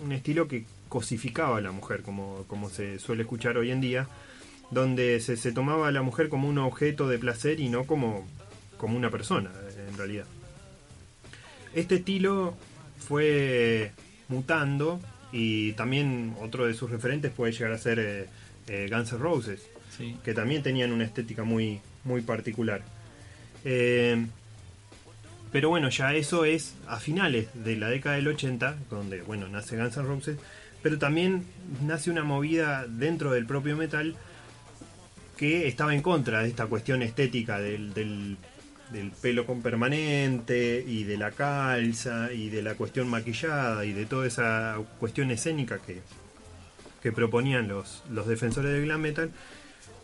un 0.01 0.11
estilo 0.13 0.47
que 0.47 0.63
cosificaba 0.87 1.57
a 1.57 1.61
la 1.61 1.73
mujer, 1.73 2.03
como, 2.03 2.45
como 2.47 2.69
se 2.69 2.97
suele 2.99 3.23
escuchar 3.23 3.57
hoy 3.57 3.69
en 3.71 3.81
día, 3.81 4.07
donde 4.71 5.19
se, 5.19 5.35
se 5.35 5.51
tomaba 5.51 5.89
a 5.89 5.91
la 5.91 6.03
mujer 6.03 6.29
como 6.29 6.47
un 6.47 6.57
objeto 6.57 7.09
de 7.09 7.19
placer 7.19 7.59
y 7.59 7.67
no 7.67 7.83
como, 7.83 8.25
como 8.77 8.95
una 8.95 9.09
persona, 9.09 9.51
en 9.89 9.97
realidad. 9.97 10.25
Este 11.73 11.95
estilo 11.95 12.55
fue 12.97 13.91
mutando 14.29 15.01
y 15.33 15.73
también 15.73 16.33
otro 16.41 16.65
de 16.65 16.73
sus 16.73 16.89
referentes 16.89 17.33
puede 17.33 17.51
llegar 17.51 17.73
a 17.73 17.77
ser 17.77 17.99
eh, 17.99 18.25
eh, 18.69 18.87
Guns 18.89 19.11
N' 19.11 19.19
Roses, 19.19 19.67
Sí. 19.97 20.15
que 20.23 20.33
también 20.33 20.63
tenían 20.63 20.93
una 20.93 21.03
estética 21.03 21.43
muy, 21.43 21.81
muy 22.05 22.21
particular. 22.21 22.81
Eh, 23.65 24.25
pero 25.55 25.69
bueno, 25.69 25.87
ya 25.87 26.13
eso 26.13 26.43
es 26.43 26.75
a 26.85 26.99
finales 26.99 27.47
de 27.53 27.77
la 27.77 27.87
década 27.87 28.17
del 28.17 28.27
80, 28.27 28.75
donde 28.89 29.21
bueno, 29.21 29.47
nace 29.47 29.77
Guns 29.77 29.95
N' 29.95 30.05
Roses, 30.05 30.37
pero 30.81 30.99
también 30.99 31.45
nace 31.81 32.11
una 32.11 32.25
movida 32.25 32.85
dentro 32.89 33.31
del 33.31 33.45
propio 33.45 33.77
metal 33.77 34.17
que 35.37 35.65
estaba 35.69 35.95
en 35.95 36.01
contra 36.01 36.41
de 36.41 36.49
esta 36.49 36.65
cuestión 36.65 37.01
estética 37.03 37.57
del, 37.57 37.93
del, 37.93 38.37
pelo 39.21 39.45
con 39.45 39.61
permanente 39.61 40.83
y 40.85 41.05
de 41.05 41.15
la 41.15 41.31
calza 41.31 42.33
y 42.33 42.49
de 42.49 42.61
la 42.61 42.75
cuestión 42.75 43.07
maquillada 43.07 43.85
y 43.85 43.93
de 43.93 44.05
toda 44.05 44.27
esa 44.27 44.77
cuestión 44.99 45.31
escénica 45.31 45.77
que, 45.77 46.01
que 47.01 47.13
proponían 47.13 47.69
los, 47.69 48.03
los 48.09 48.27
defensores 48.27 48.73
del 48.73 48.83
glam 48.83 48.99
metal 48.99 49.31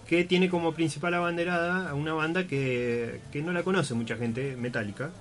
que 0.08 0.24
tiene 0.24 0.48
como 0.50 0.74
principal 0.74 1.14
abanderada 1.14 1.90
a 1.90 1.94
una 1.94 2.14
banda 2.14 2.48
que, 2.48 3.20
que 3.34 3.42
no 3.42 3.52
la 3.52 3.64
conoce 3.64 3.94
mucha 3.96 4.16
gente, 4.16 4.56
Metallica, 4.56 5.12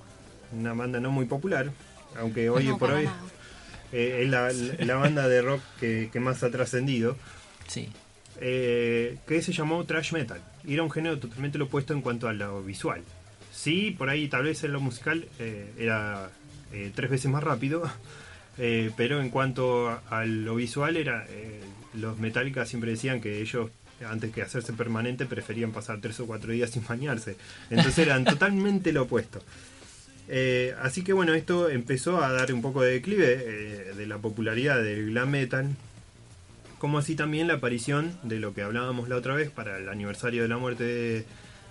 una 0.53 0.73
banda 0.73 0.99
no 0.99 1.11
muy 1.11 1.25
popular, 1.25 1.71
aunque 2.17 2.49
hoy 2.49 2.65
No, 2.65 2.77
por 2.77 2.91
hoy 2.91 3.07
eh, 3.91 4.21
es 4.23 4.29
la, 4.29 4.51
la 4.51 4.95
banda 4.95 5.27
de 5.27 5.41
rock 5.41 5.61
que, 5.79 6.09
que 6.11 6.19
más 6.19 6.43
ha 6.43 6.51
trascendido, 6.51 7.17
Sí. 7.67 7.89
eh, 8.39 9.17
que 9.27 9.41
se 9.41 9.53
llamó 9.53 9.83
Trash 9.85 10.13
Metal. 10.13 10.41
Y 10.65 10.73
era 10.73 10.83
un 10.83 10.91
género 10.91 11.17
totalmente 11.19 11.57
lo 11.57 11.65
opuesto 11.65 11.93
en 11.93 12.01
cuanto 12.01 12.27
a 12.27 12.33
lo 12.33 12.61
visual. 12.63 13.01
Sí, 13.53 13.95
por 13.97 14.09
ahí 14.09 14.27
tal 14.27 14.43
vez 14.43 14.63
en 14.63 14.73
lo 14.73 14.79
musical 14.79 15.25
eh, 15.39 15.71
era 15.77 16.29
eh, 16.73 16.91
tres 16.95 17.09
veces 17.11 17.29
más 17.31 17.43
rápido, 17.43 17.83
eh, 18.57 18.91
pero 18.97 19.21
en 19.21 19.29
cuanto 19.29 19.89
a, 19.89 20.01
a 20.09 20.25
lo 20.25 20.55
visual 20.55 20.97
era 20.97 21.25
eh, 21.29 21.61
los 21.93 22.17
Metallica 22.19 22.65
siempre 22.65 22.91
decían 22.91 23.19
que 23.21 23.41
ellos 23.41 23.69
antes 24.09 24.31
que 24.33 24.41
hacerse 24.41 24.73
permanente 24.73 25.27
preferían 25.27 25.71
pasar 25.71 25.99
tres 26.01 26.19
o 26.21 26.25
cuatro 26.25 26.51
días 26.51 26.71
sin 26.71 26.83
bañarse. 26.85 27.35
Entonces 27.69 27.99
eran 27.99 28.23
totalmente 28.25 28.91
lo 28.93 29.03
opuesto. 29.03 29.43
Eh, 30.33 30.73
así 30.81 31.03
que 31.03 31.11
bueno, 31.11 31.33
esto 31.33 31.69
empezó 31.69 32.23
a 32.23 32.31
dar 32.31 32.53
un 32.53 32.61
poco 32.61 32.81
de 32.81 32.93
declive 32.93 33.33
eh, 33.33 33.93
de 33.97 34.07
la 34.07 34.17
popularidad 34.19 34.81
del 34.81 35.07
glam 35.07 35.29
metal, 35.29 35.67
como 36.79 36.99
así 36.99 37.17
también 37.17 37.49
la 37.49 37.55
aparición 37.55 38.17
de 38.23 38.39
lo 38.39 38.53
que 38.53 38.61
hablábamos 38.61 39.09
la 39.09 39.17
otra 39.17 39.35
vez 39.35 39.49
para 39.49 39.77
el 39.77 39.89
aniversario 39.89 40.43
de 40.43 40.47
la 40.47 40.57
muerte 40.57 41.25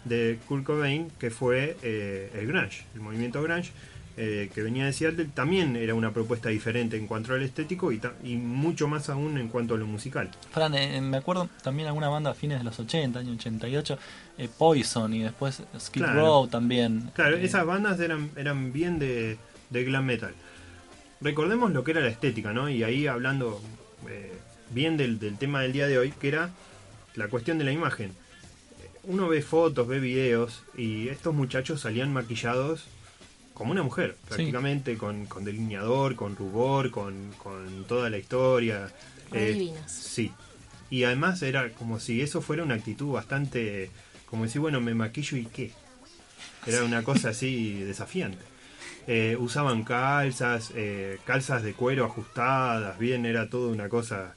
de, 0.05 0.39
Kurt 0.47 0.65
Cobain, 0.65 1.11
que 1.19 1.31
fue 1.31 1.79
eh, 1.83 2.31
el 2.35 2.49
grunge, 2.49 2.85
el 2.95 3.01
movimiento 3.01 3.43
grunge, 3.43 3.73
eh, 4.17 4.51
que 4.55 4.63
venía 4.63 4.85
de 4.87 4.93
Seattle, 4.93 5.27
también 5.33 5.77
era 5.77 5.95
una 5.95 6.13
propuesta 6.13 6.49
diferente 6.49 6.97
en 6.97 7.07
cuanto 7.07 7.33
al 7.33 7.43
estético 7.43 7.91
y, 7.93 8.01
mucho 8.37 8.89
más 8.89 9.09
aún 9.09 9.39
en 9.39 9.49
cuanto 9.49 9.75
a 9.75 9.79
lo 9.79 9.87
musical. 9.87 10.31
Fran, 10.51 10.75
eh, 10.75 11.01
me 11.01 11.17
acuerdo 11.19 11.49
también 11.63 11.89
alguna 11.89 12.09
banda 12.09 12.31
a 12.31 12.35
fines 12.35 12.59
de 12.59 12.65
los 12.65 12.79
80, 12.79 13.19
año 13.21 13.33
88, 13.33 13.99
eh, 14.39 14.49
Poison 14.59 15.13
y 15.15 15.23
después 15.23 15.63
Skid 15.79 16.03
Claro. 16.03 16.21
Row 16.21 16.49
también. 16.49 17.11
Claro, 17.15 17.37
Eh, 17.37 17.45
esas 17.45 17.65
bandas 17.65 17.99
eran, 18.01 18.31
eran 18.37 18.73
bien 18.73 18.99
de, 18.99 19.39
de 19.71 19.85
glam 19.85 20.05
metal. 20.05 20.35
Recordemos 21.21 21.71
lo 21.73 21.85
que 21.85 21.91
era 21.93 22.01
la 22.01 22.09
estética, 22.09 22.53
¿no? 22.53 22.69
Y 22.71 22.83
ahí 22.83 23.07
hablando 23.07 23.61
eh, 24.09 24.33
bien 24.71 24.97
del, 24.97 25.19
del 25.19 25.37
tema 25.39 25.61
del 25.63 25.73
día 25.73 25.87
de 25.87 25.99
hoy, 25.99 26.13
que 26.13 26.29
era 26.29 26.51
la 27.15 27.29
cuestión 27.29 27.59
de 27.59 27.65
la 27.65 27.73
imagen. 27.73 28.13
Uno 29.03 29.29
ve 29.29 29.41
fotos, 29.43 29.87
ve 29.89 29.99
videos, 29.99 30.63
y 30.77 31.09
estos 31.09 31.35
muchachos 31.35 31.81
salían 31.81 32.13
maquillados 32.13 32.87
como 33.61 33.73
una 33.73 33.83
mujer, 33.83 34.17
Sí. 34.23 34.27
prácticamente, 34.29 34.97
con, 34.97 35.27
con 35.27 35.45
delineador, 35.45 36.17
con 36.17 36.35
rubor, 36.35 36.91
con, 36.91 37.31
con 37.37 37.85
toda 37.87 38.09
la 38.09 38.17
historia. 38.17 38.89
Eh, 39.33 39.53
divinas. 39.53 39.93
Sí. 39.93 40.33
Y 40.89 41.05
además 41.05 41.43
era 41.43 41.71
como 41.73 42.01
si 42.01 42.23
eso 42.23 42.41
fuera 42.41 42.63
una 42.65 42.75
actitud 42.77 43.13
bastante, 43.13 43.91
como 44.25 44.45
decir, 44.45 44.63
bueno, 44.63 44.81
me 44.81 44.95
maquillo 44.95 45.37
y 45.37 45.45
qué. 45.45 45.73
Era 46.67 46.85
una 46.85 47.03
cosa 47.03 47.29
así 47.31 47.75
desafiante. 47.81 48.39
Eh, 49.07 49.37
usaban 49.39 49.85
calzas, 49.85 50.73
eh, 50.75 51.19
calzas 51.27 51.63
de 51.63 51.75
cuero 51.75 52.07
ajustadas, 52.07 52.99
bien, 52.99 53.27
era 53.27 53.51
todo 53.51 53.69
una 53.69 53.91
cosa. 53.91 54.35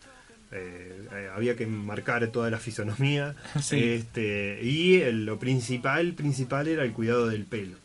eh, 0.56 1.08
eh, 1.12 1.30
había 1.36 1.56
que 1.56 1.66
marcar 1.66 2.28
toda 2.28 2.50
la 2.52 2.60
fisonomía. 2.60 3.34
Sí. 3.62 3.80
Este, 3.84 4.60
y 4.62 5.02
el- 5.02 5.26
lo 5.26 5.40
principal, 5.40 6.14
principal 6.14 6.68
era 6.68 6.84
el 6.84 6.92
cuidado 6.92 7.28
del 7.28 7.46
pelo. 7.46 7.78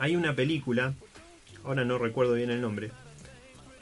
Hay 0.00 0.16
una 0.16 0.34
película, 0.34 0.94
ahora 1.64 1.84
no 1.84 1.98
recuerdo 1.98 2.34
bien 2.34 2.50
el 2.50 2.60
nombre, 2.60 2.90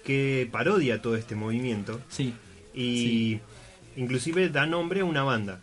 que 0.04 0.48
parodia 0.50 1.00
todo 1.00 1.16
este 1.16 1.34
movimiento 1.34 2.00
Sí, 2.08 2.34
y 2.74 3.40
inclusive 3.96 4.48
da 4.50 4.66
nombre 4.66 5.00
a 5.00 5.04
una 5.04 5.22
banda. 5.22 5.60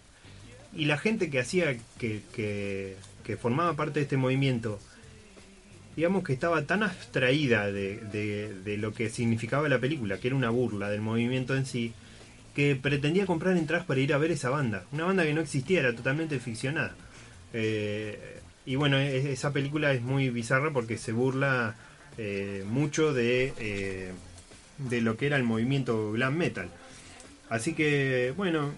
Y 0.75 0.85
la 0.85 0.97
gente 0.97 1.29
que 1.29 1.39
hacía, 1.39 1.77
que, 1.99 2.21
que, 2.33 2.95
que 3.23 3.37
formaba 3.37 3.75
parte 3.75 3.99
de 3.99 4.03
este 4.03 4.17
movimiento, 4.17 4.79
digamos 5.95 6.23
que 6.23 6.33
estaba 6.33 6.63
tan 6.63 6.83
abstraída 6.83 7.71
de, 7.71 7.97
de- 7.97 8.53
de 8.53 8.77
lo 8.77 8.93
que 8.93 9.09
significaba 9.09 9.69
la 9.69 9.79
película, 9.79 10.17
que 10.19 10.27
era 10.27 10.35
una 10.35 10.49
burla 10.49 10.89
del 10.89 11.01
movimiento 11.01 11.55
en 11.55 11.65
sí, 11.65 11.93
que 12.55 12.75
pretendía 12.75 13.25
comprar 13.25 13.55
entradas 13.57 13.85
para 13.85 13.99
ir 14.01 14.13
a 14.13 14.17
ver 14.17 14.31
esa 14.31 14.49
banda. 14.49 14.83
Una 14.91 15.05
banda 15.05 15.23
que 15.25 15.33
no 15.33 15.41
existía, 15.41 15.79
era 15.79 15.93
totalmente 15.95 16.39
ficcionada. 16.39 16.95
Eh, 17.53 18.34
y 18.65 18.75
bueno, 18.75 18.97
e- 18.97 19.31
esa 19.31 19.51
película 19.53 19.93
es 19.93 20.01
muy 20.01 20.29
bizarra 20.29 20.71
porque 20.71 20.97
se 20.97 21.11
burla 21.11 21.75
eh, 22.17 22.63
mucho 22.67 23.13
de, 23.13 23.53
eh, 23.59 24.11
de 24.77 25.01
lo 25.01 25.17
que 25.17 25.27
era 25.27 25.37
el 25.37 25.43
movimiento 25.43 26.11
glam 26.11 26.35
metal. 26.37 26.69
Así 27.49 27.73
que, 27.73 28.33
bueno, 28.35 28.71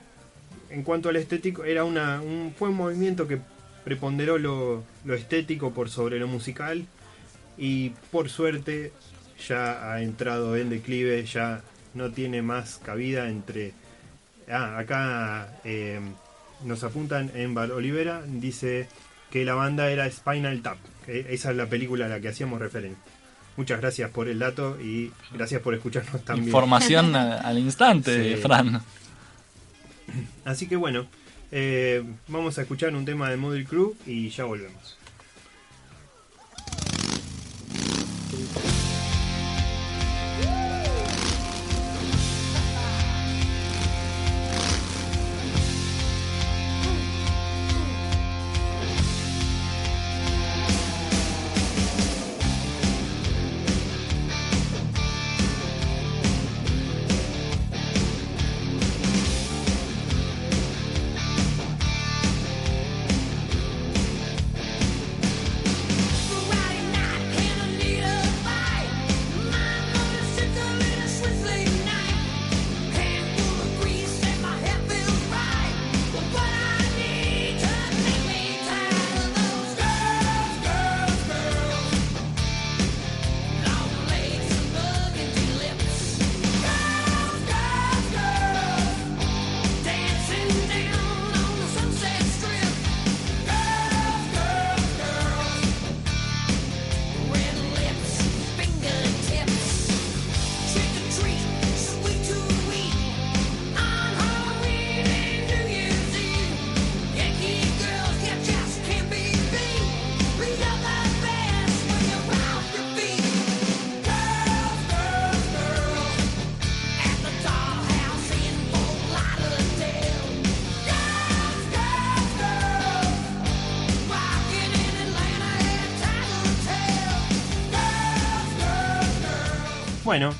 en 0.69 0.83
cuanto 0.83 1.09
al 1.09 1.15
estético, 1.15 1.63
era 1.63 1.83
una, 1.83 2.21
un, 2.21 2.53
fue 2.57 2.69
un 2.69 2.75
movimiento 2.75 3.27
que 3.27 3.39
preponderó 3.83 4.37
lo, 4.37 4.83
lo 5.05 5.13
estético 5.13 5.71
por 5.73 5.89
sobre 5.89 6.19
lo 6.19 6.27
musical 6.27 6.85
y 7.57 7.91
por 8.11 8.29
suerte 8.29 8.91
ya 9.47 9.93
ha 9.93 10.01
entrado 10.01 10.57
en 10.57 10.69
declive, 10.69 11.23
ya 11.25 11.61
no 11.93 12.11
tiene 12.11 12.41
más 12.41 12.79
cabida 12.83 13.29
entre... 13.29 13.73
Ah, 14.49 14.77
acá 14.77 15.59
eh, 15.65 15.99
nos 16.63 16.83
apuntan 16.83 17.31
en 17.35 17.53
Val 17.53 17.71
Olivera, 17.71 18.23
dice 18.25 18.87
que 19.31 19.43
la 19.45 19.53
banda 19.53 19.89
era 19.89 20.09
Spinal 20.09 20.61
Tap. 20.61 20.77
que 21.05 21.25
esa 21.33 21.51
es 21.51 21.57
la 21.57 21.67
película 21.67 22.05
a 22.05 22.09
la 22.09 22.19
que 22.19 22.27
hacíamos 22.29 22.59
referencia. 22.59 23.01
Muchas 23.55 23.79
gracias 23.81 24.11
por 24.11 24.27
el 24.27 24.39
dato 24.39 24.79
y 24.79 25.11
gracias 25.33 25.61
por 25.61 25.73
escucharnos 25.73 26.23
también. 26.23 26.47
Información 26.49 27.15
al 27.15 27.57
instante, 27.57 28.35
Sí. 28.35 28.41
Fran. 28.41 28.81
Así 30.45 30.67
que 30.67 30.75
bueno, 30.75 31.07
eh, 31.51 32.03
vamos 32.27 32.57
a 32.57 32.61
escuchar 32.61 32.93
un 32.95 33.05
tema 33.05 33.29
de 33.29 33.37
Model 33.37 33.65
Crew 33.65 33.95
y 34.05 34.29
ya 34.29 34.43
volvemos. 34.45 34.96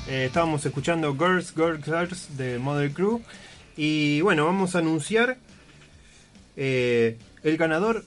Eh, 0.08 0.24
estábamos 0.24 0.64
escuchando 0.64 1.14
Girls, 1.14 1.52
Girls, 1.54 1.84
Girls 1.84 2.36
de 2.38 2.58
Model 2.58 2.92
Crew. 2.92 3.22
Y 3.76 4.22
bueno, 4.22 4.46
vamos 4.46 4.74
a 4.74 4.78
anunciar 4.78 5.36
eh, 6.56 7.18
el 7.42 7.56
ganador. 7.58 8.04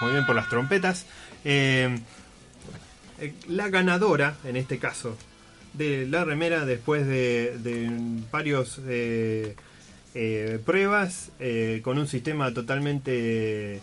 Muy 0.00 0.10
bien 0.10 0.26
por 0.26 0.34
las 0.34 0.48
trompetas. 0.48 1.06
Eh, 1.44 2.00
la 3.46 3.68
ganadora, 3.68 4.36
en 4.44 4.56
este 4.56 4.78
caso, 4.78 5.16
de 5.74 6.06
la 6.08 6.24
remera 6.24 6.64
después 6.66 7.06
de, 7.06 7.56
de 7.58 7.88
varios 8.32 8.80
pruebas 10.64 11.30
con 11.82 11.98
un 11.98 12.08
sistema 12.08 12.52
totalmente 12.52 13.80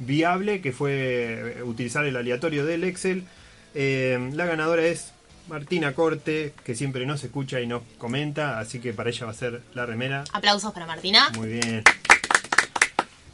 viable 0.00 0.60
que 0.60 0.72
fue 0.72 1.58
utilizar 1.64 2.04
el 2.04 2.16
aleatorio 2.16 2.66
del 2.66 2.82
Excel. 2.84 3.24
Eh, 3.74 4.30
la 4.34 4.46
ganadora 4.46 4.82
es 4.84 5.12
Martina 5.48 5.92
Corte, 5.92 6.52
que 6.64 6.74
siempre 6.74 7.06
nos 7.06 7.24
escucha 7.24 7.60
y 7.60 7.66
nos 7.66 7.82
comenta, 7.98 8.58
así 8.58 8.80
que 8.80 8.92
para 8.92 9.10
ella 9.10 9.26
va 9.26 9.32
a 9.32 9.34
ser 9.34 9.62
la 9.74 9.86
remera. 9.86 10.24
Aplausos 10.32 10.72
para 10.72 10.86
Martina. 10.86 11.30
Muy 11.34 11.48
bien. 11.48 11.84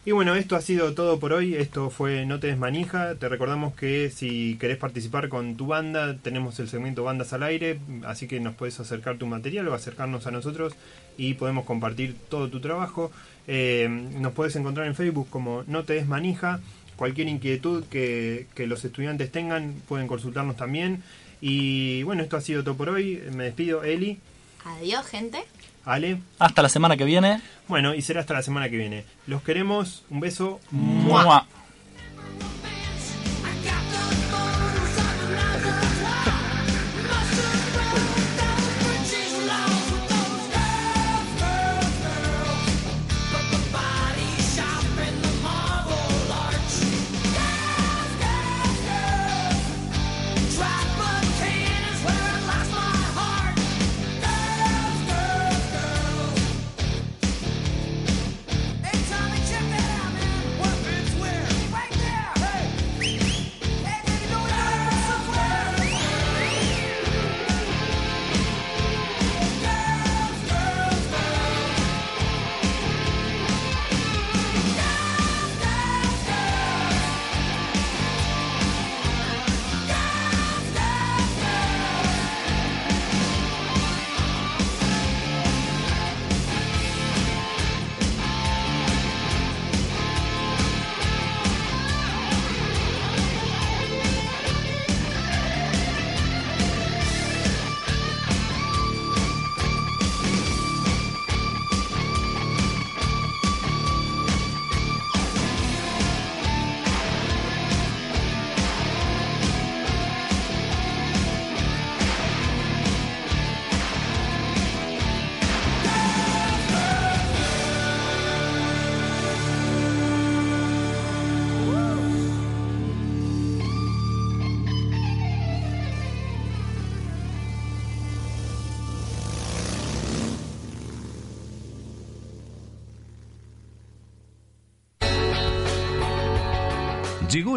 Y 0.08 0.12
bueno, 0.12 0.34
esto 0.36 0.56
ha 0.56 0.62
sido 0.62 0.94
todo 0.94 1.20
por 1.20 1.34
hoy. 1.34 1.54
Esto 1.54 1.90
fue 1.90 2.24
No 2.24 2.40
te 2.40 2.46
desmanija. 2.46 3.16
Te 3.16 3.28
recordamos 3.28 3.74
que 3.74 4.08
si 4.08 4.56
querés 4.58 4.78
participar 4.78 5.28
con 5.28 5.56
tu 5.58 5.66
banda, 5.66 6.16
tenemos 6.16 6.58
el 6.60 6.68
segmento 6.70 7.04
Bandas 7.04 7.34
al 7.34 7.42
Aire. 7.42 7.78
Así 8.06 8.26
que 8.26 8.40
nos 8.40 8.54
puedes 8.54 8.80
acercar 8.80 9.18
tu 9.18 9.26
material 9.26 9.68
o 9.68 9.74
acercarnos 9.74 10.26
a 10.26 10.30
nosotros 10.30 10.72
y 11.18 11.34
podemos 11.34 11.66
compartir 11.66 12.16
todo 12.30 12.48
tu 12.48 12.58
trabajo. 12.58 13.12
Eh, 13.46 13.86
nos 14.18 14.32
puedes 14.32 14.56
encontrar 14.56 14.86
en 14.86 14.94
Facebook 14.94 15.28
como 15.28 15.64
No 15.66 15.84
te 15.84 15.92
desmanija. 15.92 16.60
Cualquier 16.98 17.28
inquietud 17.28 17.84
que, 17.84 18.46
que 18.54 18.66
los 18.66 18.84
estudiantes 18.84 19.32
tengan 19.32 19.72
pueden 19.88 20.06
consultarnos 20.06 20.56
también. 20.56 21.02
Y 21.40 22.02
bueno, 22.02 22.22
esto 22.22 22.36
ha 22.36 22.42
sido 22.42 22.62
todo 22.62 22.76
por 22.76 22.90
hoy. 22.90 23.22
Me 23.32 23.44
despido, 23.44 23.84
Eli, 23.84 24.18
Adiós, 24.64 25.06
gente. 25.06 25.44
Ale. 25.84 26.20
Hasta 26.38 26.62
la 26.62 26.68
semana 26.68 26.96
que 26.96 27.04
viene. 27.04 27.40
Bueno, 27.68 27.94
y 27.94 28.02
será 28.02 28.20
hasta 28.20 28.34
la 28.34 28.42
semana 28.42 28.68
que 28.68 28.76
viene. 28.76 29.04
Los 29.26 29.42
queremos. 29.42 30.04
Un 30.10 30.20
beso. 30.20 30.60
¡Mua! 30.70 31.46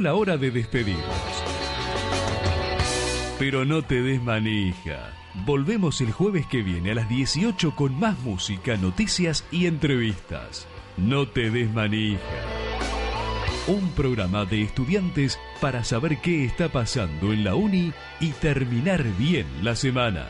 La 0.02 0.16
hora 0.16 0.36
de 0.36 0.50
despedirnos. 0.50 1.06
Pero 3.38 3.66
no 3.66 3.84
te 3.84 4.02
des 4.02 4.20
manija. 4.20 5.14
Volvemos 5.46 6.02
el 6.02 6.12
jueves 6.12 6.48
que 6.48 6.64
viene 6.64 6.94
a 6.94 6.96
las 6.96 7.08
18 7.08 7.76
con 7.76 8.00
más 8.00 8.18
música, 8.22 8.78
noticias 8.78 9.46
y 9.52 9.68
entrevistas. 9.68 10.66
No 10.98 11.28
te 11.28 11.52
des 11.52 11.72
manija. 11.72 12.20
Un 13.68 13.92
programa 13.92 14.46
de 14.46 14.64
estudiantes 14.64 15.40
para 15.60 15.84
saber 15.84 16.20
qué 16.20 16.46
está 16.46 16.70
pasando 16.70 17.32
en 17.32 17.44
la 17.44 17.54
uni 17.54 17.94
y 18.20 18.32
terminar 18.32 19.04
bien 19.20 19.46
la 19.62 19.76
semana. 19.76 20.26